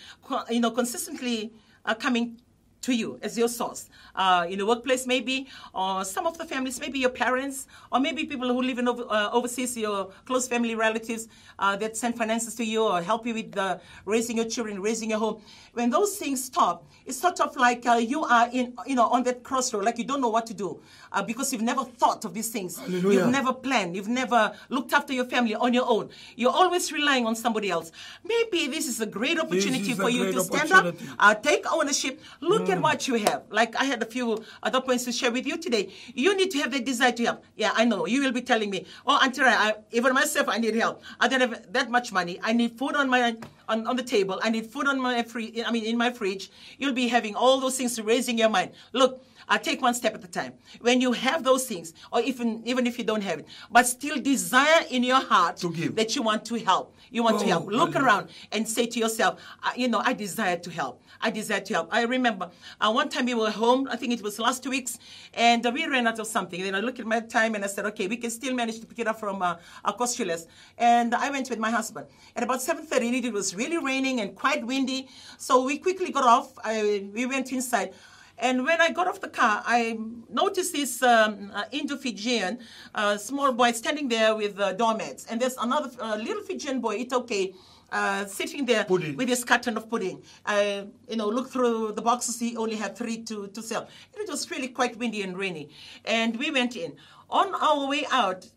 you 0.50 0.60
know, 0.60 0.72
consistently 0.72 1.54
uh, 1.86 1.94
coming 1.94 2.42
to 2.86 2.94
you 2.94 3.20
as 3.22 3.38
your 3.38 3.48
source. 3.50 3.90
Uh, 4.16 4.46
in 4.50 4.60
the 4.60 4.66
workplace, 4.66 5.06
maybe, 5.06 5.48
or 5.74 6.06
some 6.06 6.26
of 6.26 6.38
the 6.38 6.46
families, 6.46 6.80
maybe 6.80 7.00
your 7.00 7.10
parents, 7.10 7.68
or 7.92 8.00
maybe 8.00 8.24
people 8.26 8.48
who 8.48 8.62
live 8.62 8.80
in 8.80 8.88
over, 8.88 9.04
uh, 9.10 9.30
overseas, 9.32 9.76
your 9.76 10.12
close 10.26 10.48
family 10.48 10.76
relatives 10.76 11.28
uh, 11.60 11.76
that 11.76 11.98
send 11.98 12.16
finances 12.16 12.56
to 12.56 12.64
you 12.64 12.84
or 12.84 13.02
help 13.02 13.26
you 13.26 13.34
with 13.34 13.52
the 13.52 13.82
raising 14.06 14.38
your 14.38 14.46
children, 14.46 14.82
raising 14.82 15.10
your 15.10 15.20
home. 15.20 15.42
When 15.74 15.90
those 15.90 16.16
things 16.18 16.44
stop, 16.44 16.88
it's 17.06 17.20
sort 17.20 17.40
of 17.42 17.56
like 17.58 17.86
uh, 17.86 17.96
you 17.96 18.24
are 18.24 18.48
in, 18.54 18.74
you 18.86 18.96
know, 18.96 19.08
on 19.08 19.24
that 19.24 19.44
crossroad, 19.44 19.84
like 19.84 19.98
you 19.98 20.06
don't 20.06 20.22
know 20.22 20.30
what 20.30 20.46
to 20.48 20.54
do 20.54 20.80
uh, 21.12 21.22
because 21.24 21.52
you've 21.52 21.62
never 21.62 21.84
thought 21.84 22.24
of 22.24 22.34
these 22.34 22.50
things. 22.50 22.78
Hallelujah. 22.78 23.20
You've 23.20 23.32
never 23.32 23.52
planned. 23.54 23.96
You've 23.96 24.08
never 24.08 24.54
looked 24.70 24.94
after 24.94 25.14
your 25.14 25.26
family 25.26 25.56
on 25.56 25.74
your 25.74 25.88
own. 25.88 26.10
You're 26.36 26.54
always 26.54 26.92
relying 26.92 27.26
on 27.26 27.36
somebody 27.36 27.70
else. 27.70 27.92
Maybe 28.24 28.68
this 28.68 28.88
is 28.88 29.02
a 29.02 29.06
great 29.06 29.40
opportunity 29.40 29.94
for 29.94 30.10
you 30.10 30.32
to 30.32 30.42
stand 30.42 30.72
up. 30.72 30.86
Mm. 30.86 31.16
uh, 31.20 31.36
take 31.36 31.66
ownership, 31.72 32.22
look 32.42 32.70
at 32.70 32.75
what 32.82 33.08
you 33.08 33.16
have. 33.16 33.44
Like 33.50 33.76
I 33.76 33.86
had 33.86 34.02
a 34.02 34.06
few 34.06 34.44
other 34.64 34.82
points 34.82 35.06
to 35.06 35.12
share 35.12 35.32
with 35.32 35.46
you 35.46 35.58
today. 35.58 35.92
You 36.14 36.36
need 36.36 36.52
to 36.52 36.60
have 36.60 36.72
the 36.72 36.80
desire 36.80 37.12
to 37.12 37.24
help. 37.26 37.44
Yeah, 37.56 37.72
I 37.76 37.86
know. 37.86 38.06
You 38.06 38.22
will 38.22 38.32
be 38.32 38.42
telling 38.42 38.70
me, 38.70 38.86
oh, 39.06 39.20
Auntie, 39.22 39.42
Rai, 39.42 39.54
I, 39.54 39.74
even 39.92 40.14
myself, 40.14 40.48
I 40.50 40.58
need 40.58 40.76
help. 40.76 41.02
I 41.20 41.28
don't 41.28 41.42
have 41.42 41.72
that 41.74 41.90
much 41.90 42.12
money. 42.12 42.40
I 42.44 42.54
need 42.54 42.78
food 42.78 42.96
on 42.96 43.10
my 43.10 43.36
on, 43.68 43.88
on 43.88 43.96
the 43.96 44.04
table. 44.04 44.40
I 44.44 44.50
need 44.50 44.68
food 44.68 44.88
on 44.88 45.00
my 45.00 45.24
free. 45.24 45.64
I 45.66 45.72
mean, 45.72 45.86
in 45.86 45.98
my 45.98 46.12
fridge. 46.12 46.52
You'll 46.78 46.94
be 46.94 47.08
having 47.08 47.36
all 47.36 47.60
those 47.60 47.78
things 47.78 48.00
raising 48.02 48.38
your 48.38 48.50
mind. 48.50 48.72
Look. 48.94 49.24
I 49.48 49.58
take 49.58 49.82
one 49.82 49.94
step 49.94 50.14
at 50.16 50.24
a 50.24 50.28
time. 50.28 50.54
When 50.82 51.02
you 51.02 51.12
have 51.14 51.44
those 51.44 51.66
things, 51.68 51.94
or 52.12 52.22
even 52.22 52.62
even 52.66 52.88
if 52.88 52.98
you 52.98 53.04
don't 53.04 53.22
have 53.24 53.40
it, 53.40 53.48
but 53.72 53.86
still 53.88 54.18
desire 54.20 54.84
in 54.90 55.04
your 55.04 55.22
heart 55.22 55.58
To 55.58 55.72
give. 55.72 55.96
that 55.96 56.16
you 56.16 56.22
want 56.24 56.46
to 56.46 56.56
help, 56.60 56.96
you 57.12 57.24
want 57.24 57.40
to 57.40 57.46
Oh, 57.46 57.50
help. 57.50 57.66
Look 57.68 57.94
hallelujah. 57.94 58.06
around 58.06 58.30
and 58.52 58.68
say 58.68 58.86
to 58.88 59.00
yourself, 59.00 59.40
you 59.76 59.88
know, 59.88 60.02
I 60.04 60.14
desire 60.14 60.58
to 60.58 60.70
help. 60.72 61.02
I 61.22 61.32
desire 61.32 61.62
to 61.62 61.74
help. 61.74 61.88
I 61.92 62.04
remember 62.04 62.50
uh, 62.82 62.92
one 62.92 63.10
time 63.10 63.26
we 63.26 63.34
were 63.34 63.50
home, 63.52 63.88
I 63.92 63.96
think 63.96 64.14
it 64.14 64.22
was 64.22 64.38
last 64.40 64.64
two 64.64 64.70
weeks, 64.70 64.98
and 65.34 65.66
uh, 65.66 65.72
we 65.72 65.86
ran 65.88 66.06
out 66.08 66.20
of 66.20 66.28
something. 66.28 66.62
Then 66.62 66.76
I 66.76 66.80
looked 66.82 67.00
at 67.00 67.06
my 67.06 67.20
time 67.22 67.56
and 67.56 67.64
I 67.64 67.68
said, 67.68 67.86
okay, 67.88 68.08
we 68.08 68.18
can 68.18 68.30
still 68.32 68.54
manage 68.54 68.80
to 68.82 68.86
pick 68.86 69.00
it 69.00 69.08
up 69.08 69.20
from 69.20 69.42
uh, 69.42 69.56
our 69.86 69.94
Cost-U-Less. 69.94 70.46
And 70.78 71.16
I 71.16 71.30
went 71.30 71.50
with 71.50 71.60
my 71.60 71.72
husband. 71.72 72.08
At 72.36 72.44
about 72.44 72.60
7.30, 72.60 73.24
it 73.24 73.34
was 73.34 73.56
really 73.56 73.78
raining 73.78 74.20
and 74.22 74.36
quite 74.36 74.66
windy. 74.66 75.08
So 75.38 75.64
we 75.64 75.78
quickly 75.78 76.12
got 76.12 76.26
off. 76.26 76.52
I, 76.64 77.08
we 77.14 77.26
went 77.26 77.52
inside. 77.54 77.94
And 78.38 78.66
when 78.66 78.82
I 78.82 78.92
got 78.92 79.08
off 79.08 79.22
the 79.22 79.30
car, 79.30 79.64
I 79.66 79.98
noticed 80.30 80.74
this 80.74 81.02
um, 81.02 81.52
uh, 81.54 81.64
Indo-Fijian 81.72 82.60
uh, 82.94 83.18
small 83.18 83.54
boy 83.54 83.72
standing 83.72 84.10
there 84.10 84.36
with 84.36 84.60
uh, 84.60 84.74
doormats. 84.74 85.26
And 85.30 85.42
there's 85.42 85.58
another 85.58 85.90
uh, 86.00 86.18
little 86.18 86.44
Fijian 86.44 86.82
boy, 86.82 86.96
it's 86.96 87.14
okay, 87.14 87.54
uh, 87.92 88.26
sitting 88.26 88.66
there 88.66 88.84
Pudding. 88.84 89.16
with 89.16 89.30
his 89.30 89.46
carton 89.46 89.78
of 89.78 89.90
pudding. 89.90 90.22
I, 90.46 90.88
you 91.08 91.16
know, 91.16 91.30
look 91.30 91.50
through 91.50 91.94
the 91.94 92.02
boxes. 92.02 92.40
He 92.40 92.58
only 92.58 92.76
had 92.76 92.98
three 92.98 93.24
to, 93.24 93.48
to 93.48 93.62
sell. 93.62 93.88
It 94.14 94.30
was 94.30 94.52
really 94.52 94.68
quite 94.68 94.98
windy 94.98 95.22
and 95.22 95.38
rainy. 95.38 95.70
And 96.04 96.38
we 96.38 96.52
went 96.52 96.76
in. 96.76 96.96
On 97.30 97.56
our 97.56 97.88
way 97.88 98.06
out, 98.12 98.50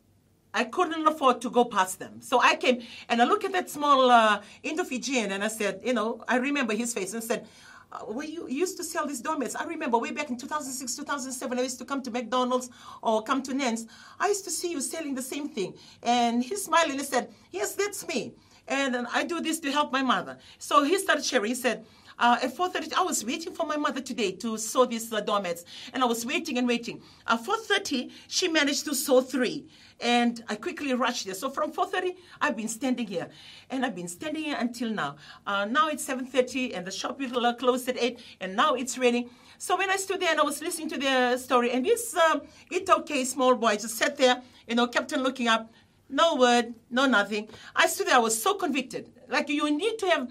I 0.52 0.64
couldn't 0.64 1.06
afford 1.06 1.40
to 1.42 1.50
go 1.50 1.64
past 1.64 1.98
them. 1.98 2.20
So 2.20 2.40
I 2.40 2.56
came 2.56 2.82
and 3.08 3.22
I 3.22 3.26
looked 3.26 3.44
at 3.44 3.52
that 3.52 3.70
small 3.70 4.10
uh, 4.10 4.40
Indo-Fijian 4.62 5.30
and 5.30 5.44
I 5.44 5.48
said, 5.48 5.82
you 5.84 5.92
know, 5.92 6.24
I 6.26 6.36
remember 6.36 6.74
his 6.74 6.92
face 6.92 7.12
and 7.14 7.22
said, 7.22 7.46
uh, 7.90 8.20
you 8.20 8.48
used 8.48 8.76
to 8.76 8.84
sell 8.84 9.06
these 9.06 9.20
doormats. 9.20 9.56
I 9.56 9.64
remember 9.64 9.98
way 9.98 10.10
back 10.10 10.30
in 10.30 10.36
2006, 10.36 10.94
2007, 10.96 11.58
I 11.58 11.62
used 11.62 11.78
to 11.78 11.84
come 11.84 12.02
to 12.02 12.10
McDonald's 12.10 12.70
or 13.02 13.22
come 13.22 13.42
to 13.44 13.54
Nance. 13.54 13.86
I 14.20 14.28
used 14.28 14.44
to 14.44 14.50
see 14.50 14.70
you 14.70 14.80
selling 14.80 15.14
the 15.14 15.22
same 15.22 15.48
thing. 15.48 15.74
And 16.02 16.42
he 16.42 16.56
smiled 16.56 16.90
and 16.90 17.00
he 17.00 17.06
said, 17.06 17.32
yes, 17.50 17.74
that's 17.74 18.06
me. 18.06 18.34
And 18.66 18.94
uh, 18.94 19.04
I 19.12 19.24
do 19.24 19.40
this 19.40 19.58
to 19.60 19.72
help 19.72 19.92
my 19.92 20.02
mother. 20.02 20.36
So 20.58 20.84
he 20.84 20.98
started 20.98 21.24
sharing. 21.24 21.48
He 21.48 21.54
said, 21.54 21.86
uh, 22.18 22.38
at 22.42 22.56
4.30, 22.56 22.94
I 22.94 23.02
was 23.02 23.24
waiting 23.24 23.54
for 23.54 23.66
my 23.66 23.76
mother 23.76 24.00
today 24.00 24.32
to 24.32 24.58
sew 24.58 24.84
these 24.84 25.12
uh, 25.12 25.20
doormats. 25.20 25.64
And 25.92 26.02
I 26.02 26.06
was 26.06 26.26
waiting 26.26 26.58
and 26.58 26.66
waiting. 26.66 27.00
At 27.26 27.44
4.30, 27.44 28.10
she 28.26 28.48
managed 28.48 28.84
to 28.86 28.94
sew 28.94 29.20
three. 29.20 29.66
And 30.00 30.42
I 30.48 30.56
quickly 30.56 30.94
rushed 30.94 31.26
there. 31.26 31.34
So 31.34 31.50
from 31.50 31.72
4.30, 31.72 32.16
I've 32.40 32.56
been 32.56 32.68
standing 32.68 33.06
here. 33.06 33.28
And 33.70 33.84
I've 33.84 33.94
been 33.94 34.08
standing 34.08 34.44
here 34.44 34.56
until 34.58 34.90
now. 34.90 35.16
Uh, 35.46 35.64
now 35.64 35.88
it's 35.88 36.06
7.30 36.06 36.76
and 36.76 36.86
the 36.86 36.90
shop 36.90 37.18
will 37.18 37.44
uh, 37.44 37.54
close 37.54 37.86
at 37.88 37.96
8. 37.96 38.18
And 38.40 38.56
now 38.56 38.74
it's 38.74 38.98
raining. 38.98 39.30
So 39.58 39.76
when 39.76 39.90
I 39.90 39.96
stood 39.96 40.20
there 40.20 40.30
and 40.30 40.40
I 40.40 40.44
was 40.44 40.62
listening 40.62 40.88
to 40.90 40.98
their 40.98 41.36
story, 41.36 41.72
and 41.72 41.84
this 41.84 42.16
um, 42.16 42.42
it 42.70 42.88
okay 42.88 43.24
small 43.24 43.56
boy 43.56 43.74
just 43.74 43.98
sat 43.98 44.16
there, 44.16 44.40
you 44.68 44.76
know, 44.76 44.86
kept 44.86 45.12
on 45.12 45.24
looking 45.24 45.48
up, 45.48 45.72
no 46.08 46.36
word, 46.36 46.74
no 46.90 47.06
nothing. 47.06 47.48
I 47.74 47.88
stood 47.88 48.06
there, 48.06 48.14
I 48.14 48.20
was 48.20 48.40
so 48.40 48.54
convicted. 48.54 49.10
Like 49.28 49.48
you 49.48 49.68
need 49.68 49.98
to 49.98 50.06
have 50.10 50.28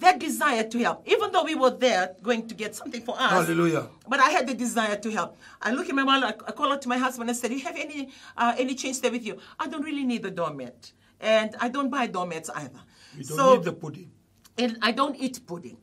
that 0.00 0.18
desire 0.18 0.64
to 0.64 0.78
help, 0.78 1.08
even 1.08 1.32
though 1.32 1.44
we 1.44 1.54
were 1.54 1.70
there 1.70 2.14
going 2.22 2.46
to 2.48 2.54
get 2.54 2.74
something 2.74 3.02
for 3.02 3.14
us. 3.18 3.30
Hallelujah. 3.30 3.88
But 4.08 4.20
I 4.20 4.30
had 4.30 4.46
the 4.46 4.54
desire 4.54 4.96
to 4.96 5.10
help. 5.10 5.36
I 5.62 5.72
look 5.72 5.88
at 5.88 5.94
my 5.94 6.04
wallet, 6.04 6.40
I 6.46 6.52
call 6.52 6.72
out 6.72 6.82
to 6.82 6.88
my 6.88 6.98
husband 6.98 7.30
and 7.30 7.38
said, 7.38 7.48
Do 7.50 7.56
you 7.56 7.64
have 7.64 7.76
any, 7.76 8.10
uh, 8.36 8.54
any 8.58 8.74
change 8.74 9.00
there 9.00 9.10
with 9.10 9.24
you? 9.24 9.38
I 9.58 9.68
don't 9.68 9.82
really 9.82 10.04
need 10.04 10.22
the 10.22 10.30
doormat. 10.30 10.92
And 11.20 11.56
I 11.60 11.68
don't 11.68 11.90
buy 11.90 12.06
doormats 12.06 12.50
either. 12.50 12.80
You 13.16 13.24
don't 13.24 13.36
so, 13.36 13.54
need 13.54 13.64
the 13.64 13.72
pudding. 13.72 14.10
and 14.56 14.78
I 14.82 14.92
don't 14.92 15.16
eat 15.16 15.40
pudding. 15.46 15.78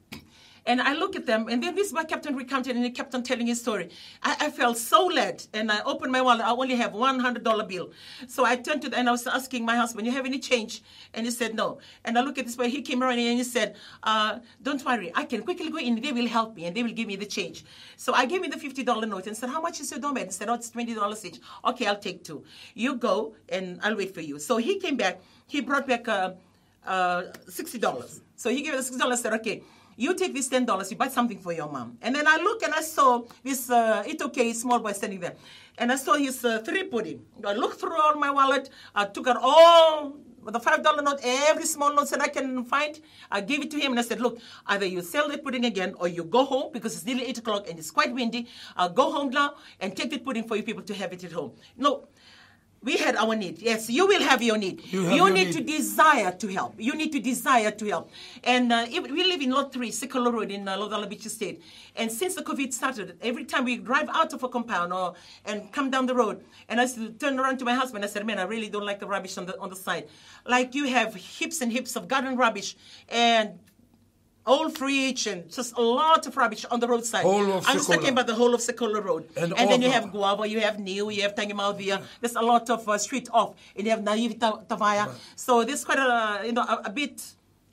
And 0.67 0.81
I 0.81 0.93
look 0.93 1.15
at 1.15 1.27
them, 1.27 1.47
and 1.47 1.61
then 1.61 1.75
this 1.75 1.91
boy 1.91 2.03
kept 2.03 2.25
on 2.25 2.33
and 2.39 2.83
he 2.83 2.89
kept 2.89 3.13
on 3.13 3.21
telling 3.21 3.45
his 3.45 3.61
story. 3.61 3.89
I, 4.23 4.35
I 4.45 4.49
felt 4.49 4.77
so 4.77 5.05
led, 5.05 5.45
and 5.53 5.71
I 5.71 5.81
opened 5.83 6.11
my 6.11 6.21
wallet. 6.21 6.43
I 6.43 6.49
only 6.49 6.75
have 6.75 6.93
one 6.93 7.19
hundred 7.19 7.43
dollar 7.43 7.65
bill, 7.65 7.91
so 8.27 8.45
I 8.45 8.55
turned 8.55 8.81
to 8.81 8.89
the, 8.89 8.97
and 8.97 9.07
I 9.07 9.11
was 9.11 9.27
asking 9.27 9.63
my 9.63 9.75
husband, 9.75 10.07
"You 10.07 10.13
have 10.13 10.25
any 10.25 10.39
change?" 10.39 10.81
And 11.13 11.27
he 11.27 11.31
said, 11.31 11.53
"No." 11.53 11.77
And 12.03 12.17
I 12.17 12.21
look 12.21 12.39
at 12.39 12.45
this 12.45 12.55
boy. 12.55 12.69
He 12.69 12.81
came 12.81 13.03
around 13.03 13.19
and 13.19 13.37
he 13.37 13.43
said, 13.43 13.75
uh, 14.01 14.39
"Don't 14.63 14.83
worry, 14.83 15.11
I 15.13 15.25
can 15.25 15.43
quickly 15.43 15.69
go 15.69 15.77
in. 15.77 16.01
They 16.01 16.11
will 16.11 16.27
help 16.27 16.55
me, 16.55 16.65
and 16.65 16.75
they 16.75 16.81
will 16.81 16.93
give 16.93 17.07
me 17.07 17.15
the 17.15 17.27
change." 17.27 17.63
So 17.95 18.13
I 18.13 18.25
gave 18.25 18.43
him 18.43 18.49
the 18.49 18.57
fifty 18.57 18.81
dollar 18.81 19.05
note 19.05 19.27
and 19.27 19.37
said, 19.37 19.49
"How 19.49 19.61
much 19.61 19.79
is 19.81 19.91
your 19.91 19.99
doormat?" 19.99 20.25
He 20.25 20.31
said, 20.31 20.49
"Oh, 20.49 20.55
it's 20.55 20.71
twenty 20.71 20.95
dollars 20.95 21.23
each." 21.23 21.39
Okay, 21.63 21.85
I'll 21.85 22.03
take 22.09 22.23
two. 22.23 22.43
You 22.73 22.95
go, 22.95 23.35
and 23.49 23.79
I'll 23.83 23.95
wait 23.95 24.15
for 24.15 24.21
you. 24.21 24.39
So 24.39 24.57
he 24.57 24.79
came 24.79 24.97
back. 24.97 25.21
He 25.45 25.61
brought 25.61 25.85
back. 25.87 26.07
Uh, 26.07 26.31
uh, 26.87 27.23
sixty 27.49 27.79
dollars. 27.79 28.21
So 28.35 28.49
he 28.49 28.61
gave 28.61 28.73
sixty 28.75 28.97
dollars. 28.97 29.19
And 29.19 29.23
said, 29.23 29.33
"Okay, 29.41 29.63
you 29.95 30.13
take 30.13 30.33
this 30.33 30.47
ten 30.47 30.65
dollars. 30.65 30.91
You 30.91 30.97
buy 30.97 31.07
something 31.07 31.39
for 31.39 31.53
your 31.53 31.69
mom." 31.71 31.97
And 32.01 32.15
then 32.15 32.27
I 32.27 32.37
look 32.37 32.63
and 32.63 32.73
I 32.73 32.81
saw 32.81 33.23
this 33.43 33.69
uh, 33.69 34.03
okay 34.27 34.53
small 34.53 34.79
boy 34.79 34.93
standing 34.93 35.19
there, 35.19 35.35
and 35.77 35.91
I 35.91 35.95
saw 35.95 36.13
his 36.13 36.43
uh, 36.43 36.59
three 36.59 36.83
pudding. 36.83 37.21
I 37.43 37.53
looked 37.53 37.79
through 37.79 37.99
all 37.99 38.15
my 38.15 38.31
wallet. 38.31 38.69
I 38.93 39.05
took 39.05 39.27
out 39.27 39.37
all 39.41 40.17
the 40.45 40.59
five 40.59 40.83
dollar 40.83 41.01
note, 41.01 41.19
every 41.23 41.65
small 41.65 41.93
note 41.93 42.09
that 42.11 42.21
I 42.21 42.27
can 42.27 42.65
find. 42.65 42.99
I 43.31 43.41
gave 43.41 43.61
it 43.63 43.71
to 43.71 43.79
him 43.79 43.91
and 43.91 43.99
I 43.99 44.03
said, 44.03 44.21
"Look, 44.21 44.39
either 44.67 44.85
you 44.85 45.01
sell 45.01 45.27
the 45.27 45.37
pudding 45.37 45.65
again 45.65 45.95
or 45.97 46.07
you 46.07 46.23
go 46.23 46.45
home 46.45 46.71
because 46.71 46.95
it's 46.95 47.05
nearly 47.05 47.25
eight 47.25 47.37
o'clock 47.39 47.69
and 47.69 47.79
it's 47.79 47.91
quite 47.91 48.13
windy. 48.13 48.47
I'll 48.77 48.89
go 48.89 49.11
home 49.11 49.29
now 49.29 49.55
and 49.79 49.95
take 49.97 50.11
the 50.11 50.19
pudding 50.19 50.43
for 50.43 50.55
you 50.55 50.63
people 50.63 50.83
to 50.83 50.93
have 50.93 51.13
it 51.13 51.23
at 51.23 51.31
home." 51.31 51.53
No. 51.77 52.07
We 52.85 52.97
had 52.97 53.15
our 53.15 53.35
need. 53.35 53.63
Yes, 53.63 53.89
you 53.89 54.05
will 54.05 54.21
have 54.21 54.43
your 54.43 54.57
need. 54.57 54.85
You 54.93 55.05
have 55.05 55.15
your 55.15 55.31
need, 55.31 55.47
need. 55.47 55.53
to 55.53 55.61
desire 55.63 56.31
to 56.31 56.47
help. 56.47 56.75
You 56.77 56.93
need 56.95 57.11
to 57.13 57.19
desire 57.19 57.71
to 57.71 57.85
help. 57.87 58.11
And 58.43 58.71
uh, 58.71 58.85
we 58.91 59.23
live 59.23 59.41
in 59.41 59.49
Lot 59.49 59.73
3, 59.73 59.89
Sikolo 59.89 60.31
Road 60.31 60.51
in 60.51 60.67
uh, 60.67 60.77
Laucala 60.77 61.09
Beach 61.09 61.25
Estate. 61.25 61.63
And 61.95 62.11
since 62.11 62.35
the 62.35 62.43
COVID 62.43 62.71
started, 62.71 63.17
every 63.23 63.43
time 63.43 63.65
we 63.65 63.77
drive 63.77 64.07
out 64.09 64.33
of 64.33 64.43
a 64.43 64.49
compound 64.49 64.93
or 64.93 65.15
and 65.45 65.71
come 65.71 65.89
down 65.89 66.05
the 66.05 66.13
road, 66.13 66.43
and 66.69 66.79
I 66.79 66.85
turned 66.85 67.39
around 67.39 67.57
to 67.57 67.65
my 67.65 67.73
husband, 67.73 68.05
I 68.05 68.07
said, 68.07 68.23
man, 68.23 68.37
I 68.37 68.43
really 68.43 68.69
don't 68.69 68.85
like 68.85 68.99
the 68.99 69.07
rubbish 69.07 69.35
on 69.39 69.47
the, 69.47 69.59
on 69.59 69.69
the 69.69 69.75
side. 69.75 70.07
Like 70.45 70.75
you 70.75 70.85
have 70.85 71.15
heaps 71.15 71.61
and 71.61 71.71
heaps 71.71 71.95
of 71.95 72.07
garden 72.07 72.37
rubbish 72.37 72.75
and 73.09 73.57
old 74.45 74.77
fridge 74.77 75.27
and 75.27 75.51
just 75.51 75.75
a 75.77 75.81
lot 75.81 76.25
of 76.27 76.37
rubbish 76.37 76.65
on 76.69 76.79
the 76.79 76.87
roadside. 76.87 77.23
Whole 77.23 77.51
of 77.51 77.67
I'm 77.67 77.77
just 77.77 77.91
talking 77.91 78.09
about 78.09 78.27
the 78.27 78.35
whole 78.35 78.53
of 78.53 78.61
Sekolah 78.61 79.03
Road. 79.03 79.27
And 79.35 79.53
then 79.53 79.81
you 79.81 79.89
have 79.89 80.11
Guava, 80.11 80.47
you 80.47 80.59
have 80.61 80.79
New, 80.79 81.09
you 81.09 81.23
have 81.23 81.35
Tangimalvia. 81.35 82.03
There's 82.21 82.35
a 82.35 82.41
lot 82.41 82.69
of 82.69 82.87
uh, 82.87 82.97
street 82.97 83.27
off. 83.33 83.55
And 83.75 83.85
you 83.85 83.91
have 83.91 84.03
Naive 84.03 84.39
Ta- 84.39 84.59
Tavaya. 84.69 85.11
So 85.35 85.63
there's 85.63 85.83
quite 85.83 85.99
a, 85.99 86.45
you 86.45 86.53
know, 86.53 86.61
a, 86.61 86.83
a 86.85 86.89
bit 86.89 87.21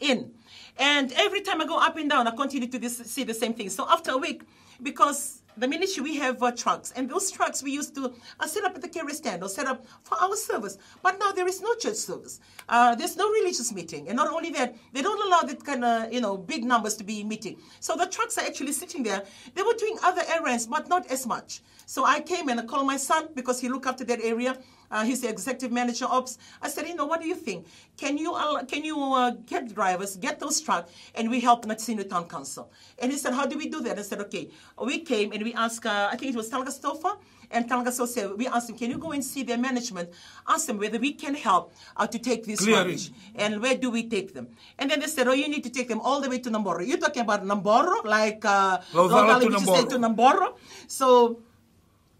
in. 0.00 0.32
And 0.78 1.12
every 1.12 1.42
time 1.42 1.60
I 1.60 1.66
go 1.66 1.78
up 1.78 1.96
and 1.98 2.08
down, 2.08 2.26
I 2.26 2.30
continue 2.30 2.68
to 2.68 2.78
this, 2.78 2.96
see 2.96 3.24
the 3.24 3.34
same 3.34 3.52
thing. 3.52 3.68
So 3.68 3.86
after 3.88 4.12
a 4.12 4.16
week, 4.16 4.42
because 4.82 5.41
the 5.56 5.68
ministry 5.68 6.02
we 6.02 6.16
have 6.16 6.42
uh, 6.42 6.50
trucks, 6.52 6.92
and 6.92 7.08
those 7.08 7.30
trucks 7.30 7.62
we 7.62 7.72
used 7.72 7.94
to 7.94 8.12
uh, 8.40 8.46
set 8.46 8.64
up 8.64 8.74
at 8.74 8.82
the 8.82 8.88
carrier 8.88 9.14
stand 9.14 9.42
or 9.42 9.48
set 9.48 9.66
up 9.66 9.84
for 10.02 10.16
our 10.20 10.36
service. 10.36 10.78
But 11.02 11.18
now 11.18 11.32
there 11.32 11.48
is 11.48 11.60
no 11.60 11.74
church 11.74 11.96
service. 11.96 12.40
Uh, 12.68 12.94
there's 12.94 13.16
no 13.16 13.28
religious 13.30 13.72
meeting, 13.72 14.08
and 14.08 14.16
not 14.16 14.32
only 14.32 14.50
that, 14.50 14.76
they 14.92 15.02
don't 15.02 15.22
allow 15.26 15.42
that 15.42 15.64
kind 15.64 15.84
of 15.84 16.12
you 16.12 16.20
know 16.20 16.36
big 16.36 16.64
numbers 16.64 16.96
to 16.96 17.04
be 17.04 17.24
meeting. 17.24 17.56
So 17.80 17.96
the 17.96 18.06
trucks 18.06 18.38
are 18.38 18.44
actually 18.44 18.72
sitting 18.72 19.02
there. 19.02 19.24
They 19.54 19.62
were 19.62 19.74
doing 19.78 19.98
other 20.02 20.22
errands, 20.28 20.66
but 20.66 20.88
not 20.88 21.10
as 21.10 21.26
much. 21.26 21.62
So 21.86 22.04
I 22.04 22.20
came 22.20 22.48
and 22.48 22.60
I 22.60 22.64
called 22.64 22.86
my 22.86 22.96
son 22.96 23.28
because 23.34 23.60
he 23.60 23.68
looked 23.68 23.86
after 23.86 24.04
that 24.04 24.20
area. 24.22 24.58
Uh, 24.90 25.04
he's 25.04 25.22
the 25.22 25.28
executive 25.28 25.72
manager 25.72 26.04
ops. 26.04 26.36
I 26.60 26.68
said, 26.68 26.86
you 26.86 26.94
know, 26.94 27.06
what 27.06 27.22
do 27.22 27.26
you 27.26 27.34
think? 27.34 27.66
Can 27.96 28.18
you 28.18 28.34
uh, 28.34 28.62
can 28.64 28.84
you 28.84 28.96
uh, 29.00 29.30
get 29.46 29.74
drivers, 29.74 30.16
get 30.16 30.38
those 30.38 30.60
trucks, 30.60 30.92
and 31.14 31.30
we 31.30 31.40
help 31.40 31.64
Nasinu 31.64 32.08
Town 32.08 32.28
Council? 32.28 32.70
And 32.98 33.10
he 33.10 33.16
said, 33.16 33.32
how 33.32 33.46
do 33.46 33.56
we 33.56 33.68
do 33.68 33.80
that? 33.80 33.98
I 33.98 34.02
said, 34.02 34.20
okay. 34.20 34.50
We 34.84 34.98
came 35.00 35.32
and 35.32 35.42
we 35.42 35.54
asked, 35.54 35.86
uh, 35.86 36.10
I 36.12 36.16
think 36.16 36.34
it 36.34 36.36
was 36.36 36.50
Talga 36.50 36.68
Stofa, 36.78 37.16
and 37.50 37.68
Talga 37.68 37.90
said, 37.90 38.36
we 38.36 38.46
asked 38.46 38.68
him, 38.68 38.76
can 38.76 38.90
you 38.90 38.98
go 38.98 39.12
and 39.12 39.24
see 39.24 39.42
their 39.42 39.56
management? 39.56 40.10
Ask 40.46 40.66
them 40.66 40.78
whether 40.78 40.98
we 40.98 41.12
can 41.14 41.34
help 41.34 41.72
uh, 41.96 42.06
to 42.06 42.18
take 42.18 42.44
this 42.44 42.60
Clearing. 42.60 42.88
rubbish. 42.88 43.10
And 43.34 43.62
where 43.62 43.76
do 43.76 43.88
we 43.90 44.02
take 44.08 44.34
them? 44.34 44.48
And 44.78 44.90
then 44.90 45.00
they 45.00 45.06
said, 45.06 45.26
oh, 45.26 45.32
you 45.32 45.48
need 45.48 45.64
to 45.64 45.70
take 45.70 45.88
them 45.88 46.00
all 46.00 46.20
the 46.20 46.28
way 46.28 46.38
to 46.38 46.50
Naboro. 46.50 46.86
You're 46.86 46.98
talking 46.98 47.22
about 47.22 47.44
Naboro, 47.44 48.04
like 48.04 48.44
uh, 48.44 48.78
Laucala 48.92 49.40
to 49.40 49.46
which 49.46 49.56
is 49.56 49.66
there 49.66 49.84
Naboro. 49.84 49.88
to 49.90 49.98
Naboro. 49.98 50.54
So 50.86 51.40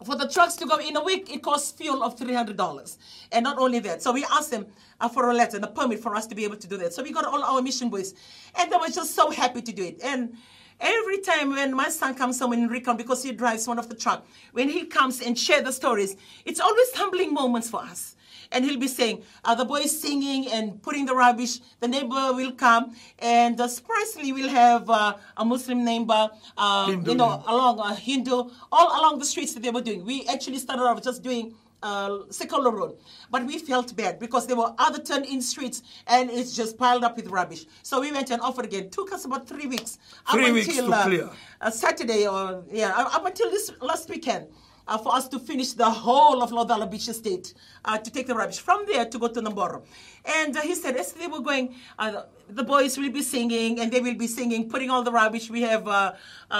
for 0.05 0.17
the 0.17 0.29
trucks 0.29 0.55
to 0.57 0.67
go 0.67 0.77
in 0.79 0.97
a 0.97 1.05
week, 1.05 1.33
it 1.35 1.43
costs 1.43 1.71
fuel 1.73 2.03
of 2.03 2.17
$300. 2.17 2.97
And 3.33 3.45
not 3.45 3.59
only 3.59 3.79
that, 3.81 4.03
so 4.03 4.13
we 4.13 4.25
asked 4.25 4.51
them 4.51 4.67
uh, 5.01 5.09
for 5.09 5.31
a 5.31 5.35
letter 5.35 5.57
and 5.57 5.65
a 5.65 5.69
permit 5.69 6.01
for 6.01 6.15
us 6.15 6.27
to 6.29 6.35
be 6.35 6.45
able 6.45 6.57
to 6.57 6.67
do 6.67 6.77
that. 6.79 6.93
So 6.93 7.03
we 7.03 7.13
got 7.13 7.25
all 7.25 7.43
our 7.43 7.63
mission 7.63 7.89
boys, 7.89 8.15
and 8.59 8.71
they 8.71 8.77
were 8.77 8.89
just 8.89 9.15
so 9.15 9.31
happy 9.31 9.63
to 9.63 9.73
do 9.73 9.85
it. 9.85 10.01
And 10.03 10.37
every 10.81 11.19
time 11.19 11.51
when 11.51 11.75
my 11.75 11.89
son 11.89 12.15
comes 12.15 12.39
home 12.39 12.53
in 12.53 12.69
Recon, 12.69 12.97
because 12.97 13.23
he 13.23 13.33
drives 13.33 13.67
one 13.67 13.79
of 13.79 13.89
the 13.89 13.95
truck, 13.95 14.27
when 14.53 14.69
he 14.69 14.85
comes 14.87 15.21
and 15.21 15.39
share 15.39 15.63
the 15.63 15.73
stories, 15.73 16.17
it's 16.45 16.61
always 16.61 16.93
humbling 16.95 17.33
moments 17.33 17.71
for 17.71 17.81
us. 17.81 18.17
And 18.53 18.65
he'll 18.65 18.79
be 18.79 18.89
saying, 18.89 19.23
uh, 19.45 19.55
the 19.55 19.65
boys 19.65 19.91
singing 19.99 20.49
and 20.49 20.83
putting 20.83 21.07
the 21.07 21.15
rubbish. 21.15 21.61
The 21.81 21.89
neighbor 21.89 22.33
will 22.33 22.53
come, 22.53 22.95
and 23.19 23.61
uh, 23.61 23.67
surprisingly, 23.69 24.33
we'll 24.33 24.51
have 24.51 24.89
uh, 24.89 25.17
a 25.37 25.45
Muslim 25.45 25.85
neighbor, 25.85 26.31
uh, 26.57 26.87
Hindu 26.87 27.11
you 27.11 27.17
know, 27.17 27.43
along 27.47 27.79
a 27.81 27.95
Hindu, 27.95 28.51
all 28.71 29.01
along 29.01 29.19
the 29.19 29.25
streets 29.25 29.55
that 29.55 29.63
they 29.63 29.71
were 29.71 29.81
doing. 29.81 30.05
We 30.05 30.27
actually 30.29 30.59
started 30.59 30.83
off 30.83 31.03
just 31.03 31.23
doing 31.23 31.55
uh, 31.83 32.11
Sekolah 32.29 32.73
Road, 32.73 32.97
but 33.31 33.45
we 33.45 33.59
felt 33.59 33.95
bad 33.97 34.19
because 34.19 34.47
there 34.47 34.57
were 34.57 34.73
other 34.79 35.03
turn-in 35.03 35.43
streets 35.43 35.83
and 36.07 36.31
it's 36.31 36.55
just 36.55 36.79
piled 36.79 37.05
up 37.05 37.17
with 37.17 37.27
rubbish. 37.29 37.67
So 37.83 38.01
we 38.01 38.13
went 38.13 38.31
and 38.31 38.41
offered 38.41 38.67
again. 38.67 38.91
Took 38.91 39.13
us 39.13 39.25
about 39.25 39.49
three 39.49 39.67
weeks. 39.67 39.99
Three 40.31 40.47
up 40.47 40.53
weeks 40.53 40.69
until, 40.69 40.87
to 40.89 40.97
uh, 40.97 41.05
clear. 41.05 41.31
uh, 41.61 41.71
Saturday 41.71 42.27
or 42.27 42.63
yeah, 42.71 42.93
up 42.97 43.25
until 43.27 43.51
this 43.51 43.73
last 43.81 44.09
weekend. 44.09 44.47
Uh, 44.89 44.99
for 44.99 45.15
us 45.15 45.29
to 45.29 45.39
finish 45.39 45.75
the 45.75 45.89
whole 45.89 46.43
of 46.43 46.51
Laucala 46.51 46.91
Beach 46.91 47.09
Estate 47.09 47.55
uh, 47.85 47.97
to 47.99 48.11
take 48.11 48.27
the 48.27 48.35
rubbish 48.35 48.59
from 48.59 48.85
there 48.87 49.05
to 49.05 49.17
go 49.17 49.29
to 49.29 49.41
Naboro. 49.41 49.83
And 50.25 50.57
uh, 50.57 50.61
he 50.61 50.75
said, 50.75 50.97
as 50.97 51.13
they 51.13 51.29
were 51.29 51.41
going, 51.41 51.77
uh, 52.01 52.23
the 52.49 52.65
boys 52.65 52.99
will 52.99 53.11
be 53.11 53.23
singing 53.23 53.79
and 53.79 53.93
they 53.93 54.01
will 54.01 54.17
be 54.17 54.27
singing, 54.27 54.69
putting 54.69 54.91
all 54.91 55.05
the 55.05 55.13
rubbish. 55.13 55.49
We 55.49 55.63
have 55.63 55.87
uh, 55.87 56.15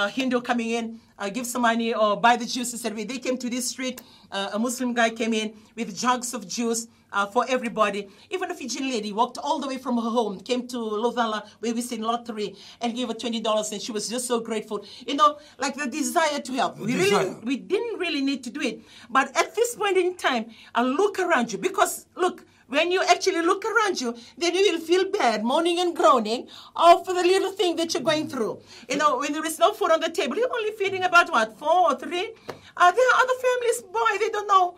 Hindu 0.07 0.39
coming 0.39 0.69
in, 0.69 1.01
uh, 1.19 1.29
give 1.29 1.45
some 1.45 1.63
money 1.63 1.93
or 1.93 2.15
buy 2.15 2.37
the 2.37 2.45
juice. 2.45 2.71
He 2.71 2.77
said, 2.77 2.95
they 2.95 3.17
came 3.19 3.37
to 3.37 3.49
this 3.49 3.67
street, 3.67 4.01
a 4.31 4.57
Muslim 4.57 4.93
guy 4.93 5.09
came 5.09 5.33
in 5.33 5.53
with 5.75 5.95
jugs 5.95 6.33
of 6.33 6.47
juice 6.47 6.87
uh, 7.13 7.25
for 7.27 7.45
everybody. 7.47 8.09
Even 8.29 8.51
a 8.51 8.55
Fijian 8.55 8.89
lady 8.89 9.13
walked 9.13 9.37
all 9.37 9.59
the 9.59 9.67
way 9.67 9.77
from 9.77 9.95
her 9.95 10.09
home, 10.09 10.39
came 10.39 10.67
to 10.67 10.77
Lovala, 10.77 11.47
where 11.59 11.73
we 11.73 11.81
sing 11.81 12.01
lottery, 12.01 12.55
and 12.81 12.95
gave 12.95 13.07
her 13.07 13.13
twenty 13.13 13.39
dollars, 13.39 13.71
and 13.71 13.81
she 13.81 13.91
was 13.91 14.09
just 14.09 14.27
so 14.27 14.39
grateful. 14.39 14.83
You 15.07 15.15
know, 15.15 15.37
like 15.59 15.75
the 15.75 15.87
desire 15.87 16.39
to 16.39 16.51
help. 16.53 16.79
we 16.79 16.93
desire. 16.93 17.25
really, 17.25 17.35
we 17.43 17.57
didn't 17.57 17.99
really 17.99 18.21
need 18.21 18.43
to 18.45 18.49
do 18.49 18.61
it, 18.61 18.81
but 19.09 19.35
at 19.37 19.55
this 19.55 19.75
point 19.75 19.97
in 19.97 20.15
time, 20.17 20.47
I 20.75 20.81
look 20.83 21.19
around 21.19 21.53
you 21.53 21.59
because 21.59 22.05
look. 22.15 22.45
When 22.67 22.91
you 22.91 23.03
actually 23.03 23.41
look 23.41 23.65
around 23.65 24.01
you, 24.01 24.15
then 24.35 24.55
you 24.55 24.71
will 24.71 24.79
feel 24.79 25.11
bad, 25.11 25.43
moaning 25.43 25.79
and 25.79 25.95
groaning 25.95 26.47
of 26.75 27.05
the 27.05 27.13
little 27.13 27.51
thing 27.51 27.75
that 27.75 27.93
you're 27.93 28.01
going 28.01 28.27
through. 28.27 28.61
You 28.89 28.97
know, 28.97 29.19
when 29.19 29.31
there 29.33 29.45
is 29.45 29.59
no 29.59 29.73
food 29.73 29.91
on 29.91 29.99
the 29.99 30.09
table, 30.09 30.37
you're 30.37 30.51
only 30.51 30.71
feeding 30.71 31.03
about 31.03 31.29
what, 31.29 31.59
four 31.59 31.91
or 31.91 31.95
three? 31.99 32.31
Uh, 32.75 32.91
there 32.91 33.09
are 33.09 33.21
other 33.21 33.33
families, 33.45 33.81
boy, 33.83 34.17
they 34.17 34.29
don't 34.29 34.47
know 34.47 34.75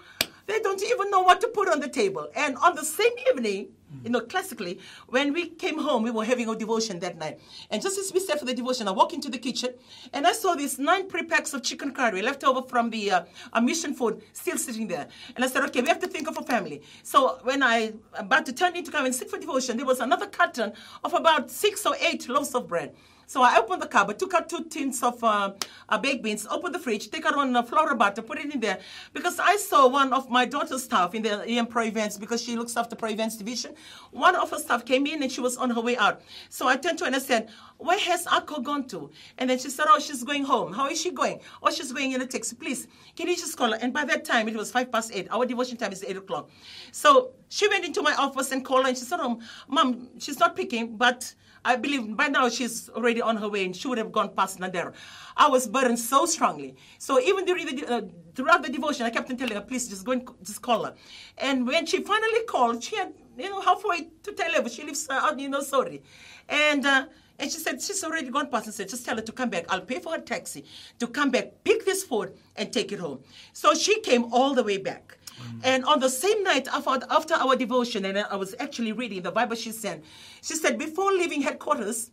they 0.47 0.59
don't 0.59 0.81
even 0.83 1.09
know 1.09 1.21
what 1.21 1.41
to 1.41 1.47
put 1.47 1.69
on 1.69 1.79
the 1.79 1.89
table. 1.89 2.29
And 2.35 2.57
on 2.57 2.75
the 2.75 2.83
same 2.83 3.13
evening, 3.29 3.69
you 4.03 4.09
know, 4.09 4.21
classically, 4.21 4.79
when 5.07 5.33
we 5.33 5.47
came 5.47 5.79
home, 5.79 6.03
we 6.03 6.11
were 6.11 6.25
having 6.25 6.49
a 6.49 6.55
devotion 6.55 6.99
that 6.99 7.17
night. 7.17 7.39
And 7.69 7.81
just 7.81 7.97
as 7.97 8.11
we 8.11 8.19
sat 8.19 8.39
for 8.39 8.45
the 8.45 8.53
devotion, 8.53 8.87
I 8.87 8.91
walked 8.91 9.13
into 9.13 9.29
the 9.29 9.37
kitchen 9.37 9.73
and 10.13 10.27
I 10.27 10.33
saw 10.33 10.55
these 10.55 10.77
nine 10.77 11.07
pre-packs 11.07 11.53
of 11.53 11.63
chicken 11.63 11.91
curry 11.91 12.21
left 12.21 12.43
over 12.43 12.61
from 12.61 12.89
the 12.89 13.11
uh, 13.11 13.61
mission 13.61 13.93
food 13.93 14.21
still 14.33 14.57
sitting 14.57 14.87
there. 14.87 15.07
And 15.35 15.45
I 15.45 15.47
said, 15.47 15.63
okay, 15.65 15.81
we 15.81 15.87
have 15.87 15.99
to 15.99 16.07
think 16.07 16.27
of 16.27 16.37
a 16.37 16.43
family. 16.43 16.81
So 17.03 17.39
when 17.43 17.63
I 17.63 17.93
about 18.13 18.45
to 18.47 18.53
turn 18.53 18.75
in 18.75 18.83
to 18.83 18.91
come 18.91 19.05
and 19.05 19.15
sit 19.15 19.29
for 19.29 19.39
devotion, 19.39 19.77
there 19.77 19.85
was 19.85 19.99
another 19.99 20.27
carton 20.27 20.73
of 21.03 21.13
about 21.13 21.49
six 21.49 21.85
or 21.85 21.95
eight 22.01 22.27
loaves 22.27 22.53
of 22.53 22.67
bread. 22.67 22.93
So 23.27 23.41
I 23.41 23.57
opened 23.57 23.81
the 23.81 23.87
cupboard, 23.87 24.19
took 24.19 24.33
out 24.33 24.49
two 24.49 24.63
tins 24.65 25.01
of 25.03 25.23
uh, 25.23 25.53
uh, 25.89 25.97
baked 25.97 26.23
beans, 26.23 26.45
opened 26.49 26.75
the 26.75 26.79
fridge, 26.79 27.09
take 27.09 27.25
out 27.25 27.35
one 27.35 27.55
uh, 27.55 27.63
flour 27.63 27.95
butter, 27.95 28.21
put 28.21 28.39
it 28.39 28.53
in 28.53 28.59
there. 28.59 28.79
Because 29.13 29.39
I 29.39 29.57
saw 29.57 29.87
one 29.87 30.13
of 30.13 30.29
my 30.29 30.45
daughter's 30.45 30.83
staff 30.83 31.15
in 31.15 31.23
the 31.23 31.43
EM 31.47 31.67
Pro 31.67 31.83
Events, 31.83 32.17
because 32.17 32.41
she 32.41 32.55
looks 32.55 32.77
after 32.77 32.95
Pro 32.95 33.09
Events 33.09 33.37
division. 33.37 33.73
One 34.11 34.35
of 34.35 34.49
her 34.51 34.59
staff 34.59 34.85
came 34.85 35.05
in 35.07 35.23
and 35.23 35.31
she 35.31 35.41
was 35.41 35.57
on 35.57 35.69
her 35.71 35.81
way 35.81 35.97
out. 35.97 36.21
So 36.49 36.67
I 36.67 36.77
turned 36.77 36.97
to 36.99 37.05
her 37.05 37.07
and 37.07 37.15
I 37.15 37.19
said, 37.19 37.49
where 37.77 37.99
has 37.99 38.25
Akko 38.25 38.63
gone 38.63 38.87
to? 38.87 39.09
And 39.37 39.49
then 39.49 39.59
she 39.59 39.69
said, 39.69 39.85
oh, 39.89 39.99
she's 39.99 40.23
going 40.23 40.43
home. 40.43 40.73
How 40.73 40.87
is 40.89 41.01
she 41.01 41.11
going? 41.11 41.39
Oh, 41.61 41.71
she's 41.71 41.91
going 41.91 42.13
in 42.13 42.21
a 42.21 42.27
taxi. 42.27 42.55
Please, 42.55 42.87
can 43.15 43.27
you 43.27 43.35
just 43.35 43.57
call 43.57 43.71
her? 43.71 43.77
And 43.81 43.91
by 43.91 44.05
that 44.05 44.23
time, 44.23 44.47
it 44.47 44.55
was 44.55 44.71
five 44.71 44.91
past 44.91 45.11
eight. 45.13 45.27
Our 45.31 45.45
devotion 45.45 45.77
time 45.77 45.91
is 45.91 46.03
eight 46.03 46.17
o'clock. 46.17 46.49
So 46.91 47.31
she 47.49 47.67
went 47.67 47.85
into 47.85 48.01
my 48.01 48.13
office 48.15 48.51
and 48.51 48.63
called 48.63 48.83
her 48.83 48.89
and 48.89 48.97
she 48.97 49.03
said, 49.03 49.19
oh, 49.21 49.39
mom, 49.67 50.09
she's 50.19 50.39
not 50.39 50.55
picking, 50.55 50.95
but 50.95 51.33
I 51.65 51.75
believe 51.75 52.15
by 52.15 52.27
now 52.27 52.47
she's 52.47 52.89
already 52.89 53.21
on 53.21 53.37
her 53.37 53.49
way 53.49 53.65
and 53.65 53.75
she 53.75 53.87
would 53.87 53.97
have 53.97 54.11
gone 54.11 54.29
past 54.35 54.59
Nadera. 54.59 54.93
I 55.35 55.49
was 55.49 55.67
burdened 55.67 55.97
so 55.99 56.27
strongly. 56.27 56.75
So 56.99 57.19
even 57.19 57.43
during 57.43 57.65
the, 57.65 57.85
uh, 57.91 58.01
throughout 58.35 58.61
the 58.61 58.69
devotion, 58.69 59.05
I 59.07 59.09
kept 59.09 59.31
on 59.31 59.37
telling 59.37 59.55
her, 59.55 59.61
please 59.61 59.87
just 59.89 60.05
go 60.05 60.11
and 60.11 60.29
just 60.43 60.61
call 60.61 60.85
her. 60.85 60.93
And 61.39 61.65
when 61.65 61.87
she 61.87 62.03
finally 62.03 62.43
called, 62.47 62.83
she 62.83 62.95
had, 62.95 63.13
you 63.35 63.49
know, 63.49 63.61
halfway 63.61 64.09
to 64.21 64.31
Tel 64.31 64.51
Aviv. 64.51 64.75
She 64.75 64.83
lives 64.83 65.07
uh, 65.09 65.13
out, 65.13 65.39
you 65.39 65.49
know, 65.49 65.61
sorry. 65.61 66.03
And, 66.47 66.85
uh, 66.85 67.07
and 67.39 67.51
she 67.51 67.57
said, 67.57 67.81
she's 67.81 68.03
already 68.03 68.29
gone 68.29 68.47
past 68.49 68.67
and 68.67 68.73
said, 68.75 68.87
just 68.87 69.03
tell 69.03 69.15
her 69.15 69.23
to 69.23 69.31
come 69.31 69.49
back. 69.49 69.65
I'll 69.69 69.81
pay 69.81 69.99
for 69.99 70.13
her 70.13 70.19
taxi 70.19 70.65
to 70.99 71.07
come 71.07 71.31
back, 71.31 71.51
pick 71.63 71.83
this 71.83 72.03
food, 72.03 72.33
and 72.55 72.71
take 72.71 72.91
it 72.91 72.99
home. 72.99 73.21
So 73.53 73.73
she 73.73 73.99
came 74.01 74.31
all 74.31 74.53
the 74.53 74.63
way 74.63 74.77
back. 74.77 75.17
And 75.63 75.85
on 75.85 75.99
the 75.99 76.09
same 76.09 76.43
night 76.43 76.67
after, 76.67 77.35
our 77.35 77.55
devotion, 77.55 78.05
and 78.05 78.17
I 78.17 78.35
was 78.35 78.55
actually 78.59 78.91
reading 78.91 79.21
the 79.21 79.31
Bible 79.31 79.55
she 79.55 79.71
sent, 79.71 80.03
she 80.41 80.55
said, 80.55 80.77
before 80.77 81.11
leaving 81.11 81.41
headquarters, 81.41 82.11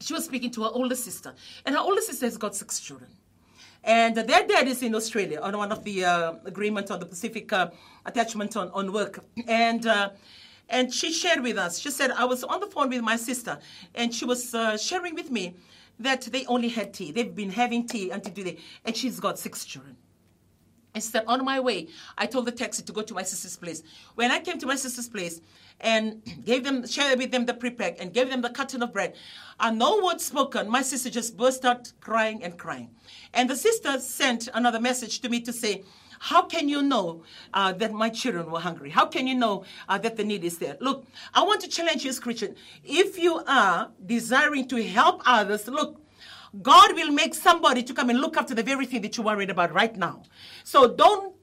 she 0.00 0.12
was 0.12 0.24
speaking 0.24 0.50
to 0.52 0.64
her 0.64 0.70
older 0.72 0.94
sister. 0.94 1.34
And 1.64 1.74
her 1.74 1.80
older 1.80 2.00
sister 2.00 2.26
has 2.26 2.36
got 2.36 2.54
six 2.54 2.80
children. 2.80 3.10
And 3.82 4.16
their 4.16 4.46
dad 4.46 4.66
is 4.66 4.82
in 4.82 4.94
Australia 4.94 5.40
on 5.40 5.56
one 5.58 5.70
of 5.70 5.84
the 5.84 6.04
uh, 6.04 6.32
on 6.32 7.00
the 7.00 7.06
Pacific 7.06 7.52
uh, 7.52 7.68
attachment 8.06 8.56
on, 8.56 8.70
on 8.70 8.92
work. 8.92 9.22
And 9.46 9.86
uh, 9.86 10.10
and 10.70 10.92
she 10.92 11.12
shared 11.12 11.42
with 11.42 11.58
us. 11.58 11.78
She 11.78 11.90
said 11.90 12.10
I 12.10 12.24
was 12.24 12.44
on 12.44 12.60
the 12.60 12.66
phone 12.66 12.88
with 12.88 13.02
my 13.02 13.16
sister, 13.16 13.58
and 13.94 14.14
she 14.14 14.24
was 14.24 14.54
uh, 14.54 14.78
sharing 14.78 15.14
with 15.14 15.30
me 15.30 15.54
that 15.98 16.22
they 16.22 16.46
only 16.46 16.68
had 16.68 16.94
tea. 16.94 17.12
They've 17.12 17.34
been 17.34 17.50
having 17.50 17.86
tea 17.86 18.10
until 18.10 18.32
today, 18.32 18.58
and 18.86 18.96
she's 18.96 19.20
got 19.20 19.38
six 19.38 19.66
children. 19.66 19.96
I 20.94 21.00
said, 21.00 21.24
on 21.26 21.44
my 21.44 21.58
way, 21.58 21.88
I 22.16 22.26
told 22.26 22.46
the 22.46 22.52
taxi 22.52 22.82
to 22.84 22.92
go 22.92 23.02
to 23.02 23.14
my 23.14 23.24
sister's 23.24 23.56
place. 23.56 23.82
When 24.14 24.30
I 24.30 24.38
came 24.38 24.58
to 24.58 24.66
my 24.66 24.76
sister's 24.76 25.08
place 25.08 25.40
and 25.80 26.22
gave 26.44 26.62
them, 26.62 26.86
shared 26.86 27.18
with 27.18 27.32
them 27.32 27.46
the 27.46 27.54
pre-pack 27.54 28.00
and 28.00 28.12
gave 28.12 28.30
them 28.30 28.42
the 28.42 28.50
carton 28.50 28.82
of 28.82 28.92
bread, 28.92 29.14
and 29.58 29.78
no 29.78 30.04
word 30.04 30.20
spoken, 30.20 30.70
my 30.70 30.82
sister 30.82 31.10
just 31.10 31.36
burst 31.36 31.64
out 31.64 31.92
crying 32.00 32.44
and 32.44 32.58
crying. 32.58 32.90
And 33.32 33.50
the 33.50 33.56
sister 33.56 33.98
sent 33.98 34.48
another 34.54 34.80
message 34.80 35.20
to 35.20 35.28
me 35.28 35.40
to 35.40 35.52
say, 35.52 35.82
how 36.20 36.42
can 36.42 36.68
you 36.68 36.80
know 36.80 37.24
uh, 37.52 37.72
that 37.72 37.92
my 37.92 38.08
children 38.08 38.50
were 38.50 38.60
hungry? 38.60 38.88
How 38.88 39.04
can 39.04 39.26
you 39.26 39.34
know 39.34 39.64
uh, 39.88 39.98
that 39.98 40.16
the 40.16 40.24
need 40.24 40.44
is 40.44 40.58
there? 40.58 40.76
Look, 40.80 41.06
I 41.34 41.42
want 41.42 41.60
to 41.62 41.68
challenge 41.68 42.04
you 42.04 42.10
as 42.10 42.20
Christian. 42.20 42.54
If 42.84 43.18
you 43.18 43.42
are 43.46 43.90
desiring 44.06 44.68
to 44.68 44.82
help 44.82 45.22
others, 45.26 45.66
look, 45.66 46.00
God 46.62 46.94
will 46.94 47.10
make 47.10 47.34
somebody 47.34 47.82
to 47.82 47.94
come 47.94 48.10
and 48.10 48.20
look 48.20 48.36
after 48.36 48.54
the 48.54 48.62
very 48.62 48.86
thing 48.86 49.02
that 49.02 49.16
you're 49.16 49.26
worried 49.26 49.50
about 49.50 49.72
right 49.72 49.96
now. 49.96 50.22
So 50.62 50.94
don't 50.94 51.34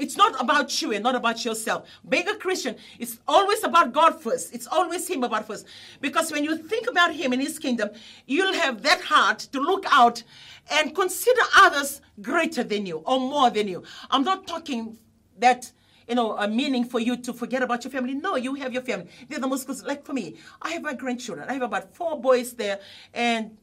it's 0.00 0.16
not 0.16 0.40
about 0.40 0.80
you 0.80 0.92
and 0.92 1.02
not 1.02 1.14
about 1.14 1.44
yourself. 1.44 1.86
Being 2.08 2.26
a 2.26 2.34
Christian 2.34 2.76
is 2.98 3.18
always 3.28 3.62
about 3.62 3.92
God 3.92 4.20
first. 4.22 4.54
It's 4.54 4.66
always 4.66 5.06
Him 5.06 5.22
about 5.24 5.46
first. 5.46 5.66
Because 6.00 6.32
when 6.32 6.42
you 6.42 6.56
think 6.56 6.88
about 6.88 7.14
Him 7.14 7.34
and 7.34 7.42
His 7.42 7.58
kingdom, 7.58 7.90
you'll 8.26 8.54
have 8.54 8.82
that 8.82 9.02
heart 9.02 9.40
to 9.52 9.60
look 9.60 9.84
out 9.90 10.22
and 10.70 10.94
consider 10.94 11.42
others 11.58 12.00
greater 12.22 12.64
than 12.64 12.86
you 12.86 12.98
or 13.04 13.20
more 13.20 13.50
than 13.50 13.68
you. 13.68 13.82
I'm 14.10 14.24
not 14.24 14.46
talking 14.46 14.98
that 15.38 15.70
you 16.08 16.16
know, 16.16 16.36
a 16.36 16.48
meaning 16.48 16.84
for 16.84 16.98
you 16.98 17.16
to 17.18 17.32
forget 17.32 17.62
about 17.62 17.84
your 17.84 17.92
family. 17.92 18.14
No, 18.14 18.34
you 18.34 18.54
have 18.54 18.72
your 18.72 18.82
family. 18.82 19.08
They're 19.28 19.38
the 19.38 19.46
most. 19.46 19.68
Like 19.86 20.04
for 20.04 20.12
me, 20.12 20.38
I 20.60 20.70
have 20.70 20.82
my 20.82 20.94
grandchildren. 20.94 21.48
I 21.48 21.52
have 21.52 21.62
about 21.62 21.94
four 21.94 22.20
boys 22.20 22.52
there, 22.54 22.80
and 23.14 23.56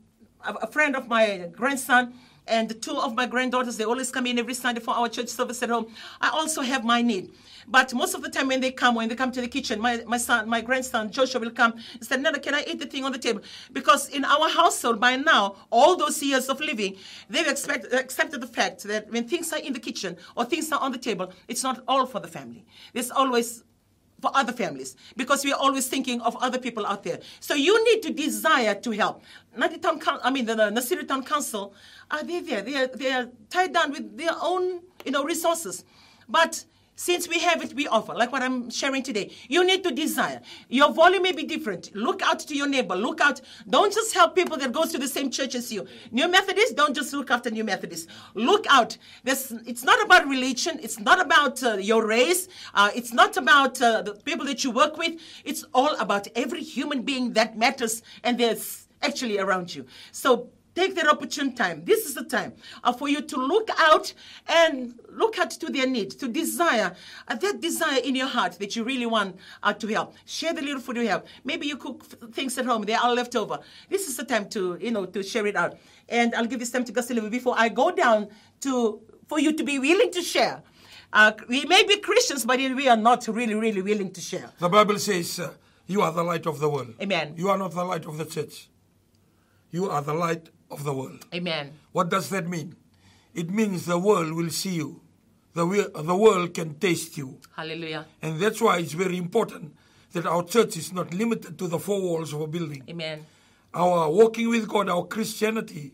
a 0.46 0.68
friend 0.68 0.96
of 0.96 1.08
my 1.08 1.50
grandson 1.56 2.14
and 2.48 2.82
two 2.82 2.96
of 2.96 3.14
my 3.16 3.26
granddaughters, 3.26 3.78
they 3.78 3.84
always 3.84 4.12
come 4.12 4.26
in 4.26 4.40
every 4.40 4.54
Sunday 4.54 4.80
for 4.80 4.92
our 4.92 5.10
church 5.10 5.28
service 5.30 5.62
at 5.64 5.70
home. 5.70 5.88
I 6.22 6.30
also 6.30 6.62
have 6.62 6.86
my 6.86 7.02
need. 7.02 7.32
But 7.68 7.94
most 7.94 8.14
of 8.14 8.22
the 8.22 8.30
time 8.30 8.48
when 8.48 8.62
they 8.62 8.72
come, 8.72 8.96
when 8.96 9.10
they 9.10 9.16
come 9.16 9.32
to 9.34 9.42
the 9.42 9.48
kitchen, 9.50 9.82
my, 9.82 10.02
my 10.08 10.18
son, 10.18 10.48
my 10.48 10.62
grandson, 10.62 11.12
Joshua 11.12 11.42
will 11.42 11.52
come 11.52 11.74
and 11.94 12.06
say, 12.06 12.16
Nana, 12.16 12.40
can 12.40 12.56
I 12.56 12.64
eat 12.66 12.80
the 12.80 12.86
thing 12.86 13.04
on 13.04 13.12
the 13.12 13.18
table? 13.18 13.42
Because 13.74 14.08
in 14.08 14.24
our 14.24 14.50
household 14.50 15.02
by 15.02 15.18
now, 15.18 15.58
all 15.70 15.98
those 15.98 16.24
years 16.24 16.48
of 16.48 16.62
living, 16.62 16.96
they've 17.30 17.48
expect, 17.48 17.92
accepted 17.94 18.40
the 18.40 18.48
fact 18.48 18.84
that 18.84 19.12
when 19.12 19.28
things 19.28 19.52
are 19.52 19.60
in 19.60 19.74
the 19.74 19.80
kitchen 19.80 20.16
or 20.38 20.46
things 20.46 20.72
are 20.72 20.80
on 20.80 20.94
the 20.94 20.98
table, 20.98 21.34
it's 21.50 21.64
not 21.64 21.84
all 21.88 22.06
for 22.06 22.22
the 22.22 22.28
family. 22.30 22.66
There's 22.94 23.12
always 23.12 23.64
for 24.22 24.32
other 24.34 24.52
families 24.52 24.96
because 25.16 25.46
we 25.46 25.54
are 25.54 25.60
always 25.60 25.88
thinking 25.88 26.22
of 26.22 26.36
other 26.38 26.58
people 26.58 26.86
out 26.86 27.04
there. 27.04 27.20
So 27.40 27.54
you 27.54 27.84
need 27.86 28.02
to 28.04 28.14
desire 28.14 28.76
to 28.76 28.92
help. 28.92 29.22
The 29.56 29.78
town, 29.78 30.02
I 30.24 30.32
mean 30.32 30.46
the, 30.46 30.56
the 30.56 30.70
Nasinu 30.70 31.08
Town 31.08 31.24
Council, 31.24 31.74
are 32.10 32.24
they 32.24 32.42
there? 32.42 32.62
They 32.62 32.76
are, 32.76 32.88
they 32.88 33.12
are 33.12 33.30
tied 33.50 33.74
down 33.74 33.92
with 33.92 34.18
their 34.18 34.34
own, 34.42 34.82
you 35.06 35.12
know, 35.12 35.24
resources. 35.24 35.84
But 36.28 36.66
since 36.98 37.30
we 37.30 37.40
have 37.40 37.64
it, 37.64 37.76
we 37.76 37.88
offer, 37.88 38.14
like 38.16 38.32
what 38.32 38.42
I'm 38.42 38.72
sharing 38.72 39.04
today. 39.04 39.32
You 39.48 39.64
need 39.64 39.84
to 39.84 39.92
desire. 39.92 40.42
Your 40.68 40.92
volume 40.92 41.22
may 41.22 41.32
be 41.32 41.44
different. 41.44 41.96
Look 41.96 42.24
out 42.24 42.40
to 42.40 42.56
your 42.56 42.68
neighbor. 42.68 42.96
Look 42.96 43.22
out. 43.22 43.40
Don't 43.70 43.94
just 43.94 44.16
help 44.16 44.36
people 44.36 44.58
that 44.58 44.72
goes 44.74 44.92
to 44.94 44.98
the 44.98 45.08
same 45.08 45.30
church 45.30 45.54
as 45.54 45.72
you. 45.72 45.86
New 46.12 46.28
Methodists, 46.28 46.74
don't 46.74 46.96
just 46.96 47.14
look 47.14 47.30
after 47.30 47.52
New 47.52 47.64
Methodists. 47.64 48.08
Look 48.34 48.66
out. 48.68 48.98
There's, 49.24 49.52
it's 49.68 49.84
not 49.84 50.04
about 50.04 50.28
religion. 50.28 50.80
It's 50.82 51.00
not 51.00 51.22
about 51.22 51.62
uh, 51.62 51.78
your 51.78 52.04
race. 52.06 52.48
Uh, 52.74 52.90
it's 52.96 53.14
not 53.14 53.38
about 53.38 53.80
uh, 53.80 54.02
the 54.02 54.16
people 54.16 54.48
that 54.48 54.64
you 54.64 54.72
work 54.72 54.98
with. 54.98 55.22
It's 55.46 55.64
all 55.76 55.96
about 55.98 56.28
every 56.36 56.64
human 56.64 57.04
being 57.04 57.34
that 57.34 57.56
matters 57.56 58.02
and 58.24 58.40
there's 58.40 58.88
actually 59.04 59.38
around 59.38 59.76
you. 59.76 59.86
So 60.12 60.50
Take 60.78 60.94
that 60.94 61.08
opportune 61.08 61.56
time. 61.56 61.82
This 61.86 62.06
is 62.06 62.14
the 62.14 62.24
time 62.24 62.54
uh, 62.84 62.94
for 62.94 63.10
you 63.10 63.24
to 63.24 63.36
look 63.36 63.68
out 63.80 64.14
and 64.48 64.94
look 65.10 65.40
at 65.40 65.50
to 65.62 65.72
their 65.72 65.88
need, 65.88 66.12
to 66.12 66.28
desire 66.28 66.96
uh, 67.28 67.34
that 67.34 67.62
desire 67.62 68.00
in 68.04 68.14
your 68.16 68.28
heart 68.28 68.60
that 68.60 68.76
you 68.76 68.84
really 68.84 69.08
want 69.08 69.38
uh, 69.64 69.74
to 69.74 69.88
help. 69.88 70.14
Share 70.26 70.54
the 70.54 70.62
little 70.62 70.80
food 70.80 70.98
you 70.98 71.08
have. 71.08 71.26
Maybe 71.44 71.66
you 71.66 71.78
cook 71.78 72.04
things 72.32 72.60
at 72.60 72.68
home; 72.68 72.84
they 72.84 72.94
are 72.94 73.12
left 73.12 73.36
over. 73.36 73.58
This 73.90 74.08
is 74.08 74.18
the 74.18 74.24
time 74.24 74.50
to 74.50 74.78
you 74.80 74.92
know 74.92 75.08
to 75.08 75.24
share 75.24 75.48
it 75.48 75.56
out. 75.56 75.80
And 76.10 76.36
I'll 76.36 76.46
give 76.46 76.60
this 76.60 76.70
time 76.70 76.86
to 76.86 76.92
Gustavo 76.92 77.28
before 77.28 77.56
I 77.58 77.70
go 77.70 77.90
down 77.90 78.28
to 78.62 79.02
for 79.28 79.40
you 79.40 79.54
to 79.54 79.64
be 79.64 79.80
willing 79.80 80.12
to 80.12 80.22
share. 80.22 80.62
Uh, 81.12 81.32
we 81.50 81.66
may 81.66 81.82
be 81.86 81.98
Christians, 81.98 82.46
but 82.46 82.60
we 82.60 82.88
are 82.88 82.98
not 82.98 83.28
really, 83.28 83.56
really 83.56 83.82
willing 83.82 84.12
to 84.12 84.22
share. 84.22 84.52
The 84.60 84.70
Bible 84.70 85.00
says, 85.00 85.40
uh, 85.40 85.54
You 85.88 86.02
are 86.02 86.12
the 86.12 86.24
light 86.24 86.46
of 86.46 86.60
the 86.60 86.70
world. 86.70 86.94
Amen. 87.02 87.34
You 87.36 87.50
are 87.50 87.58
not 87.58 87.72
the 87.72 87.84
light 87.84 88.06
of 88.06 88.20
the 88.20 88.26
church. 88.26 88.70
You 89.72 89.90
are 89.90 90.02
the 90.04 90.14
light 90.14 90.50
of 90.70 90.84
the 90.84 90.94
world. 90.94 91.26
Amen. 91.34 91.74
What 91.92 92.10
does 92.10 92.30
that 92.30 92.48
mean? 92.48 92.76
It 93.34 93.50
means 93.50 93.86
the 93.86 93.98
world 94.00 94.34
will 94.34 94.50
see 94.50 94.76
you. 94.76 95.02
The, 95.54 95.92
the 96.04 96.16
world 96.16 96.54
can 96.54 96.76
taste 96.76 97.18
you. 97.18 97.40
Hallelujah. 97.56 98.06
And 98.22 98.40
that's 98.40 98.62
why 98.62 98.78
it's 98.80 98.94
very 98.94 99.18
important 99.18 99.76
that 100.14 100.26
our 100.26 100.44
church 100.44 100.78
is 100.78 100.94
not 100.94 101.14
limited 101.14 101.58
to 101.60 101.68
the 101.68 101.80
four 101.80 102.02
walls 102.02 102.34
of 102.34 102.42
a 102.42 102.48
building. 102.48 102.84
Amen. 102.90 103.26
Our 103.74 104.10
walking 104.10 104.50
with 104.50 104.68
God, 104.68 104.90
our 104.90 105.06
Christianity, 105.06 105.94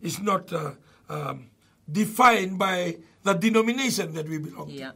is 0.00 0.20
not 0.20 0.52
uh, 0.52 0.72
um, 1.08 1.50
defined 1.90 2.58
by 2.58 2.96
the 3.22 3.34
denomination 3.34 4.14
that 4.14 4.28
we 4.28 4.38
belong 4.38 4.68
to. 4.68 4.72
Yeah. 4.74 4.90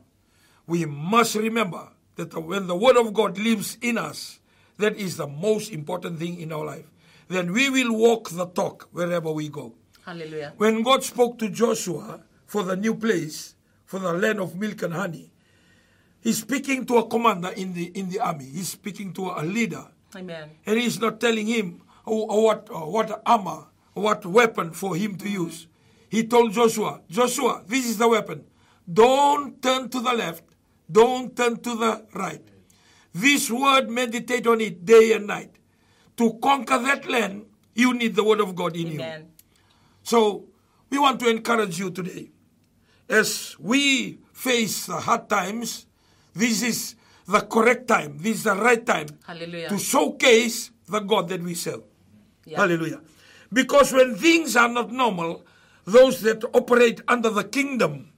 We 0.67 0.85
must 0.85 1.35
remember 1.37 1.89
that 2.17 2.31
the- 2.31 2.41
when 2.41 2.67
the 2.67 2.77
Word 2.77 2.97
of 2.97 3.13
God 3.15 3.39
lives 3.39 3.79
in 3.81 3.99
us, 3.99 4.41
that 4.79 4.97
is 4.97 5.17
the 5.17 5.27
most 5.27 5.71
important 5.71 6.19
thing 6.19 6.41
in 6.41 6.53
our 6.53 6.65
life. 6.65 6.87
Then 7.29 7.53
we 7.53 7.71
will 7.71 7.97
walk 7.97 8.31
the 8.31 8.47
talk 8.47 8.89
wherever 8.93 9.31
we 9.33 9.49
go. 9.49 9.75
Hallelujah. 10.05 10.53
When 10.57 10.83
God 10.83 11.03
spoke 11.03 11.39
to 11.41 11.49
Joshua 11.49 12.21
for 12.47 12.63
the 12.63 12.77
new 12.77 12.95
place, 12.95 13.55
for 13.85 13.99
the 13.99 14.13
land 14.13 14.41
of 14.41 14.55
milk 14.57 14.83
and 14.83 14.95
honey, 14.95 15.33
He's 16.27 16.41
speaking 16.41 16.85
to 16.87 16.97
a 16.97 17.07
commander 17.07 17.51
in 17.51 17.73
the 17.73 17.85
in 17.95 18.09
the 18.11 18.19
army. 18.19 18.47
He's 18.47 18.71
speaking 18.71 19.13
to 19.13 19.31
a 19.31 19.47
leader, 19.47 19.87
Amen. 20.17 20.51
and 20.67 20.77
he's 20.77 20.99
not 20.99 21.21
telling 21.21 21.47
him 21.47 21.83
oh, 22.05 22.27
oh, 22.29 22.41
what 22.41 22.67
oh, 22.69 22.91
what 22.91 23.23
armor, 23.25 23.67
what 23.95 24.27
weapon 24.27 24.73
for 24.73 24.97
him 24.97 25.15
to 25.19 25.25
mm-hmm. 25.25 25.43
use. 25.45 25.69
He 26.09 26.27
told 26.27 26.53
Joshua, 26.53 27.01
Joshua, 27.09 27.63
this 27.69 27.87
is 27.87 27.99
the 27.99 28.09
weapon. 28.09 28.43
Don't 28.93 29.63
turn 29.63 29.89
to 29.91 30.01
the 30.01 30.15
left. 30.15 30.43
Don't 30.91 31.37
turn 31.37 31.59
to 31.63 31.77
the 31.77 32.07
right. 32.15 32.43
This 33.15 33.49
word, 33.49 33.89
meditate 33.89 34.49
on 34.49 34.61
it 34.61 34.85
day 34.85 35.13
and 35.13 35.29
night. 35.29 35.55
To 36.17 36.35
conquer 36.43 36.79
that 36.79 37.09
land, 37.09 37.45
you 37.75 37.93
need 37.93 38.15
the 38.15 38.25
word 38.25 38.41
of 38.41 38.55
God 38.55 38.77
in 38.77 38.93
you. 38.93 39.05
So 40.03 40.45
we 40.91 40.99
want 40.99 41.21
to 41.21 41.29
encourage 41.29 41.79
you 41.79 41.91
today. 41.91 42.31
As 43.09 43.57
we 43.59 44.19
face 44.33 44.87
the 44.87 44.97
hard 44.97 45.29
times, 45.29 45.87
this 46.35 46.63
is 46.63 46.95
the 47.27 47.41
correct 47.41 47.89
time. 47.89 48.19
This 48.19 48.39
is 48.39 48.45
the 48.45 48.55
right 48.55 48.85
time 48.85 49.07
Hallelujah. 49.27 49.69
to 49.69 49.79
showcase 49.79 50.71
the 50.89 51.01
God 51.01 51.29
that 51.29 51.43
we 51.43 51.55
serve. 51.55 51.83
Yeah. 52.45 52.61
Hallelujah. 52.61 53.01
Because 53.53 53.93
when 53.93 54.15
things 54.17 54.57
are 54.57 54.69
not 54.69 54.91
normal, 54.91 55.45
those 55.85 56.21
that 56.23 56.45
operate 56.55 57.01
under 57.09 57.31
the 57.31 57.45
kingdom, 57.45 58.13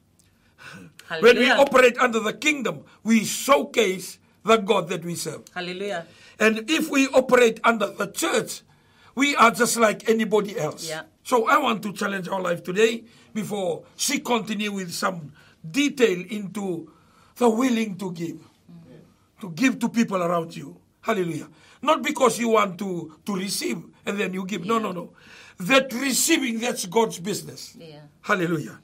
when 1.20 1.36
we 1.36 1.50
operate 1.50 1.98
under 1.98 2.20
the 2.20 2.32
kingdom, 2.32 2.84
we 3.02 3.24
showcase 3.24 4.18
the 4.44 4.56
God 4.56 4.88
that 4.88 5.04
we 5.04 5.14
serve. 5.14 5.42
Hallelujah. 5.54 6.06
And 6.38 6.70
if 6.70 6.90
we 6.90 7.08
operate 7.08 7.60
under 7.64 7.88
the 7.88 8.06
church, 8.06 8.62
we 9.14 9.34
are 9.36 9.50
just 9.50 9.76
like 9.76 10.08
anybody 10.08 10.58
else. 10.58 10.88
Yeah. 10.88 11.02
So 11.24 11.48
I 11.48 11.58
want 11.58 11.82
to 11.82 11.92
challenge 11.92 12.28
our 12.28 12.40
life 12.40 12.62
today 12.62 13.04
before 13.34 13.84
she 13.96 14.20
continue 14.20 14.72
with 14.72 14.92
some 14.92 15.32
detail 15.68 16.24
into 16.30 16.92
the 17.36 17.50
willing 17.50 17.96
to 17.98 18.12
give. 18.12 18.40
To 19.40 19.50
give 19.50 19.78
to 19.80 19.88
people 19.88 20.22
around 20.22 20.56
you. 20.56 20.80
Hallelujah. 21.00 21.48
Not 21.82 22.02
because 22.02 22.38
you 22.38 22.50
want 22.50 22.78
to, 22.78 23.16
to 23.24 23.36
receive 23.36 23.82
and 24.04 24.18
then 24.18 24.32
you 24.32 24.44
give. 24.46 24.64
No, 24.64 24.78
no, 24.78 24.92
no. 24.92 25.10
That 25.58 25.92
receiving, 25.92 26.60
that's 26.60 26.86
God's 26.86 27.18
business. 27.18 27.76
Yeah. 27.78 28.00
Hallelujah. 28.20 28.78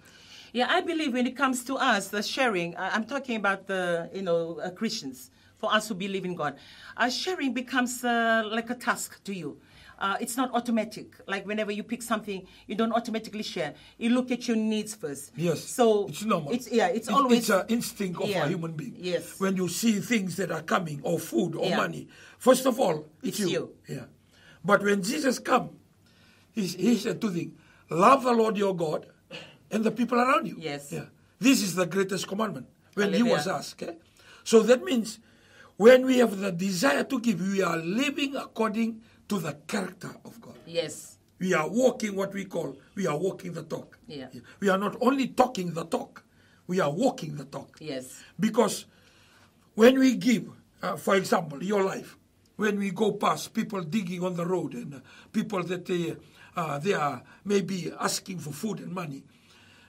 Yeah, 0.53 0.67
I 0.71 0.83
believe 0.83 1.13
when 1.13 1.27
it 1.27 1.37
comes 1.37 1.65
to 1.65 1.75
us, 1.75 2.09
the 2.09 2.23
sharing, 2.23 2.77
I'm 2.77 3.05
talking 3.05 3.37
about 3.37 3.67
the, 3.67 4.09
you 4.15 4.23
know, 4.23 4.61
uh, 4.61 4.71
Christians, 4.71 5.31
for 5.65 5.73
us 5.75 5.89
who 5.89 5.95
believe 5.95 6.25
in 6.25 6.35
God. 6.35 6.57
Uh, 6.97 7.09
sharing 7.09 7.53
becomes 7.55 8.05
uh, 8.05 8.43
like 8.51 8.71
a 8.71 8.75
task 8.75 9.23
to 9.25 9.35
you. 9.35 9.59
Uh, 9.99 10.17
it's 10.21 10.37
not 10.37 10.53
automatic. 10.53 11.15
Like 11.27 11.47
whenever 11.47 11.71
you 11.73 11.83
pick 11.85 12.03
something, 12.03 12.47
you 12.67 12.75
don't 12.75 12.93
automatically 12.93 13.43
share. 13.45 13.75
You 13.97 14.11
look 14.11 14.31
at 14.33 14.47
your 14.49 14.57
needs 14.57 14.95
first. 14.95 15.33
Yes. 15.37 15.61
So 15.65 16.07
it's 16.09 16.25
normal. 16.25 16.53
It's 16.53 16.71
yeah. 16.71 16.89
It's 16.89 17.09
It- 17.09 17.15
always 17.15 17.39
it's 17.39 17.51
an 17.51 17.65
instinct 17.69 18.21
of 18.21 18.29
Yeah. 18.29 18.45
a 18.45 18.49
human 18.49 18.73
being. 18.73 18.97
Yes. 18.99 19.39
When 19.39 19.57
you 19.57 19.69
see 19.69 20.01
things 20.01 20.37
that 20.37 20.51
are 20.51 20.63
coming, 20.63 21.01
or 21.05 21.19
food, 21.19 21.55
or 21.55 21.67
Yeah. 21.69 21.77
money, 21.77 22.09
first 22.39 22.67
of 22.67 22.79
all, 22.81 23.07
it's, 23.23 23.39
It's 23.41 23.51
you. 23.53 23.73
you. 23.89 23.95
Yeah. 23.97 24.05
But 24.65 24.83
when 24.83 25.03
Jesus 25.03 25.39
come, 25.39 25.71
he, 26.53 26.67
he 26.67 26.97
said 26.97 27.21
two 27.21 27.31
things: 27.31 27.53
love 27.89 28.25
the 28.25 28.33
Lord 28.33 28.57
your 28.59 28.75
God, 28.75 29.07
and 29.71 29.85
the 29.85 29.93
people 29.93 30.19
around 30.19 30.47
you. 30.49 30.57
Yes. 30.59 30.91
Yeah. 30.91 31.07
This 31.39 31.63
is 31.63 31.77
the 31.77 31.87
greatest 31.87 32.27
commandment. 32.27 32.67
When 32.95 33.13
he 33.13 33.23
was 33.23 33.47
asked, 33.47 33.81
okay? 33.83 33.97
so 34.45 34.61
that 34.63 34.83
means 34.85 35.19
when 35.77 36.07
we 36.07 36.19
have 36.19 36.39
the 36.39 36.53
desire 36.53 37.05
to 37.05 37.21
give, 37.21 37.41
we 37.41 37.63
are 37.63 37.77
living 37.79 38.37
according 38.37 39.01
to 39.29 39.39
the 39.39 39.55
character 39.67 40.11
of 40.25 40.41
God. 40.41 40.57
yes. 40.67 41.11
We 41.41 41.53
are 41.53 41.69
walking 41.69 42.15
what 42.15 42.33
we 42.33 42.45
call, 42.45 42.77
we 42.95 43.07
are 43.09 43.19
walking 43.19 43.53
the 43.53 43.65
talk. 43.65 43.99
Yeah. 44.07 44.29
We 44.61 44.69
are 44.69 44.79
not 44.79 44.97
only 45.01 45.29
talking 45.29 45.73
the 45.75 45.85
talk, 45.85 46.23
we 46.69 46.79
are 46.81 46.91
walking 46.91 47.37
the 47.37 47.45
talk. 47.45 47.77
Yes. 47.81 48.23
Because 48.39 48.87
when 49.75 49.99
we 49.99 50.15
give, 50.15 50.49
uh, 50.81 50.97
for 50.97 51.17
example, 51.17 51.63
your 51.63 51.83
life, 51.83 52.17
when 52.57 52.79
we 52.79 52.93
go 52.93 53.13
past 53.13 53.53
people 53.53 53.83
digging 53.83 54.23
on 54.23 54.37
the 54.37 54.47
road 54.47 54.75
and 54.75 54.95
uh, 54.95 54.99
people 55.33 55.63
that 55.65 55.85
they, 55.87 56.15
uh, 56.57 56.79
they 56.79 56.95
are 56.95 57.21
maybe 57.45 57.93
asking 58.01 58.39
for 58.39 58.53
food 58.53 58.79
and 58.79 58.93
money, 58.93 59.25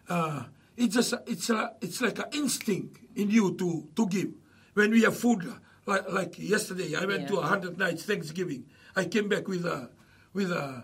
uh, 0.09 0.43
it's 0.75 0.95
just 0.95 1.13
it's 1.27 1.49
a, 1.51 1.73
it's 1.79 2.01
like 2.01 2.17
an 2.19 2.25
instinct 2.33 2.97
in 3.15 3.29
you 3.29 3.53
to 3.55 3.87
to 3.95 4.07
give. 4.07 4.31
When 4.73 4.91
we 4.91 5.03
have 5.03 5.15
food, 5.15 5.45
uh, 5.47 5.53
like 5.85 6.09
like 6.11 6.39
yesterday, 6.39 6.95
I 6.95 7.05
went 7.05 7.27
to 7.29 7.37
a 7.37 7.43
hundred 7.43 7.77
nights 7.77 8.03
Thanksgiving. 8.03 8.65
I 8.95 9.05
came 9.05 9.27
back 9.29 9.47
with 9.47 9.65
a 9.65 9.89
with 10.33 10.51
a 10.51 10.83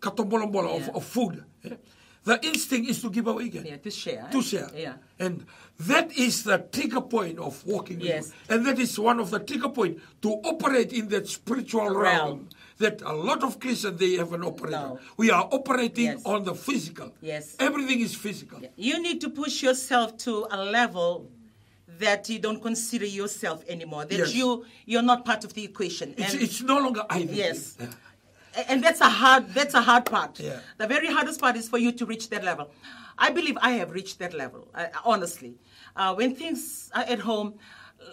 katombolombola 0.00 0.76
of, 0.76 0.82
Yeah. 0.82 0.94
of 0.94 1.04
food. 1.04 1.44
eh. 1.64 1.76
The 2.24 2.40
instinct 2.42 2.88
is 2.88 3.02
to 3.02 3.10
give 3.10 3.26
away 3.26 3.44
again 3.46 3.66
Yeah. 3.66 3.76
To 3.76 3.90
share. 3.90 4.28
to 4.32 4.40
share. 4.42 4.70
Yeah. 4.74 4.94
And 5.18 5.44
that 5.78 6.10
is 6.16 6.44
the 6.44 6.56
trigger 6.72 7.02
point 7.02 7.38
of 7.38 7.62
walking 7.66 8.00
Yes. 8.00 8.32
And 8.48 8.64
that 8.66 8.78
is 8.78 8.98
one 8.98 9.20
of 9.20 9.30
the 9.30 9.40
trigger 9.40 9.68
point 9.68 9.98
to 10.22 10.30
operate 10.44 10.92
in 10.94 11.08
that 11.08 11.28
spiritual 11.28 11.84
realm. 11.90 12.02
Realm. 12.02 12.48
That 12.78 13.02
a 13.02 13.12
lot 13.12 13.44
of 13.44 13.60
Christians 13.60 13.98
they 14.00 14.14
haven't 14.16 14.42
operated. 14.42 14.80
No. 14.80 14.98
We 15.18 15.30
are 15.30 15.46
operating 15.52 16.06
Yes. 16.06 16.22
on 16.24 16.44
the 16.44 16.54
physical. 16.54 17.12
Yes. 17.20 17.56
Everything 17.58 18.00
is 18.00 18.14
physical. 18.14 18.58
You 18.76 19.00
need 19.02 19.20
to 19.20 19.28
push 19.30 19.62
yourself 19.62 20.16
to 20.24 20.46
a 20.50 20.64
level 20.64 21.30
that 21.98 22.28
you 22.28 22.38
don't 22.38 22.60
consider 22.62 23.06
yourself 23.06 23.64
anymore. 23.68 24.04
That 24.04 24.18
Yes. 24.18 24.34
you 24.34 24.64
you're 24.86 25.02
not 25.02 25.24
part 25.24 25.44
of 25.44 25.52
the 25.54 25.64
equation. 25.64 26.14
It's, 26.16 26.34
it's 26.34 26.60
no 26.62 26.78
longer 26.78 27.04
identity. 27.10 27.38
Yes. 27.38 27.76
Yeah. 27.80 27.88
And 28.68 28.82
that's 28.84 29.00
a 29.00 29.08
hard 29.08 29.48
that's 29.54 29.74
a 29.74 29.80
hard 29.82 30.04
part. 30.06 30.38
Yeah. 30.40 30.60
The 30.78 30.86
very 30.86 31.08
hardest 31.08 31.40
part 31.40 31.56
is 31.56 31.68
for 31.68 31.78
you 31.78 31.92
to 31.92 32.06
reach 32.06 32.28
that 32.30 32.44
level. 32.44 32.70
I 33.18 33.30
believe 33.30 33.56
I 33.60 33.72
have 33.72 33.90
reached 33.92 34.18
that 34.18 34.34
level, 34.34 34.68
uh, 34.74 34.86
honestly. 35.04 35.54
Uh, 35.96 36.14
when 36.14 36.34
things 36.34 36.90
are 36.94 37.04
at 37.04 37.20
home, 37.20 37.54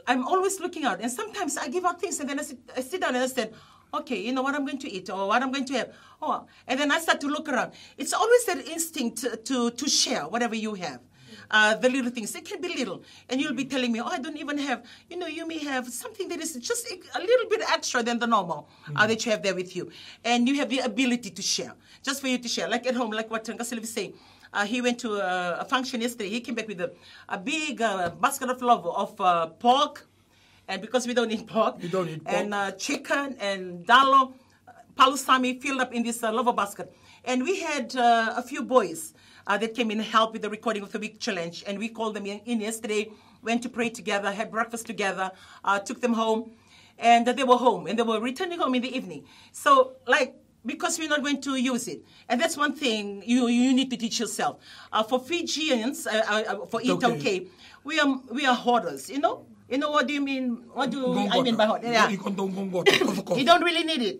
I'm 0.07 0.27
always 0.27 0.59
looking 0.59 0.83
out. 0.85 1.01
And 1.01 1.11
sometimes 1.11 1.57
I 1.57 1.67
give 1.69 1.85
out 1.85 1.99
things 1.99 2.19
and 2.19 2.29
then 2.29 2.39
I 2.39 2.43
sit, 2.43 2.59
I 2.77 2.81
sit 2.81 3.01
down 3.01 3.15
and 3.15 3.23
I 3.23 3.27
said, 3.27 3.53
okay, 3.93 4.19
you 4.21 4.31
know 4.31 4.41
what 4.43 4.53
I'm 4.55 4.65
going 4.65 4.77
to 4.79 4.89
eat 4.91 5.09
or 5.09 5.27
what 5.27 5.41
I'm 5.41 5.51
going 5.51 5.65
to 5.65 5.73
have. 5.73 5.93
Oh, 6.21 6.45
and 6.67 6.79
then 6.79 6.91
I 6.91 6.99
start 6.99 7.19
to 7.21 7.27
look 7.27 7.49
around. 7.49 7.73
It's 7.97 8.13
always 8.13 8.45
that 8.45 8.67
instinct 8.67 9.17
to, 9.21 9.35
to, 9.37 9.71
to 9.71 9.89
share 9.89 10.23
whatever 10.27 10.55
you 10.55 10.75
have. 10.75 10.99
Uh, 11.51 11.75
the 11.75 11.89
little 11.89 12.09
things. 12.09 12.31
They 12.31 12.39
can 12.39 12.61
be 12.61 12.69
little. 12.69 13.03
And 13.27 13.41
you'll 13.41 13.59
be 13.63 13.65
telling 13.65 13.91
me, 13.91 13.99
oh, 13.99 14.05
I 14.05 14.19
don't 14.19 14.37
even 14.37 14.57
have, 14.57 14.85
you 15.09 15.17
know, 15.17 15.27
you 15.27 15.45
may 15.45 15.57
have 15.71 15.85
something 15.89 16.29
that 16.29 16.39
is 16.39 16.53
just 16.69 16.83
a 16.89 17.19
little 17.19 17.49
bit 17.49 17.61
extra 17.69 18.01
than 18.01 18.19
the 18.19 18.27
normal 18.35 18.69
uh, 18.95 19.05
that 19.05 19.25
you 19.25 19.31
have 19.33 19.43
there 19.43 19.53
with 19.53 19.75
you. 19.75 19.91
And 20.23 20.47
you 20.47 20.55
have 20.61 20.69
the 20.69 20.79
ability 20.79 21.29
to 21.29 21.41
share, 21.41 21.73
just 22.07 22.21
for 22.21 22.29
you 22.29 22.37
to 22.37 22.47
share. 22.47 22.69
Like 22.69 22.87
at 22.87 22.95
home, 22.95 23.11
like 23.11 23.29
what 23.29 23.43
Ngasile 23.43 23.81
was 23.81 23.91
saying. 23.91 24.13
Uh, 24.53 24.65
he 24.65 24.81
went 24.81 24.97
to 24.99 25.15
a, 25.15 25.57
a 25.59 25.65
function 25.65 25.99
yesterday. 25.99 26.29
He 26.29 26.39
came 26.39 26.55
back 26.55 26.69
with 26.69 26.79
a, 26.79 26.93
a 27.27 27.37
big 27.37 27.81
uh, 27.81 28.11
basket 28.11 28.49
of 28.49 28.61
love 28.61 28.85
of 28.87 29.19
uh, 29.19 29.47
pork. 29.47 30.07
And 30.69 30.81
because 30.81 31.05
we 31.05 31.13
don't 31.13 31.31
eat 31.31 31.47
pork. 31.47 31.81
We 31.81 31.89
don't 31.89 32.07
eat 32.07 32.23
pork. 32.23 32.37
And 32.37 32.53
uh, 32.53 32.71
chicken 32.71 33.35
and 33.41 33.85
dalo, 33.85 34.33
palusami 34.97 35.61
filled 35.61 35.81
up 35.81 35.93
in 35.93 36.03
this 36.03 36.23
uh, 36.23 36.31
lava 36.31 36.53
basket. 36.53 36.93
And 37.25 37.43
we 37.43 37.59
had 37.59 37.93
uh, 37.95 38.35
a 38.37 38.41
few 38.41 38.63
boys 38.63 39.13
uh, 39.47 39.57
that 39.57 39.73
came 39.75 39.91
in 39.91 39.99
and 39.99 40.07
helped 40.07 40.33
with 40.33 40.41
the 40.41 40.49
recording 40.49 40.83
of 40.83 40.91
the 40.91 40.99
week 40.99 41.19
challenge. 41.19 41.63
And 41.67 41.79
we 41.79 41.89
called 41.89 42.15
them 42.15 42.25
in, 42.25 42.39
in 42.45 42.61
yesterday, 42.61 43.11
went 43.41 43.61
to 43.63 43.69
pray 43.69 43.89
together, 43.89 44.31
had 44.31 44.51
breakfast 44.51 44.85
together, 44.85 45.31
uh, 45.63 45.79
took 45.79 46.01
them 46.01 46.13
home. 46.13 46.51
And 46.99 47.25
they 47.25 47.43
were 47.43 47.57
home 47.57 47.87
and 47.87 47.97
they 47.97 48.03
were 48.03 48.19
returning 48.19 48.59
home 48.59 48.75
in 48.75 48.83
the 48.83 48.95
evening. 48.95 49.25
So, 49.51 49.93
like, 50.05 50.35
because 50.63 50.99
we're 50.99 51.09
not 51.09 51.23
going 51.23 51.41
to 51.41 51.55
use 51.55 51.87
it. 51.87 52.03
And 52.29 52.39
that's 52.39 52.55
one 52.55 52.73
thing 52.75 53.23
you, 53.25 53.47
you 53.47 53.73
need 53.73 53.89
to 53.89 53.97
teach 53.97 54.19
yourself. 54.19 54.57
Uh, 54.91 55.01
for 55.01 55.19
Fijians, 55.19 56.05
uh, 56.05 56.21
uh, 56.27 56.65
for 56.67 56.79
It's 56.79 56.89
Eat 56.89 57.03
okay. 57.03 57.47
we 57.83 57.99
are, 57.99 58.19
we 58.31 58.45
are 58.45 58.53
hoarders, 58.53 59.09
you 59.09 59.19
know? 59.19 59.47
You 59.67 59.77
know 59.79 59.89
what 59.89 60.05
do 60.05 60.13
you 60.13 60.21
mean? 60.21 60.65
What 60.73 60.91
do 60.91 61.17
I 61.17 61.41
mean 61.41 61.55
by 61.55 61.65
hoard? 61.65 61.81
Yeah. 61.83 62.11
Ikon 62.11 62.35
tong 62.35 62.51
gonggota, 62.51 63.01
of 63.07 63.23
course. 63.23 63.39
You 63.39 63.45
don't 63.45 63.63
really 63.63 63.83
need 63.83 64.01
it. 64.01 64.19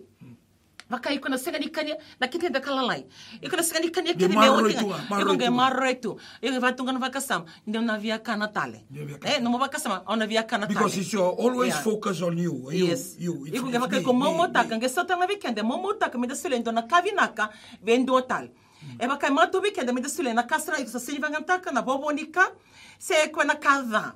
Maka 0.92 1.08
iko 1.08 1.24
na 1.32 1.40
senga 1.40 1.56
ni 1.56 1.72
kanya 1.72 1.96
na 2.20 2.28
kita 2.28 2.52
da 2.52 2.60
kalalai. 2.60 3.08
Iko 3.40 3.56
na 3.56 3.62
senga 3.64 3.80
ni 3.80 3.88
kanya 3.88 4.12
Di 4.12 4.28
kini 4.28 4.36
marro 4.36 4.60
mewa 4.60 4.68
itu 4.68 4.84
tinga. 4.84 4.92
nga, 4.92 5.08
marro 5.08 5.22
Iko 5.24 5.32
itu 5.32 5.40
nga 5.40 5.48
nga. 5.48 5.56
marro 5.56 5.86
itu. 5.88 6.10
Iko 6.44 6.60
va 6.60 6.70
tunga 6.76 6.92
na 6.92 7.00
vakasam. 7.00 7.42
Ndio 7.64 7.80
na 7.80 7.96
via 7.96 8.18
kana 8.20 8.48
tale. 8.52 8.84
Ndio 8.92 9.08
via 9.08 9.16
Eh, 9.24 9.40
no 9.40 9.48
mo 9.48 9.56
vakasam 9.56 10.04
ona 10.04 10.26
via 10.28 10.44
kana 10.44 10.68
tale. 10.68 10.76
Because 10.76 11.00
it's 11.00 11.12
your 11.16 11.32
always 11.32 11.72
Yeah. 11.72 11.80
focus 11.80 12.20
on 12.20 12.36
you. 12.36 12.68
You, 12.68 12.92
Yes. 12.92 13.16
you. 13.16 13.48
It's, 13.48 13.56
Iko 13.56 13.64
it's 13.64 13.72
nga 13.72 13.80
vaka 13.88 13.96
me, 13.96 14.04
ko 14.04 14.12
me, 14.12 14.20
momo 14.20 14.44
me. 14.46 14.52
taka 14.52 14.76
nge 14.76 14.88
sota 14.92 15.16
na 15.16 15.24
weekend 15.24 15.56
momo 15.64 15.96
taka 15.96 16.18
me 16.20 16.26
da 16.28 16.34
sule 16.36 16.60
ndo 16.60 16.68
na 16.76 16.82
kavinaka 16.84 17.48
vendo 17.80 18.20
tal. 18.28 18.52
E 19.00 19.06
baka 19.08 19.30
mato 19.32 19.60
weekend 19.64 19.88
me 19.96 20.00
da 20.04 20.08
sule 20.12 20.34
na 20.36 20.42
kasra 20.44 20.76
iko 20.76 20.90
sa 20.92 21.00
silva 21.00 21.30
ngantaka 21.32 21.72
na 21.72 21.80
bobonika 21.80 22.52
se 22.98 23.16
ko 23.32 23.40
na 23.48 23.54
kaza. 23.56 24.12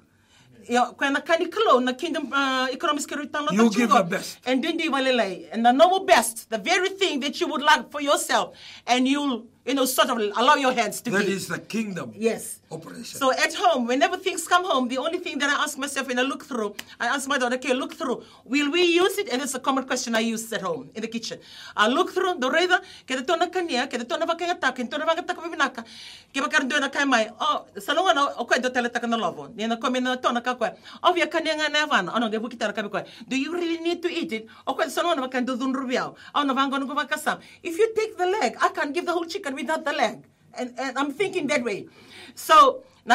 Ya, 0.68 0.86
kwa 0.86 1.10
na 1.10 1.20
kani 1.20 1.46
kalo 1.46 1.80
na 1.80 1.92
kingdom 1.92 2.32
uh, 2.32 2.66
economic 2.72 3.02
security 3.02 3.30
tan 3.30 3.46
You 3.52 3.70
give 3.70 3.88
the 3.90 4.02
best. 4.02 4.38
and 4.46 4.62
then 4.64 4.76
do 4.76 4.90
valelay 4.90 5.46
and 5.52 5.64
the 5.64 5.72
normal 5.72 6.00
best 6.04 6.50
the 6.50 6.58
very 6.58 6.88
thing 6.90 7.20
that 7.20 7.40
you 7.40 7.46
would 7.46 7.62
like 7.62 7.90
for 7.92 8.00
yourself 8.00 8.56
and 8.86 9.06
you'll 9.06 9.46
you 9.66 9.74
know 9.74 9.84
sort 9.84 10.08
of 10.10 10.18
allow 10.18 10.54
your 10.54 10.72
hands 10.72 11.00
to 11.02 11.10
That 11.10 11.26
give 11.26 11.28
is 11.28 11.48
the 11.48 11.58
kingdom 11.58 12.12
Yes. 12.14 12.60
operation. 12.70 13.18
So 13.18 13.32
at 13.32 13.54
home, 13.54 13.86
whenever 13.86 14.16
things 14.16 14.46
come 14.46 14.64
home, 14.64 14.88
the 14.88 14.98
only 14.98 15.18
thing 15.18 15.38
that 15.38 15.50
I 15.50 15.62
ask 15.62 15.78
myself 15.78 16.08
when 16.08 16.18
I 16.18 16.22
look 16.22 16.44
through, 16.44 16.74
I 16.98 17.06
ask 17.06 17.28
my 17.28 17.38
daughter, 17.38 17.56
okay, 17.56 17.74
look 17.74 17.94
through. 17.94 18.22
Will 18.44 18.70
we 18.70 18.82
use 18.82 19.18
it? 19.18 19.28
And 19.30 19.42
it's 19.42 19.54
a 19.54 19.60
common 19.60 19.84
question 19.84 20.14
I 20.14 20.20
use 20.20 20.52
at 20.52 20.62
home 20.62 20.90
in 20.94 21.02
the 21.02 21.08
kitchen. 21.08 21.38
I 21.76 21.88
look 21.88 22.10
through, 22.12 22.34
the 22.38 22.50
reda, 22.50 22.80
ke 23.06 23.14
de 23.18 23.22
tona 23.22 23.46
kania, 23.50 23.86
ke 23.86 23.98
de 23.98 24.04
tona 24.04 24.26
vakanga 24.26 24.58
taka, 24.60 24.82
ke 24.82 24.90
tona 24.90 25.06
vakanga 25.06 25.26
taka 25.26 25.40
vivinaka, 25.42 25.84
ke 26.34 26.38
bakar 26.42 26.64
do 26.64 26.80
na 26.80 26.88
kai 26.88 27.04
mai. 27.04 27.30
Oh, 27.40 27.66
salonga 27.76 28.14
na 28.14 28.28
o 28.38 28.44
kwai 28.44 28.58
do 28.58 28.70
tele 28.70 28.88
taka 28.88 29.06
na 29.06 29.16
lovo. 29.16 29.48
Ni 29.54 29.66
na 29.66 29.76
komi 29.76 30.02
na 30.02 30.16
tona 30.16 30.42
ka 30.42 30.54
kwai. 30.54 30.72
Oh, 31.02 31.12
via 31.12 31.26
kania 31.26 31.54
nga 31.54 31.68
na 31.68 31.86
vana. 31.86 32.12
Ano 32.14 32.26
oh, 32.26 32.30
ge 32.30 32.38
bukita 32.38 32.74
ka 32.74 32.88
kwai. 32.88 33.04
Do 33.28 33.36
you 33.38 33.52
really 33.52 33.78
need 33.78 34.02
to 34.02 34.08
eat 34.12 34.32
it? 34.32 34.46
O 34.66 34.74
kwai 34.74 34.86
salonga 34.86 35.16
na 35.16 35.28
vakan 35.28 35.46
do 35.46 35.56
dun 35.56 35.72
rubiao. 35.74 36.14
Oh, 36.34 36.42
na 36.42 36.54
vango 36.54 36.78
no 36.78 36.86
vakasam. 36.86 37.38
If 37.62 37.78
you 37.78 37.92
take 37.94 38.16
the 38.18 38.26
leg, 38.26 38.56
I 38.60 38.68
can't 38.70 38.92
give 38.92 39.06
the 39.06 39.12
whole 39.12 39.24
chicken 39.24 39.54
without 39.56 39.84
the 39.84 39.92
leg. 39.92 40.24
And, 40.54 40.72
and 40.78 40.96
I'm 40.96 41.12
thinking 41.12 41.48
that 41.48 41.64
way. 41.64 41.88
So, 42.34 42.84
do 43.06 43.14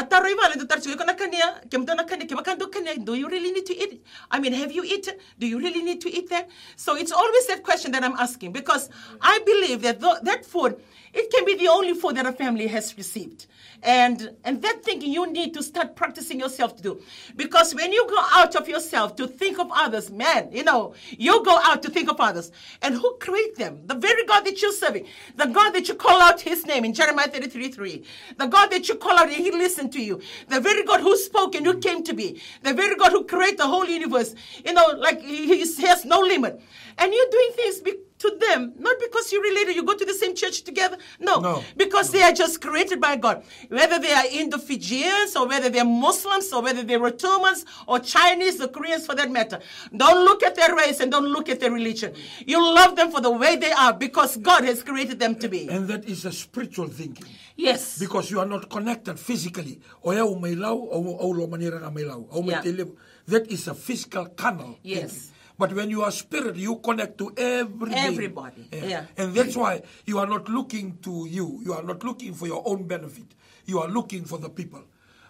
you 3.15 3.27
really 3.29 3.51
need 3.51 3.65
to 3.65 3.75
eat? 3.77 4.03
I 4.29 4.39
mean, 4.39 4.53
have 4.53 4.71
you 4.71 4.83
eaten? 4.83 5.15
Do 5.39 5.47
you 5.47 5.59
really 5.59 5.81
need 5.81 6.01
to 6.01 6.09
eat 6.09 6.29
that? 6.29 6.49
So 6.75 6.95
it's 6.95 7.11
always 7.11 7.47
that 7.47 7.63
question 7.63 7.91
that 7.91 8.03
I'm 8.03 8.13
asking 8.13 8.53
because 8.53 8.89
I 9.19 9.39
believe 9.45 9.81
that 9.81 9.99
tho- 9.99 10.19
that 10.23 10.45
food, 10.45 10.79
it 11.13 11.31
can 11.33 11.45
be 11.45 11.55
the 11.55 11.67
only 11.67 11.93
food 11.93 12.15
that 12.15 12.25
a 12.25 12.31
family 12.31 12.67
has 12.67 12.95
received. 12.97 13.47
And 13.83 14.35
and 14.43 14.61
that 14.61 14.83
thinking 14.83 15.11
you 15.11 15.31
need 15.31 15.53
to 15.55 15.63
start 15.63 15.95
practicing 15.95 16.39
yourself 16.39 16.75
to 16.77 16.83
do. 16.83 17.01
Because 17.35 17.73
when 17.73 17.91
you 17.91 18.07
go 18.07 18.17
out 18.33 18.55
of 18.55 18.67
yourself 18.67 19.15
to 19.15 19.27
think 19.27 19.59
of 19.59 19.69
others, 19.73 20.11
man, 20.11 20.51
you 20.51 20.63
know, 20.63 20.93
you 21.09 21.43
go 21.43 21.57
out 21.63 21.81
to 21.83 21.89
think 21.89 22.09
of 22.09 22.19
others. 22.19 22.51
And 22.81 22.95
who 22.95 23.17
create 23.19 23.55
them? 23.55 23.81
The 23.85 23.95
very 23.95 24.25
God 24.25 24.45
that 24.45 24.61
you're 24.61 24.71
serving. 24.71 25.07
The 25.35 25.47
God 25.47 25.71
that 25.71 25.87
you 25.87 25.95
call 25.95 26.21
out 26.21 26.41
his 26.41 26.65
name 26.65 26.85
in 26.85 26.93
Jeremiah 26.93 27.27
33 27.27 27.69
3. 27.69 28.03
The 28.37 28.47
God 28.47 28.67
that 28.67 28.87
you 28.87 28.95
call 28.95 29.17
out 29.17 29.27
and 29.29 29.37
he 29.37 29.51
listened 29.51 29.91
to 29.93 30.01
you. 30.01 30.21
The 30.47 30.59
very 30.59 30.83
God 30.83 31.01
who 31.01 31.17
spoke 31.17 31.55
and 31.55 31.65
who 31.65 31.79
came 31.79 32.03
to 32.03 32.13
be. 32.13 32.41
The 32.61 32.73
very 32.73 32.95
God 32.95 33.11
who 33.11 33.23
created 33.23 33.59
the 33.59 33.67
whole 33.67 33.85
universe. 33.85 34.35
You 34.63 34.73
know, 34.73 34.93
like 34.97 35.21
he, 35.21 35.47
he 35.47 35.81
has 35.87 36.05
no 36.05 36.19
limit. 36.19 36.61
And 36.97 37.13
you're 37.13 37.29
doing 37.31 37.51
things 37.55 37.79
be- 37.79 37.97
to 38.21 38.29
them, 38.39 38.73
not 38.77 38.97
because 38.99 39.31
you're 39.31 39.41
related, 39.41 39.75
you 39.75 39.83
go 39.83 39.95
to 39.95 40.05
the 40.05 40.13
same 40.13 40.33
church 40.35 40.61
together. 40.63 40.97
No, 41.19 41.39
No. 41.39 41.63
because 41.75 42.11
they 42.11 42.21
are 42.21 42.31
just 42.31 42.61
created 42.61 42.99
by 43.01 43.15
God. 43.15 43.43
Whether 43.69 43.99
they 43.99 44.11
are 44.13 44.25
Indo-Fijians 44.25 45.35
or 45.35 45.47
whether 45.47 45.69
they're 45.69 45.85
Muslims 45.85 46.51
or 46.53 46.61
whether 46.61 46.83
they're 46.83 46.99
Rotumans 46.99 47.65
or 47.87 47.99
Chinese 47.99 48.61
or 48.61 48.67
Koreans 48.67 49.05
for 49.05 49.15
that 49.15 49.31
matter. 49.31 49.59
Don't 49.95 50.23
look 50.25 50.43
at 50.43 50.55
their 50.55 50.75
race 50.75 50.99
and 50.99 51.11
don't 51.11 51.27
look 51.27 51.49
at 51.49 51.59
their 51.59 51.71
religion. 51.71 52.13
You 52.45 52.59
love 52.63 52.95
them 52.95 53.11
for 53.11 53.21
the 53.21 53.31
way 53.31 53.55
they 53.55 53.71
are 53.71 53.93
because 53.93 54.37
God 54.37 54.63
has 54.65 54.83
created 54.83 55.19
them 55.19 55.35
to 55.35 55.47
be. 55.49 55.67
and 55.67 55.87
that 55.87 56.05
is 56.05 56.25
a 56.25 56.31
spiritual 56.31 56.87
thinking. 56.87 57.25
Yes. 57.57 57.99
Because 57.99 58.31
you 58.31 58.39
are 58.39 58.45
not 58.45 58.69
connected 58.69 59.19
physically. 59.19 59.79
O 60.03 60.11
ea 60.13 60.21
o 60.21 60.35
mai 60.35 60.53
lau, 60.55 60.77
o 60.77 61.17
o 61.19 61.27
lo 61.29 61.47
manera 61.47 61.79
nga 61.79 61.91
mai. 61.91 62.03
O 62.05 62.41
mai 62.41 62.61
Yeah. 62.63 62.85
That 63.27 63.51
is 63.51 63.67
a 63.67 63.73
physical 63.75 64.25
canal. 64.27 64.77
Yes. 64.83 65.11
thinking. 65.11 65.31
But 65.61 65.73
when 65.73 65.91
you 65.91 66.01
are 66.01 66.09
spirit, 66.09 66.55
you 66.55 66.77
connect 66.77 67.19
to 67.19 67.31
every. 67.37 67.93
Everybody, 67.93 68.67
yeah. 68.71 69.05
And 69.15 69.35
that's 69.35 69.55
why 69.55 69.83
you 70.07 70.17
are 70.17 70.25
not 70.25 70.49
looking 70.49 70.97
to 71.03 71.27
you. 71.29 71.61
You 71.63 71.73
are 71.73 71.83
not 71.83 72.03
looking 72.03 72.33
for 72.33 72.47
your 72.47 72.63
own 72.65 72.87
benefit. 72.87 73.35
You 73.67 73.77
are 73.77 73.87
looking 73.87 74.25
for 74.25 74.39
the 74.39 74.49
people. 74.49 74.81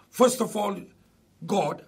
First 0.08 0.40
of 0.40 0.56
all, 0.56 0.74
God. 1.46 1.84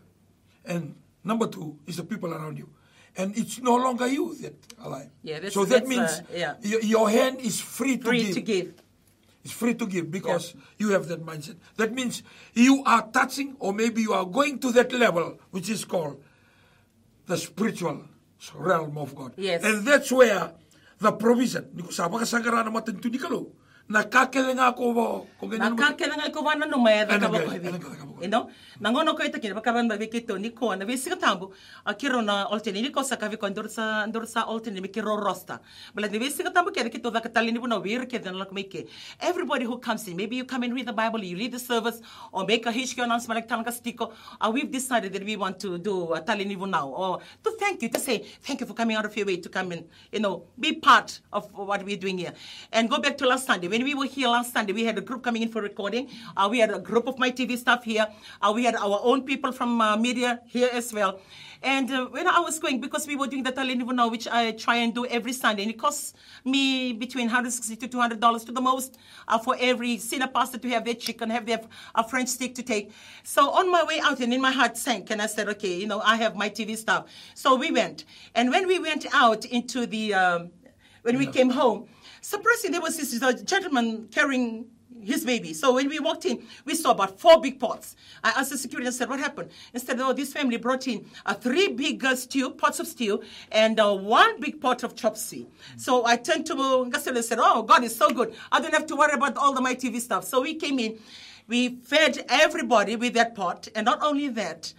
And 0.66 0.95
number 1.24 1.47
two 1.47 1.78
is 1.86 1.97
the 1.97 2.05
people 2.05 2.34
around 2.34 2.59
you. 2.59 2.68
And 3.16 3.34
it's 3.38 3.61
no 3.62 3.76
longer 3.76 4.07
you 4.09 4.34
that 4.42 4.57
alive. 4.84 5.09
Yeah, 5.22 5.36
that's- 5.36 5.55
so 5.55 5.64
that 5.64 5.86
that's, 5.86 5.88
means 5.88 6.11
uh, 6.11 6.22
yeah. 6.36 6.55
your, 6.61 6.82
your 6.82 7.09
hand 7.09 7.40
is 7.40 7.59
free 7.62 7.97
to 7.97 8.05
Free 8.05 8.24
give. 8.24 8.34
to 8.34 8.40
give. 8.42 8.74
It's 9.42 9.53
free 9.55 9.72
to 9.74 9.86
give 9.86 10.11
because 10.11 10.55
you 10.76 10.90
have 10.90 11.09
that 11.09 11.24
mindset. 11.24 11.57
That 11.76 11.95
means 11.95 12.22
you 12.53 12.82
are 12.84 13.09
touching, 13.11 13.57
or 13.59 13.72
maybe 13.72 14.03
you 14.03 14.12
are 14.12 14.26
going 14.26 14.59
to 14.59 14.72
that 14.72 14.92
level, 14.92 15.38
which 15.51 15.70
is 15.70 15.84
called 15.86 16.22
the 17.26 17.38
spiritual 17.38 18.05
realm 18.53 18.99
of 18.99 19.14
God. 19.14 19.32
Yes. 19.36 19.64
And 19.64 19.86
that's 19.86 20.12
where 20.12 20.53
the 21.01 21.12
provision. 21.12 21.64
Niko 21.72 21.92
sa 21.92 22.09
makasagara 22.09 22.64
na 22.64 22.70
matentu. 22.70 23.09
Nakakele 23.85 24.57
nga 24.57 24.72
ako 24.72 24.82
bo. 24.97 25.07
Kung 25.37 25.53
ganyan 25.53 25.76
mo- 25.76 25.76
Nakakela 25.76 26.16
nga 26.16 26.32
ko 26.32 26.41
wana 26.41 26.64
no 26.64 26.80
maya 26.80 27.05
da 27.05 27.20
Ano 27.20 27.28
kaba 27.28 27.37
ga- 27.37 27.45
ko 27.45 27.51
ano 27.53 27.61
ga- 27.61 27.68
ano 27.68 27.78
ga- 28.16 28.22
You 28.24 28.30
know? 28.32 28.49
Nangono 28.80 29.12
ko 29.12 29.20
ita 29.20 29.37
kina 29.39 29.53
bakaban 29.55 29.85
ba 29.89 30.01
bikito 30.01 30.41
ni 30.41 30.49
ko 30.57 30.72
na 30.72 30.87
akiro 31.85 32.24
na 32.24 32.49
ni 32.72 32.89
ko 32.91 33.03
sa 33.03 33.16
kavi 33.16 33.37
ko 33.37 33.47
ndor 33.53 33.68
sa 33.68 34.07
ndor 34.09 34.24
sa 34.26 34.49
olteni 34.49 34.80
mi 34.80 34.89
kiro 34.89 35.20
rosta. 35.20 35.61
Bala 35.95 36.09
ni 36.09 36.18
bisi 36.18 36.41
tambo 36.49 36.72
kaya 36.72 36.89
kito 36.89 37.12
da 37.12 37.20
katali 37.20 37.53
ni 37.53 37.59
buno 37.61 37.82
wir 37.85 38.07
ke 38.07 38.18
dan 38.22 38.39
lak 38.39 38.53
make. 38.53 38.89
Everybody 39.20 39.66
who 39.66 39.76
comes 39.78 40.09
in, 40.09 40.16
maybe 40.16 40.37
you 40.37 40.45
come 40.47 40.62
and 40.62 40.72
read 40.74 40.87
the 40.87 40.93
Bible, 40.93 41.22
you 41.22 41.37
read 41.37 41.53
the 41.53 41.59
service 41.59 42.01
or 42.32 42.47
make 42.47 42.64
a 42.64 42.72
hishki 42.72 43.05
announcement 43.05 43.37
like 43.37 43.49
talanga 43.49 43.68
stiko. 43.68 44.12
Uh, 44.41 44.51
we've 44.51 44.70
decided 44.70 45.12
that 45.12 45.22
we 45.22 45.37
want 45.37 45.61
to 45.61 45.76
do 45.76 46.14
a 46.14 46.22
tali 46.22 46.47
nivu 46.49 46.66
now 46.68 46.89
or 46.89 47.18
to 47.45 47.51
thank 47.61 47.82
you 47.82 47.91
to 47.91 48.01
say 48.01 48.24
thank 48.41 48.61
you 48.61 48.66
for 48.66 48.72
coming 48.72 48.97
out 48.97 49.05
of 49.05 49.14
your 49.14 49.26
way 49.26 49.37
to 49.37 49.51
come 49.51 49.72
and 49.72 49.85
you 50.11 50.20
know 50.20 50.45
be 50.59 50.72
part 50.72 51.20
of 51.35 51.53
what 51.53 51.85
we're 51.85 51.99
doing 52.01 52.16
here. 52.16 52.32
And 52.72 52.89
go 52.89 52.99
back 52.99 53.18
to 53.18 53.26
last 53.28 53.45
Sunday 53.47 53.68
when 53.75 53.83
we 53.83 53.93
were 53.93 54.07
here 54.07 54.29
last 54.29 54.53
Sunday, 54.53 54.72
we 54.72 54.85
had 54.85 54.97
a 54.99 55.01
group 55.01 55.25
coming 55.25 55.43
in 55.43 55.49
for 55.49 55.61
recording. 55.61 56.09
Uh, 56.37 56.47
we 56.49 56.61
had 56.61 56.70
a 56.70 56.79
group 56.79 57.09
of 57.09 57.18
Mai 57.18 57.33
TV 57.33 57.59
staff 57.59 57.83
here. 57.83 58.07
Uh, 58.41 58.53
we 58.55 58.62
had 58.62 58.77
our 58.77 59.01
own 59.03 59.25
people 59.25 59.51
from 59.51 59.81
uh, 59.81 59.97
media 59.97 60.41
here 60.47 60.68
as 60.72 60.93
well. 60.93 61.20
And 61.61 61.91
uh, 61.91 62.07
when 62.07 62.29
I 62.29 62.39
was 62.39 62.61
going, 62.61 62.81
because 62.81 63.09
we 63.09 63.16
were 63.16 63.27
doing 63.27 63.43
the 63.43 63.51
Talenivo 63.51 63.93
now, 63.93 64.07
which 64.07 64.29
I 64.29 64.53
try 64.53 64.77
and 64.77 64.95
do 64.95 65.07
every 65.07 65.33
Sunday, 65.33 65.62
and 65.62 65.72
it 65.72 65.79
costs 65.79 66.14
me 66.45 66.93
between 66.93 67.27
160 67.27 67.75
to 67.75 67.89
200 67.89 68.20
dollars 68.20 68.45
to 68.45 68.53
the 68.53 68.61
most 68.61 68.97
uh, 69.27 69.39
for 69.39 69.57
every 69.59 69.99
senior 69.99 70.29
pastor 70.29 70.59
to 70.59 70.68
have 70.68 70.85
their 70.85 70.95
chicken, 70.95 71.29
have 71.31 71.45
their 71.45 71.61
uh, 71.97 72.05
French 72.05 72.29
steak 72.29 72.55
to 72.55 72.62
take. 72.62 72.93
So 73.25 73.51
on 73.51 73.72
my 73.72 73.83
way 73.83 73.99
out, 73.99 74.20
and 74.20 74.33
in 74.33 74.41
my 74.41 74.53
heart 74.53 74.77
sank, 74.77 75.11
and 75.11 75.20
I 75.20 75.27
said, 75.27 75.49
okay, 75.49 75.75
you 75.75 75.89
know, 75.89 75.99
I 75.99 76.14
have 76.14 76.37
Mai 76.37 76.51
TV 76.51 76.77
staff. 76.77 77.07
So 77.35 77.57
we 77.57 77.72
went, 77.72 78.05
and 78.37 78.51
when 78.51 78.68
we 78.68 78.79
went 78.79 79.05
out 79.12 79.45
into 79.45 79.85
the 79.85 80.14
um, 80.14 80.51
when 81.03 81.18
we 81.18 81.27
came 81.27 81.51
home. 81.51 81.89
Surprisingly, 82.25 82.72
there 82.72 82.81
was 82.81 82.97
this 82.97 83.22
uh, 83.22 83.35
gentleman 83.35 84.09
carrying 84.11 84.64
his 85.03 85.27
baby. 85.27 85.53
So 85.53 85.75
when 85.75 85.91
we 85.91 85.99
walked 85.99 86.25
in, 86.25 86.43
we 86.64 86.75
saw 86.75 86.93
about 86.93 87.20
four 87.20 87.39
big 87.39 87.61
pots. 87.61 87.97
I 88.22 88.31
asked 88.31 88.49
the 88.49 88.57
security 88.57 88.87
and 88.87 88.97
said, 88.97 89.11
what 89.11 89.20
happened? 89.20 89.51
Instead, 89.75 90.01
oh, 90.01 90.14
this 90.14 90.33
family 90.33 90.57
brought 90.57 90.89
in 90.89 91.05
uh, 91.27 91.35
three 91.35 91.68
big 91.68 92.03
uh, 92.03 92.16
stew, 92.16 92.49
pots 92.49 92.81
of 92.81 92.87
stew, 92.87 93.22
and 93.53 93.79
uh, 93.79 93.95
one 93.95 94.41
big 94.41 94.59
pot 94.59 94.83
of 94.85 94.97
chopsy. 94.97 95.49
So 95.77 96.07
I 96.07 96.16
turned 96.16 96.47
to 96.47 96.55
Ngasele 96.55 97.16
and 97.16 97.25
said, 97.27 97.39
oh, 97.43 97.62
God 97.62 97.85
is 97.85 97.95
so 97.95 98.09
good. 98.09 98.35
I 98.51 98.59
don't 98.59 98.72
have 98.72 98.87
to 98.87 98.97
worry 98.97 99.12
about 99.12 99.37
all 99.37 99.53
the 99.53 99.61
Mai 99.61 99.75
TV 99.75 100.01
stuff. 100.01 100.25
So 100.25 100.41
we 100.41 100.55
came 100.55 100.79
in. 100.79 100.99
We 101.47 101.77
fed 101.77 102.25
everybody 102.31 102.97
with 102.97 103.12
that 103.12 103.35
pot. 103.35 103.68
And 103.77 103.85
not 103.85 104.03
only 104.03 104.29
that, 104.29 104.72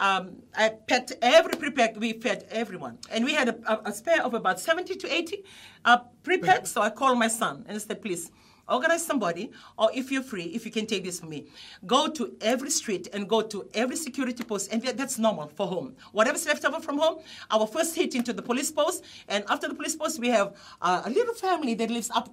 um, 0.00 0.42
I 0.56 0.70
packed 0.70 1.12
every 1.22 1.54
prepack, 1.54 1.96
we 1.98 2.14
fed 2.14 2.46
everyone. 2.50 2.98
And 3.10 3.24
we 3.24 3.34
had 3.34 3.50
a, 3.50 3.88
a, 3.88 3.92
spare 3.92 4.22
of 4.22 4.34
about 4.34 4.58
70 4.58 4.96
to 4.96 5.14
80 5.14 5.44
uh, 5.84 5.98
prepack. 6.24 6.66
So 6.66 6.80
I 6.80 6.90
called 6.90 7.18
my 7.18 7.28
son 7.28 7.64
and 7.68 7.76
I 7.76 7.80
said, 7.80 8.00
please, 8.00 8.32
organize 8.66 9.04
somebody, 9.04 9.50
or 9.76 9.90
if 9.92 10.10
you're 10.10 10.22
free, 10.22 10.44
if 10.44 10.64
you 10.64 10.70
can 10.70 10.86
take 10.86 11.04
this 11.04 11.20
for 11.20 11.26
me, 11.26 11.46
go 11.86 12.08
to 12.08 12.36
every 12.40 12.70
street 12.70 13.08
and 13.12 13.28
go 13.28 13.42
to 13.42 13.68
every 13.74 13.96
security 13.96 14.44
post, 14.44 14.72
and 14.72 14.80
that's 14.82 15.18
normal 15.18 15.48
for 15.48 15.66
home. 15.66 15.96
Whatever's 16.12 16.46
left 16.46 16.64
over 16.64 16.80
from 16.80 16.98
home, 16.98 17.18
our 17.50 17.66
first 17.66 17.96
hit 17.96 18.14
into 18.14 18.32
the 18.32 18.42
police 18.42 18.70
post, 18.70 19.04
and 19.28 19.44
after 19.48 19.68
the 19.68 19.74
police 19.74 19.96
post, 19.96 20.20
we 20.20 20.28
have 20.28 20.56
uh, 20.80 21.02
a 21.04 21.10
little 21.10 21.34
family 21.34 21.74
that 21.74 21.90
lives 21.90 22.10
up 22.14 22.32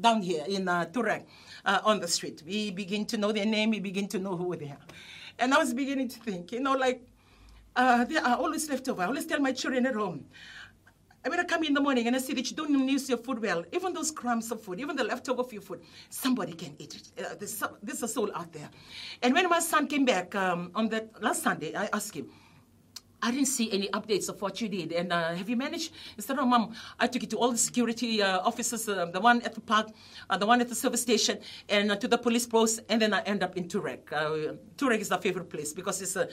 down 0.00 0.22
here 0.22 0.44
in 0.46 0.68
uh, 0.68 0.84
Turek 0.86 1.24
uh, 1.64 1.80
on 1.84 2.00
the 2.00 2.08
street. 2.08 2.42
We 2.46 2.70
begin 2.70 3.04
to 3.06 3.16
know 3.16 3.32
their 3.32 3.46
name, 3.46 3.70
we 3.70 3.80
begin 3.80 4.06
to 4.08 4.18
know 4.18 4.36
who 4.36 4.54
they 4.56 4.70
are. 4.70 4.86
And 5.38 5.52
I 5.52 5.58
was 5.58 5.74
beginning 5.74 6.08
to 6.08 6.18
think, 6.20 6.52
you 6.52 6.60
know, 6.60 6.72
like, 6.72 7.02
uh, 7.76 8.04
they 8.04 8.16
are 8.16 8.36
always 8.36 8.68
left 8.70 8.88
over. 8.88 9.02
I 9.02 9.06
always 9.06 9.26
tell 9.26 9.40
my 9.40 9.52
children 9.52 9.84
at 9.86 9.94
home, 9.94 10.26
I 11.24 11.30
mean, 11.30 11.40
I 11.40 11.44
come 11.44 11.64
in 11.64 11.72
the 11.72 11.80
morning 11.80 12.06
and 12.06 12.14
I 12.14 12.18
see 12.18 12.34
that 12.34 12.50
you 12.50 12.56
don't 12.56 12.86
use 12.86 13.08
your 13.08 13.16
food 13.18 13.40
well. 13.40 13.64
Even 13.72 13.94
those 13.94 14.10
crumbs 14.10 14.52
of 14.52 14.60
food, 14.60 14.78
even 14.78 14.94
the 14.94 15.04
leftover 15.04 15.40
of 15.40 15.52
your 15.52 15.62
food, 15.62 15.80
somebody 16.10 16.52
can 16.52 16.76
eat 16.78 16.96
it. 16.96 17.24
Uh, 17.24 17.34
there's, 17.38 17.62
there's 17.82 18.02
a 18.02 18.08
soul 18.08 18.30
out 18.34 18.52
there. 18.52 18.68
And 19.22 19.32
when 19.32 19.48
my 19.48 19.60
son 19.60 19.86
came 19.86 20.04
back 20.04 20.34
um, 20.34 20.70
on 20.74 20.88
that 20.90 21.22
last 21.22 21.42
Sunday, 21.42 21.74
I 21.74 21.88
asked 21.94 22.14
him, 22.14 22.28
I 23.24 23.30
didn't 23.30 23.48
see 23.48 23.72
any 23.72 23.88
updates 23.88 24.28
of 24.28 24.42
what 24.42 24.60
you 24.60 24.68
did. 24.68 24.92
And 24.92 25.10
uh, 25.10 25.34
have 25.34 25.48
you 25.48 25.56
managed? 25.56 25.92
Instead 26.16 26.38
Oh, 26.38 26.44
mom, 26.44 26.74
I 27.00 27.06
took 27.06 27.22
it 27.22 27.30
to 27.30 27.38
all 27.38 27.52
the 27.52 27.56
security 27.56 28.22
uh, 28.22 28.40
officers, 28.40 28.86
uh, 28.86 29.06
the 29.06 29.20
one 29.20 29.40
at 29.42 29.54
the 29.54 29.62
park, 29.62 29.88
uh, 30.28 30.36
the 30.36 30.44
one 30.44 30.60
at 30.60 30.68
the 30.68 30.74
service 30.74 31.00
station, 31.00 31.38
and 31.70 31.90
uh, 31.90 31.96
to 31.96 32.06
the 32.06 32.18
police 32.18 32.46
post. 32.46 32.80
And 32.90 33.00
then 33.00 33.14
I 33.14 33.22
end 33.22 33.42
up 33.42 33.56
in 33.56 33.64
Turek. 33.66 34.12
Uh, 34.12 34.56
Turek 34.76 35.00
is 35.00 35.10
our 35.10 35.22
favorite 35.22 35.48
place 35.48 35.72
because 35.72 36.02
it's, 36.02 36.16
a, 36.16 36.28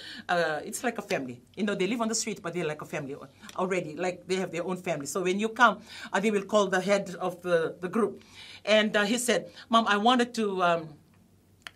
it's 0.66 0.84
like 0.84 0.98
a 0.98 1.02
family. 1.02 1.42
You 1.56 1.64
know, 1.64 1.76
they 1.76 1.88
live 1.88 2.02
on 2.02 2.10
the 2.10 2.16
street, 2.16 2.42
but 2.42 2.54
they're 2.54 2.68
like 2.68 2.82
a 2.82 2.86
family 2.86 3.16
already. 3.56 3.96
Like 3.96 4.28
they 4.28 4.36
have 4.36 4.52
their 4.52 4.66
own 4.66 4.76
family. 4.76 5.06
So 5.06 5.22
when 5.22 5.40
you 5.40 5.48
come, 5.48 5.80
they 6.20 6.30
will 6.30 6.44
call 6.44 6.68
the 6.68 6.82
head 6.82 7.16
of 7.22 7.42
the, 7.42 7.78
the 7.80 7.88
group. 7.88 8.22
And 8.66 8.98
he 8.98 9.18
said, 9.18 9.50
Mom, 9.70 9.88
I 9.88 9.96
wanted 9.96 10.34
to. 10.34 10.62
Um, 10.62 10.90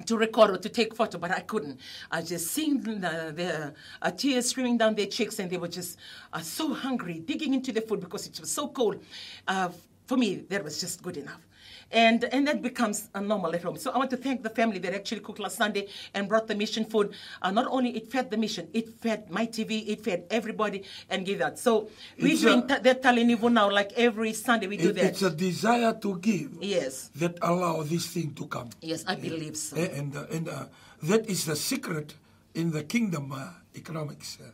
to 0.06 0.18
record 0.18 0.52
or 0.52 0.58
to 0.58 0.70
take 0.70 0.96
photo, 0.96 1.18
but 1.18 1.32
I 1.32 1.40
couldn't. 1.42 1.80
I 2.12 2.22
just 2.22 2.48
seen 2.48 2.82
the, 2.82 3.34
the 3.36 3.74
uh, 4.02 4.12
tears 4.12 4.50
streaming 4.50 4.78
down 4.78 4.96
their 4.96 5.06
cheeks, 5.06 5.40
and 5.40 5.50
they 5.50 5.58
were 5.58 5.68
just 5.68 5.98
uh, 6.34 6.40
so 6.40 6.74
hungry, 6.74 7.20
digging 7.20 7.54
into 7.54 7.72
the 7.72 7.82
food 7.82 8.02
because 8.02 8.28
it 8.28 8.40
was 8.40 8.52
so 8.52 8.68
cold. 8.68 9.02
Uh, 9.48 9.70
for 10.08 10.18
me, 10.18 10.36
that 10.50 10.64
was 10.64 10.80
just 10.80 11.02
good 11.02 11.18
enough. 11.18 11.45
And, 11.92 12.24
and 12.26 12.48
that 12.48 12.62
becomes 12.62 13.10
a 13.14 13.22
normal 13.22 13.54
at 13.56 13.64
home. 13.64 13.78
So 13.78 13.92
I 13.92 13.98
want 13.98 14.10
to 14.10 14.18
thank 14.18 14.44
the 14.44 14.50
family 14.50 14.80
that 14.80 14.94
actually 14.94 15.22
cooked 15.22 15.40
last 15.40 15.56
Sunday 15.56 15.88
and 16.14 16.28
brought 16.28 16.48
the 16.48 16.56
mission 16.56 16.84
food. 16.84 17.14
Uh, 17.42 17.52
not 17.52 17.68
only 17.70 17.96
it 17.96 18.12
fed 18.12 18.32
the 18.32 18.38
mission, 18.38 18.68
it 18.74 18.90
fed 19.00 19.30
Mai 19.30 19.46
TV, 19.48 19.88
it 19.88 20.04
fed 20.04 20.26
everybody 20.30 20.84
and 21.10 21.26
gave 21.26 21.40
that. 21.40 21.58
So 21.60 21.90
we're 22.20 22.38
doing 22.38 22.68
ta- 22.68 22.80
that 22.80 23.02
Talinivu 23.04 23.52
now, 23.52 23.70
like 23.72 23.94
every 23.94 24.34
Sunday 24.34 24.68
we 24.68 24.78
do 24.78 24.90
It- 24.90 24.96
that. 24.96 25.06
it's 25.06 25.22
a 25.22 25.30
desire 25.30 25.94
to 26.02 26.18
give 26.20 26.52
yes, 26.62 27.12
that 27.16 27.38
allow 27.42 27.84
this 27.84 28.08
thing 28.08 28.34
to 28.34 28.48
come. 28.48 28.70
yes, 28.82 29.04
I 29.08 29.16
believe 29.16 29.56
so. 29.56 29.78
And, 29.78 30.16
uh, 30.18 30.26
and 30.32 30.50
uh, 30.50 30.66
that 31.04 31.30
is 31.30 31.46
the 31.46 31.56
secret 31.56 32.16
in 32.56 32.72
the 32.72 32.84
kingdom 32.84 33.32
uh, 33.32 33.50
economics. 33.76 34.38
uh, 34.42 34.50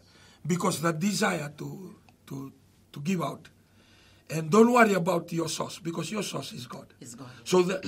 because 0.45 0.81
the 0.81 0.91
desire 0.91 1.51
to, 1.57 1.95
to, 2.27 2.51
to 2.91 2.99
give 3.01 3.21
out. 3.21 3.47
And 4.31 4.49
don't 4.49 4.71
worry 4.71 4.93
about 4.93 5.31
your 5.33 5.49
source 5.49 5.79
because 5.79 6.11
your 6.11 6.23
source 6.23 6.53
is 6.53 6.65
God. 6.67 6.87
Is 7.01 7.15
God. 7.15 7.27
So 7.43 7.61
the, 7.63 7.81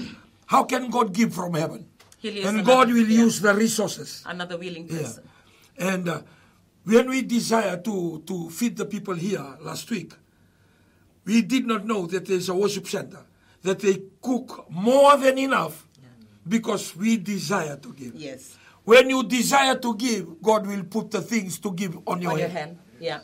how 0.45 0.63
can 0.65 0.89
God 0.89 1.13
give 1.13 1.33
from 1.33 1.53
heaven? 1.53 1.85
And 2.23 2.37
another- 2.37 2.63
God 2.63 2.87
will 2.89 3.07
yeah. 3.07 3.23
use 3.23 3.39
the 3.41 3.53
resources. 3.53 4.23
Another 4.25 4.57
willing 4.57 4.87
Yeah. 4.89 4.97
person. 4.97 5.23
And 5.77 6.09
uh, 6.09 6.21
when 6.83 7.09
we 7.09 7.21
desire 7.21 7.77
to, 7.77 8.23
to 8.27 8.49
feed 8.49 8.77
the 8.77 8.85
people 8.85 9.15
here 9.15 9.45
last 9.61 9.89
week, 9.89 10.13
we 11.25 11.41
did 11.41 11.65
not 11.65 11.85
know 11.85 12.05
that 12.07 12.25
there's 12.25 12.49
a 12.49 12.53
worship 12.53 12.87
center, 12.87 13.19
that 13.61 13.79
they 13.79 14.03
cook 14.21 14.65
more 14.69 15.17
than 15.17 15.37
enough 15.37 15.87
because 16.47 16.95
we 16.95 17.15
desire 17.17 17.77
to 17.77 17.93
give. 17.93 18.15
Yes. 18.15 18.57
When 18.83 19.09
you 19.09 19.23
desire 19.23 19.75
to 19.75 19.95
give, 19.95 20.41
God 20.41 20.67
will 20.67 20.83
put 20.83 21.11
the 21.11 21.21
things 21.21 21.57
to 21.59 21.71
give 21.71 21.97
on 22.05 22.21
your, 22.21 22.33
On 22.33 22.39
your 22.39 22.49
hand. 22.49 22.77
hand. 22.77 22.79
Yeah. 22.99 23.19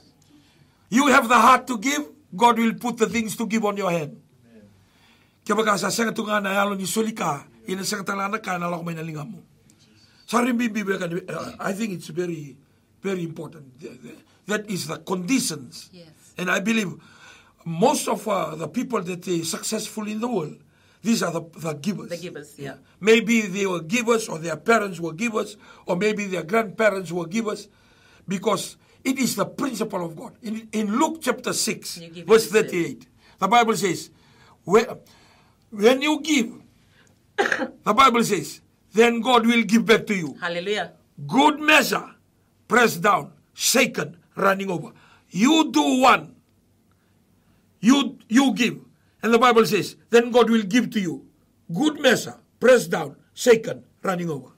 You 0.90 1.08
have 1.08 1.28
the 1.28 1.36
heart 1.38 1.68
to 1.68 1.78
give, 1.78 2.08
God 2.36 2.60
will 2.60 2.74
put 2.76 2.98
the 2.98 3.08
things 3.10 3.36
to 3.38 3.46
give 3.48 3.66
on 3.66 3.78
your 3.78 3.92
hand. 3.92 4.22
Kaya 5.46 5.56
baga 5.58 5.78
sa 5.82 5.90
sanga 5.90 6.14
tunga 6.14 6.38
na 6.42 6.54
yalo 6.54 6.78
ni 6.78 6.86
sulika, 6.86 7.42
ina 7.66 7.82
sanga 7.84 8.06
talana 8.06 8.38
ka 8.38 8.58
na 8.58 8.70
lako 8.70 8.86
may 8.86 8.94
nalinga 8.94 9.26
mo. 9.26 9.42
Sa 10.30 10.46
rin 10.46 10.54
Biblia 10.54 11.02
ka, 11.02 11.10
uh, 11.10 11.58
I 11.58 11.74
think 11.74 11.98
it's 11.98 12.14
very, 12.14 12.54
very 13.02 13.24
important. 13.26 13.66
That 14.46 14.70
is 14.70 14.86
the 14.86 15.02
conditions. 15.02 15.90
Yes. 15.92 16.14
And 16.38 16.52
I 16.52 16.60
believe 16.62 16.94
most 17.66 18.08
of 18.08 18.28
uh, 18.28 18.54
the 18.54 18.68
people 18.68 19.02
that 19.02 19.28
are 19.28 19.44
successful 19.44 20.08
in 20.08 20.22
the 20.22 20.28
world, 20.28 20.58
these 21.02 21.24
are 21.24 21.32
the, 21.32 21.42
the 21.58 21.74
givers. 21.74 22.10
The 22.10 22.18
givers, 22.18 22.54
yeah. 22.60 22.76
Maybe 23.02 23.42
they 23.42 23.66
were 23.66 23.82
givers 23.82 24.30
or 24.30 24.38
their 24.38 24.58
parents 24.58 25.00
were 25.00 25.14
givers 25.14 25.58
or 25.88 25.96
maybe 25.96 26.26
their 26.26 26.44
grandparents 26.44 27.12
were 27.12 27.26
givers 27.26 27.68
because 28.28 28.78
it 29.10 29.18
is 29.20 29.36
the 29.36 29.46
principle 29.46 30.06
of 30.06 30.16
God. 30.16 30.34
In, 30.42 30.68
in 30.72 31.00
Luke 31.00 31.20
chapter 31.22 31.52
6, 31.52 31.98
verse 32.26 32.48
38, 32.52 33.08
the 33.40 33.48
Bible 33.48 33.76
says, 33.76 34.12
when, 34.64 36.02
you 36.02 36.20
give, 36.22 36.54
the 37.84 37.94
Bible 37.94 38.24
says, 38.24 38.62
then 38.94 39.22
God 39.22 39.46
will 39.46 39.64
give 39.64 39.86
back 39.86 40.06
to 40.08 40.16
you. 40.16 40.36
Hallelujah. 40.40 40.94
Good 41.28 41.60
measure, 41.60 42.10
pressed 42.68 43.02
down, 43.02 43.34
shaken, 43.54 44.18
running 44.36 44.70
over. 44.70 44.92
You 45.30 45.72
do 45.72 46.02
one, 46.02 46.36
you 47.82 48.18
you 48.28 48.54
give, 48.54 48.80
and 49.22 49.34
the 49.34 49.40
Bible 49.40 49.66
says, 49.66 49.96
then 50.10 50.32
God 50.32 50.50
will 50.50 50.64
give 50.64 50.90
to 50.92 51.00
you. 51.00 51.26
Good 51.74 52.00
measure, 52.00 52.38
pressed 52.60 52.90
down, 52.90 53.16
shaken, 53.34 53.84
running 54.02 54.30
over. 54.30 54.50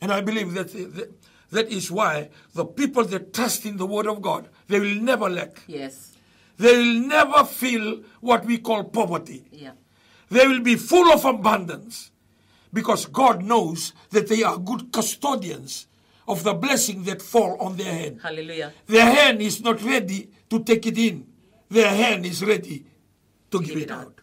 And 0.00 0.12
I 0.12 0.20
believe 0.20 0.54
that 0.54 0.72
that, 0.72 1.10
that 1.50 1.68
is 1.68 1.90
why 1.90 2.30
the 2.54 2.64
people 2.64 3.04
that 3.04 3.32
trust 3.32 3.64
in 3.66 3.76
the 3.76 3.86
Word 3.86 4.06
of 4.06 4.20
God, 4.20 4.48
they 4.66 4.78
will 4.80 5.00
never 5.00 5.28
lack. 5.28 5.62
Yes. 5.66 6.16
They 6.58 6.76
will 6.76 7.06
never 7.06 7.44
feel 7.44 8.02
what 8.20 8.44
we 8.44 8.58
call 8.58 8.84
poverty. 8.84 9.44
Yeah. 9.52 9.72
They 10.30 10.46
will 10.46 10.60
be 10.60 10.76
full 10.76 11.10
of 11.12 11.24
abundance 11.24 12.10
because 12.72 13.06
God 13.06 13.42
knows 13.42 13.92
that 14.10 14.28
they 14.28 14.42
are 14.42 14.58
good 14.58 14.92
custodians 14.92 15.86
of 16.26 16.44
the 16.44 16.52
blessing 16.52 17.04
that 17.04 17.22
fall 17.22 17.56
on 17.60 17.76
their 17.76 17.92
hand. 17.92 18.20
Hallelujah. 18.22 18.72
Their 18.86 19.06
hand 19.10 19.40
is 19.40 19.62
not 19.62 19.82
ready 19.82 20.28
to 20.50 20.62
take 20.62 20.86
it 20.86 20.98
in. 20.98 21.26
Their 21.70 21.88
hand 21.88 22.26
is 22.26 22.44
ready 22.44 22.84
to 23.50 23.60
give, 23.60 23.68
Give 23.74 23.82
it 23.84 23.90
out. 23.90 24.00
out. 24.06 24.20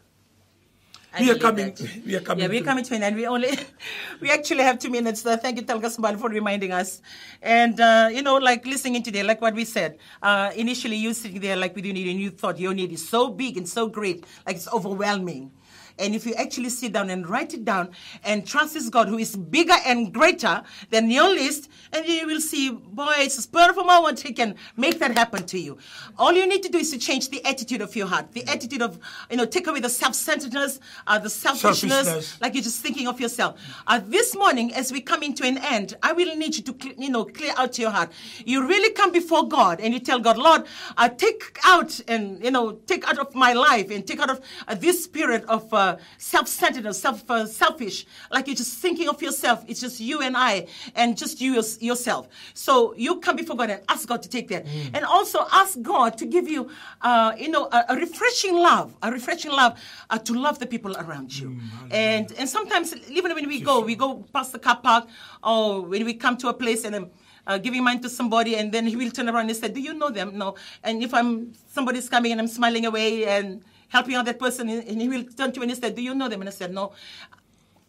I 1.16 1.22
We 1.22 1.32
are 1.32 1.36
coming. 1.40 1.74
that. 1.74 2.06
We 2.06 2.16
are 2.16 2.20
coming. 2.20 2.44
Yeah, 2.44 2.50
we're 2.50 2.64
coming 2.64 2.84
to 2.84 2.96
an 2.96 3.04
end. 3.04 3.16
We 3.16 3.26
only, 3.26 3.50
we 4.22 4.30
actually 4.32 4.64
have 4.64 4.80
two 4.80 4.90
minutes. 4.90 5.26
Uh, 5.26 5.38
thank 5.38 5.58
you, 5.58 5.64
Talga 5.64 5.88
Sambal, 5.96 6.20
for 6.20 6.30
reminding 6.30 6.72
us. 6.74 7.02
And, 7.42 7.80
uh, 7.80 8.10
you 8.12 8.22
know, 8.22 8.36
like 8.38 8.66
listening 8.66 9.02
today, 9.02 9.24
like 9.24 9.42
what 9.42 9.54
we 9.56 9.64
said, 9.66 9.98
uh, 10.22 10.52
initially 10.56 10.98
you 10.98 11.14
sitting 11.14 11.40
there 11.40 11.56
like 11.56 11.76
with 11.76 11.86
your 11.86 11.94
need 11.94 12.08
and 12.10 12.20
you 12.20 12.32
thought 12.32 12.60
your 12.60 12.74
need 12.74 12.92
is 12.92 13.08
so 13.08 13.30
big 13.30 13.56
and 13.58 13.68
so 13.68 13.88
great, 13.88 14.26
like 14.46 14.58
it's 14.58 14.72
overwhelming. 14.74 15.52
And 15.98 16.14
if 16.14 16.26
you 16.26 16.34
actually 16.34 16.70
sit 16.70 16.94
down 16.94 17.10
and 17.10 17.28
write 17.28 17.54
it 17.54 17.64
down 17.64 17.92
and 18.24 18.46
trust 18.46 18.74
this 18.74 18.90
God 18.90 19.08
who 19.08 19.18
is 19.18 19.36
bigger 19.36 19.76
and 19.86 20.14
greater 20.14 20.64
than 20.90 21.10
your 21.10 21.30
list, 21.30 21.70
and 21.94 22.06
you 22.06 22.28
will 22.28 22.42
see, 22.42 22.70
boy, 22.72 23.14
it's 23.20 23.38
a 23.38 23.42
spur 23.42 23.70
of 23.70 23.78
a 23.78 23.84
moment, 23.84 24.20
He 24.20 24.34
can 24.34 24.56
make 24.76 25.00
that 25.00 25.18
happen 25.18 25.46
to 25.46 25.60
you. 25.60 25.78
All 26.18 26.34
you 26.34 26.48
need 26.48 26.64
to 26.64 26.70
do 26.70 26.80
is 26.80 26.92
to 26.92 26.98
change 26.98 27.30
the 27.30 27.44
attitude 27.46 27.82
of 27.82 27.96
your 27.96 28.08
heart, 28.08 28.34
the 28.34 28.44
attitude 28.48 28.82
of, 28.82 29.00
you 29.30 29.38
know, 29.38 29.46
take 29.46 29.68
away 29.68 29.80
the 29.80 29.90
self-centeredness, 29.90 30.80
uh, 31.08 31.20
the 31.20 31.30
selfishness, 31.30 32.06
Selfishness. 32.08 32.42
like 32.42 32.54
you're 32.56 32.64
just 32.64 32.82
thinking 32.82 33.08
of 33.08 33.22
yourself. 33.22 33.60
Uh, 33.88 34.02
this 34.06 34.36
morning, 34.36 34.74
as 34.74 34.92
we 34.92 35.00
come 35.00 35.24
into 35.24 35.46
an 35.46 35.58
end, 35.60 35.96
I 36.04 36.12
will 36.12 36.36
need 36.36 36.58
you 36.58 36.64
to, 36.64 36.96
you 36.98 37.10
know, 37.10 37.24
clear 37.26 37.54
out 37.58 37.78
your 37.80 37.92
heart. 37.92 38.12
You 38.46 38.68
really 38.68 38.92
come 38.94 39.12
before 39.12 39.48
God 39.48 39.80
and 39.80 39.94
you 39.94 40.00
tell 40.00 40.20
God, 40.20 40.38
Lord, 40.38 40.64
uh, 40.98 41.10
take 41.10 41.58
out 41.64 42.00
and, 42.08 42.44
you 42.44 42.52
know, 42.52 42.74
take 42.88 43.08
out 43.08 43.18
of 43.18 43.34
my 43.34 43.54
life 43.54 43.92
and 43.92 44.06
take 44.06 44.20
out 44.20 44.30
of 44.30 44.42
uh, 44.68 44.76
this 44.76 45.04
spirit 45.04 45.46
of 45.46 45.74
uh, 45.74 45.85
uh, 45.86 45.94
self-centered 46.18 46.86
or 46.86 46.94
self 47.06 47.20
uh, 47.30 47.46
selfish, 47.62 47.98
like 48.36 48.44
you're 48.48 48.62
just 48.66 48.76
thinking 48.86 49.08
of 49.14 49.18
yourself. 49.28 49.58
It's 49.70 49.82
just 49.86 49.98
you 50.10 50.18
and 50.28 50.36
I, 50.52 50.54
and 51.00 51.08
just 51.24 51.36
you 51.44 51.52
yourself. 51.90 52.24
So 52.66 52.74
you 53.06 53.12
come 53.26 53.36
before 53.42 53.56
God 53.62 53.70
and 53.76 53.82
ask 53.94 54.04
God 54.12 54.22
to 54.26 54.30
take 54.36 54.48
that, 54.54 54.64
and 54.96 55.02
also 55.06 55.40
ask 55.62 55.72
God 55.82 56.10
to 56.22 56.26
give 56.36 56.46
you, 56.56 56.62
uh, 57.10 57.32
you 57.44 57.50
know, 57.56 57.64
a, 57.78 57.80
a 57.94 57.96
refreshing 58.06 58.56
love, 58.70 58.88
a 59.02 59.10
refreshing 59.18 59.52
love 59.62 59.72
uh, 60.10 60.18
to 60.28 60.34
love 60.46 60.56
the 60.64 60.70
people 60.74 60.94
around 61.04 61.30
you. 61.40 61.48
and 61.92 62.28
and 62.40 62.48
sometimes 62.58 62.88
even 63.20 63.30
when 63.38 63.48
we 63.54 63.58
go, 63.70 63.76
we 63.92 63.96
go 64.06 64.10
past 64.36 64.50
the 64.56 64.60
car 64.68 64.80
park, 64.88 65.04
or 65.44 65.82
when 65.92 66.04
we 66.10 66.14
come 66.26 66.36
to 66.44 66.48
a 66.50 66.54
place 66.64 66.84
and. 66.88 66.96
Um, 66.96 67.08
uh, 67.48 67.58
giving 67.66 67.84
mine 67.84 68.02
to 68.02 68.10
somebody, 68.10 68.56
and 68.60 68.72
then 68.76 68.88
he 68.92 68.96
will 68.96 69.12
turn 69.12 69.30
around 69.30 69.48
and 69.50 69.58
say, 69.62 69.70
"Do 69.70 69.82
you 69.88 69.94
know 69.94 70.10
them?" 70.10 70.28
No. 70.34 70.48
And 70.84 71.04
if 71.04 71.14
I'm 71.14 71.54
somebody's 71.78 72.10
coming 72.10 72.32
and 72.34 72.42
I'm 72.42 72.48
smiling 72.48 72.86
away 72.92 73.26
and 73.36 73.62
helping 73.90 74.22
that 74.24 74.40
person, 74.40 74.70
and 74.70 75.02
he 75.02 75.10
will 75.10 75.24
turn 75.24 75.52
to 75.54 75.60
me 75.60 75.66
and 75.66 75.72
he 75.72 75.80
said, 75.80 75.96
"Do 75.96 76.02
you 76.02 76.16
know 76.16 76.28
them?" 76.30 76.42
And 76.42 76.50
I 76.50 76.54
said, 76.54 76.74
"No." 76.74 76.94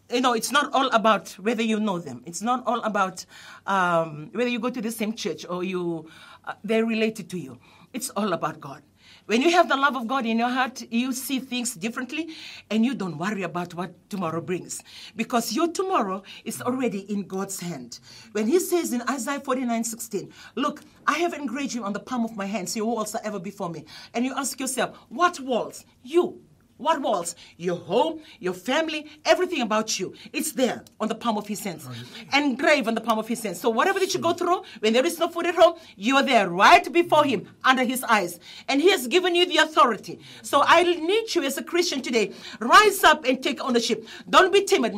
You 0.09 0.21
know, 0.21 0.33
it's 0.33 0.53
not 0.53 0.71
all 0.73 0.87
about 0.91 1.31
whether 1.33 1.61
you 1.61 1.81
know 1.81 1.99
them. 1.99 2.23
It's 2.25 2.41
not 2.41 2.65
all 2.65 2.81
about 2.83 3.25
um, 3.65 4.29
whether 4.31 4.49
you 4.49 4.57
go 4.57 4.69
to 4.69 4.81
the 4.81 4.91
same 4.91 5.13
church 5.13 5.45
or 5.49 5.65
you 5.65 6.07
uh, 6.45 6.53
they're 6.63 6.85
related 6.85 7.29
to 7.31 7.37
you. 7.39 7.59
It's 7.93 8.09
all 8.11 8.31
about 8.31 8.61
God. 8.61 8.83
When 9.27 9.41
you 9.41 9.51
have 9.51 9.67
the 9.67 9.75
love 9.75 9.97
of 9.97 10.07
God 10.07 10.25
in 10.25 10.39
your 10.39 10.49
heart, 10.49 10.81
you 10.89 11.11
see 11.11 11.39
things 11.39 11.73
differently 11.73 12.29
and 12.71 12.85
you 12.85 12.95
don't 12.95 13.17
worry 13.17 13.43
about 13.43 13.73
what 13.73 14.09
tomorrow 14.09 14.39
brings 14.39 14.81
because 15.17 15.51
your 15.51 15.67
tomorrow 15.67 16.23
is 16.45 16.61
already 16.61 16.99
in 17.11 17.23
God's 17.27 17.59
hand. 17.59 17.99
When 18.31 18.47
He 18.47 18.57
says 18.59 18.93
in 18.93 19.01
Isaiah 19.01 19.41
49 19.41 19.83
16, 19.83 20.31
Look, 20.55 20.81
I 21.05 21.17
have 21.19 21.33
engraved 21.33 21.73
you 21.73 21.83
on 21.83 21.91
the 21.91 21.99
palm 21.99 22.23
of 22.23 22.37
my 22.37 22.45
hand, 22.45 22.69
so 22.69 22.77
your 22.77 22.85
walls 22.85 23.15
are 23.15 23.21
ever 23.25 23.37
before 23.37 23.69
me. 23.69 23.83
And 24.13 24.23
you 24.23 24.33
ask 24.33 24.61
yourself, 24.61 24.95
What 25.09 25.41
walls? 25.41 25.83
You. 26.03 26.41
What 26.77 27.01
walls? 27.01 27.35
Your 27.57 27.77
home, 27.77 28.21
your 28.39 28.53
family, 28.53 29.07
everything 29.25 29.61
about 29.61 29.99
you. 29.99 30.13
It's 30.31 30.51
there 30.51 30.83
on 30.99 31.07
the 31.07 31.15
palm 31.15 31.37
of 31.37 31.47
his 31.47 31.63
hands. 31.63 31.87
Engraved 32.33 32.87
on 32.87 32.95
the 32.95 33.01
palm 33.01 33.17
of 33.17 33.27
his 33.27 33.41
hands. 33.41 33.59
So 33.59 33.69
whatever 33.69 33.99
that 33.99 34.13
you 34.13 34.19
go 34.19 34.33
through, 34.33 34.63
when 34.79 34.93
there 34.93 35.05
is 35.05 35.17
no 35.19 35.27
food 35.27 35.47
at 35.47 35.55
home, 35.55 35.75
you're 35.95 36.23
there 36.23 36.49
right 36.49 36.91
before 36.91 37.25
him, 37.25 37.47
under 37.63 37.83
his 37.83 38.03
eyes. 38.03 38.39
And 38.67 38.81
he 38.81 38.91
has 38.91 39.07
given 39.07 39.35
you 39.35 39.45
the 39.45 39.57
authority. 39.57 40.19
So 40.43 40.63
I 40.65 40.83
need 40.83 41.33
you 41.33 41.43
as 41.43 41.57
a 41.57 41.63
Christian 41.63 42.01
today. 42.01 42.33
Rise 42.59 43.03
up 43.03 43.25
and 43.25 43.41
take 43.41 43.63
ownership. 43.63 44.07
Don't 44.29 44.53
be 44.53 44.63
timid. 44.63 44.93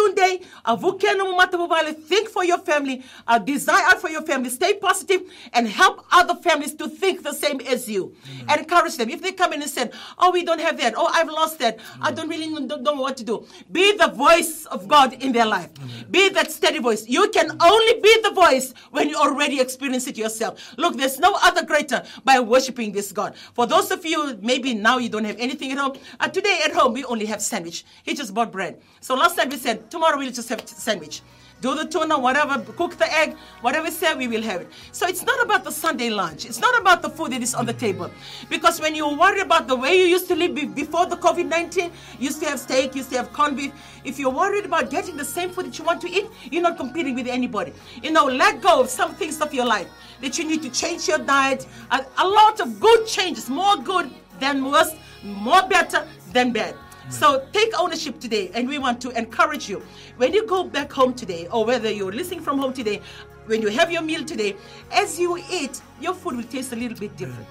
Makako 0.00 0.08
ni 0.08 0.08
kumata 0.08 0.08
malmalumu, 0.08 0.08
kako 0.08 0.08
ni 0.08 0.08
kulako 0.08 0.08
dhuba 0.08 0.08
dhuba. 0.08 0.08
Tuta 0.08 0.20
kipakoko, 0.20 0.20
Today, 0.20 0.40
avukeno 0.64 1.24
mumata 1.26 2.08
think 2.08 2.28
for 2.28 2.44
your 2.44 2.58
family, 2.58 3.02
uh, 3.26 3.38
desire 3.38 3.96
for 3.98 4.08
your 4.08 4.22
family, 4.22 4.50
stay 4.50 4.74
positive, 4.74 5.22
and 5.52 5.68
help 5.68 6.04
other 6.10 6.34
families 6.36 6.74
to 6.74 6.88
think 6.88 7.22
the 7.22 7.32
same 7.32 7.60
as 7.60 7.88
you. 7.88 8.14
And 8.48 8.60
encourage 8.60 8.96
them. 8.96 9.10
If 9.10 9.22
they 9.22 9.32
come 9.32 9.52
in 9.52 9.62
and 9.62 9.70
say, 9.70 9.90
"Oh, 10.18 10.30
we 10.30 10.44
don't 10.44 10.60
have 10.60 10.76
that," 10.78 10.94
"Oh, 10.96 11.08
I've 11.12 11.28
lost 11.28 11.58
that," 11.58 11.78
I 12.00 12.10
don't 12.12 12.28
really 12.28 12.46
know, 12.48 12.66
don't 12.66 12.82
know 12.82 12.94
what 12.94 13.16
to 13.18 13.24
do. 13.24 13.46
Be 13.70 13.96
the 13.96 14.08
voice 14.08 14.66
of 14.66 14.88
God 14.88 15.12
in 15.22 15.32
their 15.32 15.46
life. 15.46 15.70
Be 16.10 16.28
that 16.30 16.50
steady 16.50 16.78
voice. 16.78 17.06
You 17.06 17.28
can 17.30 17.56
only 17.60 18.00
be 18.00 18.16
the 18.22 18.30
voice 18.30 18.74
when 18.90 19.08
you 19.08 19.16
already 19.16 19.60
experience 19.60 20.06
it 20.06 20.16
yourself. 20.16 20.60
Look, 20.76 20.96
there's 20.96 21.18
no 21.18 21.36
other 21.42 21.64
greater 21.64 22.02
by 22.24 22.40
worshiping 22.40 22.92
this 22.92 23.12
God. 23.12 23.34
For 23.54 23.66
those 23.66 23.90
of 23.90 24.04
you, 24.04 24.38
maybe 24.40 24.74
now 24.74 24.98
you 24.98 25.08
don't 25.08 25.24
have 25.24 25.38
anything 25.38 25.72
at 25.72 25.78
home. 25.78 25.96
Uh, 26.18 26.28
today 26.28 26.60
at 26.64 26.72
home 26.72 26.92
we 26.92 27.04
only 27.04 27.26
have 27.26 27.42
sandwich. 27.42 27.84
He 28.02 28.14
just 28.14 28.34
bought 28.34 28.50
bread. 28.52 28.80
So 29.00 29.14
last 29.14 29.36
time 29.36 29.48
we 29.50 29.56
said 29.56 29.89
tomorrow 29.90 30.16
we'll 30.16 30.30
just 30.30 30.48
have 30.48 30.66
sandwich. 30.66 31.22
Do 31.60 31.74
the 31.74 31.84
tuna, 31.84 32.18
whatever, 32.18 32.58
cook 32.72 32.96
the 32.96 33.12
egg, 33.12 33.36
whatever 33.60 33.90
say, 33.90 34.14
we 34.14 34.28
will 34.28 34.40
have 34.42 34.62
it. 34.62 34.72
So 34.92 35.06
it's 35.06 35.22
not 35.22 35.44
about 35.44 35.62
the 35.62 35.70
Sunday 35.70 36.08
lunch. 36.08 36.46
It's 36.46 36.58
not 36.58 36.78
about 36.80 37.02
the 37.02 37.10
food 37.10 37.32
that 37.32 37.42
is 37.42 37.54
on 37.54 37.66
the 37.66 37.74
table. 37.74 38.10
Because 38.48 38.80
when 38.80 38.94
you 38.94 39.06
worry 39.06 39.40
about 39.40 39.68
the 39.68 39.76
way 39.76 39.98
you 39.98 40.06
used 40.06 40.26
to 40.28 40.34
live 40.34 40.54
before 40.74 41.04
the 41.04 41.16
COVID 41.16 41.46
19, 41.46 41.84
you 41.84 41.90
used 42.18 42.40
to 42.40 42.48
have 42.48 42.58
steak, 42.58 42.94
you 42.94 43.00
used 43.00 43.10
to 43.10 43.18
have 43.18 43.32
corned 43.34 43.58
beef. 43.58 43.72
If 44.04 44.18
you're 44.18 44.30
worried 44.30 44.64
about 44.64 44.90
getting 44.90 45.18
the 45.18 45.24
same 45.24 45.50
food 45.50 45.66
that 45.66 45.78
you 45.78 45.84
want 45.84 46.00
to 46.00 46.10
eat, 46.10 46.28
you're 46.50 46.62
not 46.62 46.78
competing 46.78 47.14
with 47.14 47.26
anybody. 47.26 47.74
You 48.02 48.10
know, 48.10 48.24
let 48.24 48.62
go 48.62 48.80
of 48.80 48.88
some 48.88 49.14
things 49.14 49.42
of 49.42 49.52
your 49.52 49.66
life 49.66 49.88
that 50.22 50.38
you 50.38 50.44
need 50.46 50.62
to 50.62 50.70
change 50.70 51.08
your 51.08 51.18
diet. 51.18 51.66
A, 51.90 52.06
a 52.16 52.26
lot 52.26 52.60
of 52.60 52.80
good 52.80 53.06
changes, 53.06 53.50
more 53.50 53.76
good 53.76 54.10
than 54.38 54.64
worse, 54.64 54.94
more 55.22 55.62
better 55.68 56.06
than 56.32 56.52
bad. 56.52 56.74
So 57.10 57.44
take 57.52 57.78
ownership 57.78 58.20
today, 58.20 58.50
and 58.54 58.68
we 58.68 58.78
want 58.78 59.00
to 59.02 59.10
encourage 59.10 59.68
you. 59.68 59.82
When 60.16 60.32
you 60.32 60.46
go 60.46 60.62
back 60.64 60.92
home 60.92 61.12
today, 61.12 61.48
or 61.48 61.64
whether 61.64 61.90
you're 61.90 62.12
listening 62.12 62.40
from 62.40 62.58
home 62.58 62.72
today, 62.72 63.02
when 63.46 63.60
you 63.60 63.68
have 63.68 63.90
your 63.90 64.02
meal 64.02 64.24
today, 64.24 64.54
as 64.92 65.18
you 65.18 65.36
eat, 65.50 65.82
your 66.00 66.14
food 66.14 66.36
will 66.36 66.44
taste 66.44 66.72
a 66.72 66.76
little 66.76 66.96
bit 66.96 67.16
different. 67.16 67.48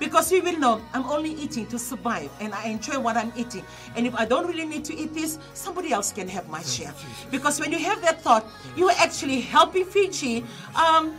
Because 0.00 0.30
you 0.30 0.42
will 0.42 0.58
know 0.58 0.82
I'm 0.92 1.04
only 1.04 1.30
eating 1.30 1.66
to 1.68 1.78
survive 1.78 2.30
and 2.40 2.52
I 2.52 2.66
enjoy 2.66 2.98
what 2.98 3.16
I'm 3.16 3.32
eating. 3.34 3.64
And 3.94 4.06
if 4.06 4.14
I 4.14 4.26
don't 4.26 4.46
really 4.46 4.66
need 4.66 4.84
to 4.86 4.94
eat 4.94 5.14
this, 5.14 5.38
somebody 5.54 5.92
else 5.92 6.12
can 6.12 6.28
have 6.28 6.48
my 6.50 6.60
share. 6.62 6.92
Because 7.30 7.60
when 7.60 7.72
you 7.72 7.78
have 7.78 8.02
that 8.02 8.20
thought, 8.20 8.44
you 8.76 8.88
are 8.90 8.96
actually 8.98 9.40
helping 9.40 9.86
Fiji 9.86 10.44
um, 10.74 11.16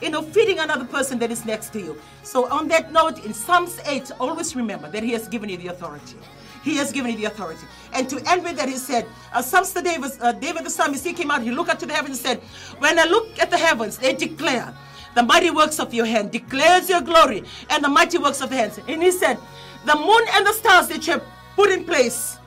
you 0.00 0.10
know, 0.10 0.22
feeding 0.22 0.58
another 0.60 0.84
person 0.84 1.18
that 1.18 1.30
is 1.30 1.44
next 1.44 1.72
to 1.72 1.80
you. 1.80 2.00
So, 2.22 2.48
on 2.50 2.68
that 2.68 2.92
note, 2.92 3.24
in 3.24 3.34
Psalms 3.34 3.80
8, 3.84 4.12
always 4.20 4.54
remember 4.54 4.88
that 4.90 5.02
He 5.02 5.12
has 5.12 5.26
given 5.28 5.48
you 5.48 5.56
the 5.56 5.68
authority. 5.68 6.16
He 6.62 6.76
has 6.76 6.92
given 6.92 7.12
you 7.12 7.16
the 7.16 7.24
authority. 7.24 7.66
And 7.92 8.08
to 8.10 8.16
end 8.30 8.44
with 8.44 8.56
that, 8.56 8.68
He 8.68 8.76
said, 8.76 9.06
uh, 9.32 9.42
the 9.42 9.82
David, 9.82 10.12
uh, 10.20 10.32
David 10.32 10.64
the 10.64 10.70
psalmist, 10.70 11.04
he 11.04 11.12
came 11.12 11.30
out, 11.30 11.42
he 11.42 11.50
looked 11.50 11.70
up 11.70 11.78
to 11.78 11.86
the 11.86 11.94
heavens 11.94 12.18
and 12.18 12.40
said, 12.40 12.40
When 12.80 12.98
I 12.98 13.04
look 13.04 13.38
at 13.38 13.50
the 13.50 13.58
heavens, 13.58 13.98
they 13.98 14.12
declare 14.14 14.74
the 15.14 15.22
mighty 15.22 15.50
works 15.50 15.80
of 15.80 15.92
your 15.94 16.06
hand, 16.06 16.30
declares 16.30 16.88
your 16.88 17.00
glory 17.00 17.44
and 17.70 17.82
the 17.82 17.88
mighty 17.88 18.18
works 18.18 18.40
of 18.40 18.50
hands. 18.50 18.78
And 18.88 19.02
He 19.02 19.10
said, 19.10 19.38
The 19.84 19.94
moon 19.94 20.22
and 20.34 20.46
the 20.46 20.52
stars 20.52 20.88
that 20.88 21.06
you 21.06 21.14
have 21.14 21.24
put 21.56 21.70
in 21.70 21.84
place, 21.84 22.38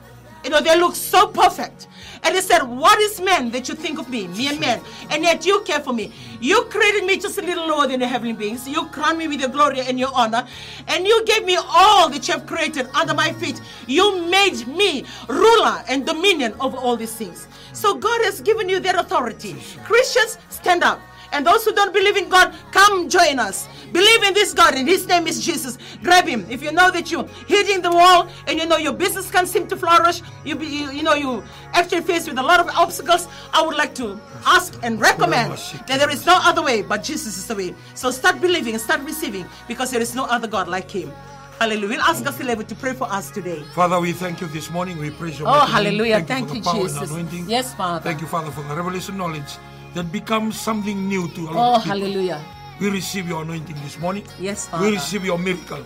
you 0.44 0.50
know, 0.50 0.60
they 0.60 0.78
look 0.78 0.94
so 0.94 1.28
perfect. 1.28 1.88
And 2.24 2.34
he 2.34 2.40
said, 2.40 2.62
What 2.62 3.00
is 3.00 3.20
man 3.20 3.50
that 3.50 3.68
you 3.68 3.74
think 3.74 3.98
of 3.98 4.08
me, 4.08 4.28
me 4.28 4.48
mere 4.48 4.58
man, 4.58 4.80
and 5.10 5.22
yet 5.22 5.44
you 5.44 5.60
care 5.62 5.80
for 5.80 5.92
me? 5.92 6.12
You 6.40 6.64
created 6.64 7.04
me 7.04 7.18
just 7.18 7.38
a 7.38 7.42
little 7.42 7.66
lower 7.66 7.86
than 7.86 8.00
the 8.00 8.06
heavenly 8.06 8.34
beings. 8.34 8.68
You 8.68 8.86
crowned 8.86 9.18
me 9.18 9.28
with 9.28 9.40
your 9.40 9.48
glory 9.48 9.80
and 9.80 9.98
your 9.98 10.10
honor, 10.14 10.46
and 10.88 11.06
you 11.06 11.24
gave 11.24 11.44
me 11.44 11.56
all 11.56 12.08
that 12.10 12.26
you 12.28 12.34
have 12.34 12.46
created 12.46 12.88
under 12.94 13.14
my 13.14 13.32
feet. 13.32 13.60
You 13.86 14.24
made 14.26 14.66
me 14.66 15.04
ruler 15.28 15.82
and 15.88 16.06
dominion 16.06 16.54
over 16.60 16.76
all 16.76 16.96
these 16.96 17.14
things. 17.14 17.48
So 17.72 17.94
God 17.94 18.22
has 18.24 18.40
given 18.40 18.68
you 18.68 18.80
that 18.80 18.94
authority. 18.94 19.56
Christians, 19.84 20.38
stand 20.48 20.84
up. 20.84 21.00
And 21.32 21.46
those 21.46 21.64
who 21.64 21.72
don't 21.72 21.92
believe 21.92 22.16
in 22.16 22.28
God, 22.28 22.54
come 22.70 23.08
join 23.08 23.38
us. 23.38 23.66
Believe 23.92 24.22
in 24.22 24.34
this 24.34 24.52
God, 24.54 24.74
and 24.74 24.86
His 24.86 25.06
name 25.06 25.26
is 25.26 25.44
Jesus. 25.44 25.78
Grab 26.02 26.26
Him. 26.26 26.46
If 26.50 26.62
you 26.62 26.72
know 26.72 26.90
that 26.90 27.10
you're 27.10 27.26
hitting 27.46 27.82
the 27.82 27.90
wall, 27.90 28.28
and 28.46 28.58
you 28.58 28.66
know 28.66 28.76
your 28.76 28.92
business 28.92 29.30
can't 29.30 29.48
seem 29.48 29.66
to 29.68 29.76
flourish, 29.76 30.22
you 30.44 30.54
be, 30.56 30.66
you, 30.66 30.90
you 30.90 31.02
know 31.02 31.14
you 31.14 31.42
actually 31.72 32.02
faced 32.02 32.28
with 32.28 32.38
a 32.38 32.42
lot 32.42 32.60
of 32.60 32.68
obstacles. 32.68 33.28
I 33.52 33.64
would 33.66 33.76
like 33.76 33.94
to 33.96 34.20
ask 34.46 34.78
and 34.82 35.00
recommend 35.00 35.52
that 35.52 35.98
there 35.98 36.10
is 36.10 36.26
no 36.26 36.38
other 36.42 36.62
way 36.62 36.82
but 36.82 37.02
Jesus 37.02 37.36
is 37.36 37.46
the 37.46 37.54
way. 37.54 37.74
So 37.94 38.10
start 38.10 38.40
believing, 38.40 38.76
start 38.78 39.00
receiving, 39.00 39.46
because 39.68 39.90
there 39.90 40.00
is 40.00 40.14
no 40.14 40.24
other 40.24 40.46
God 40.46 40.68
like 40.68 40.90
Him. 40.90 41.10
Hallelujah. 41.58 41.88
We'll 41.88 42.00
ask 42.00 42.26
us 42.26 42.36
to 42.36 42.74
pray 42.74 42.92
for 42.92 43.04
us 43.12 43.30
today. 43.30 43.62
Father, 43.74 44.00
we 44.00 44.12
thank 44.12 44.40
you 44.40 44.48
this 44.48 44.68
morning. 44.70 44.98
We 44.98 45.10
praise 45.10 45.38
your 45.38 45.48
Oh, 45.48 45.60
hallelujah. 45.60 46.16
Thank, 46.16 46.28
Thank 46.28 46.48
you, 46.48 46.56
you, 46.56 46.62
for 46.62 46.74
the 46.74 46.88
power 46.90 47.28
Jesus. 47.28 47.48
Yes, 47.48 47.74
Father. 47.74 48.02
Thank 48.02 48.20
you, 48.20 48.26
Father, 48.26 48.50
for 48.50 48.62
the 48.62 48.74
revelation 48.74 49.16
knowledge 49.16 49.58
that 49.94 50.10
becomes 50.12 50.58
something 50.58 51.08
new 51.08 51.28
to 51.28 51.40
a 51.42 51.50
lot 51.50 51.76
Oh, 51.76 51.78
hallelujah. 51.80 52.40
We 52.80 52.90
receive 52.90 53.28
your 53.28 53.42
anointing 53.42 53.76
this 53.82 53.98
morning. 53.98 54.24
Yes, 54.40 54.68
Father. 54.68 54.86
We 54.86 54.92
receive 54.94 55.24
your 55.24 55.38
miracle. 55.38 55.84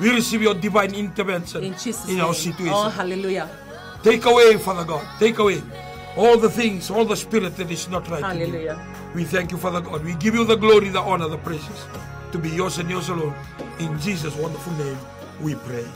We 0.00 0.10
receive 0.10 0.42
your 0.42 0.54
divine 0.54 0.94
intervention 0.94 1.62
In 1.62 1.72
Jesus' 1.74 2.08
in 2.08 2.20
our 2.20 2.34
situation. 2.34 2.74
Oh, 2.74 2.88
hallelujah. 2.88 3.48
Take 4.02 4.24
away, 4.26 4.56
Father 4.58 4.84
God. 4.84 5.06
Take 5.18 5.38
away 5.38 5.62
all 6.16 6.38
the 6.38 6.50
things, 6.50 6.90
all 6.90 7.04
the 7.04 7.16
spirit 7.16 7.56
that 7.56 7.70
is 7.70 7.88
not 7.88 8.08
right. 8.08 8.22
Hallelujah. 8.22 8.78
We 9.14 9.24
thank 9.24 9.52
you, 9.52 9.58
Father 9.58 9.80
God. 9.80 10.04
We 10.04 10.14
give 10.14 10.34
you 10.34 10.44
the 10.44 10.56
glory, 10.56 10.88
the 10.88 11.00
honor, 11.00 11.28
the 11.28 11.38
praises 11.38 11.86
to 12.32 12.38
be 12.38 12.50
yours 12.50 12.78
and 12.78 12.90
yours 12.90 13.08
alone. 13.08 13.34
In 13.78 13.98
Jesus' 14.00 14.34
wonderful 14.36 14.72
name, 14.74 14.98
we 15.40 15.54
pray. 15.54 15.86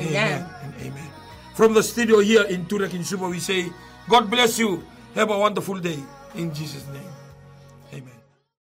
Amen. 0.00 0.46
and 0.62 0.74
amen. 0.80 1.08
From 1.54 1.74
the 1.74 1.82
studio 1.82 2.20
here 2.20 2.44
in 2.44 2.64
Toorak 2.66 2.94
in 2.94 3.04
Suva, 3.04 3.28
we 3.28 3.38
say, 3.38 3.70
God 4.08 4.30
bless 4.30 4.58
you. 4.58 4.82
Have 5.14 5.30
a 5.30 5.38
wonderful 5.38 5.78
day. 5.78 5.98
In 6.34 6.54
Jesus' 6.54 6.86
name. 6.92 7.09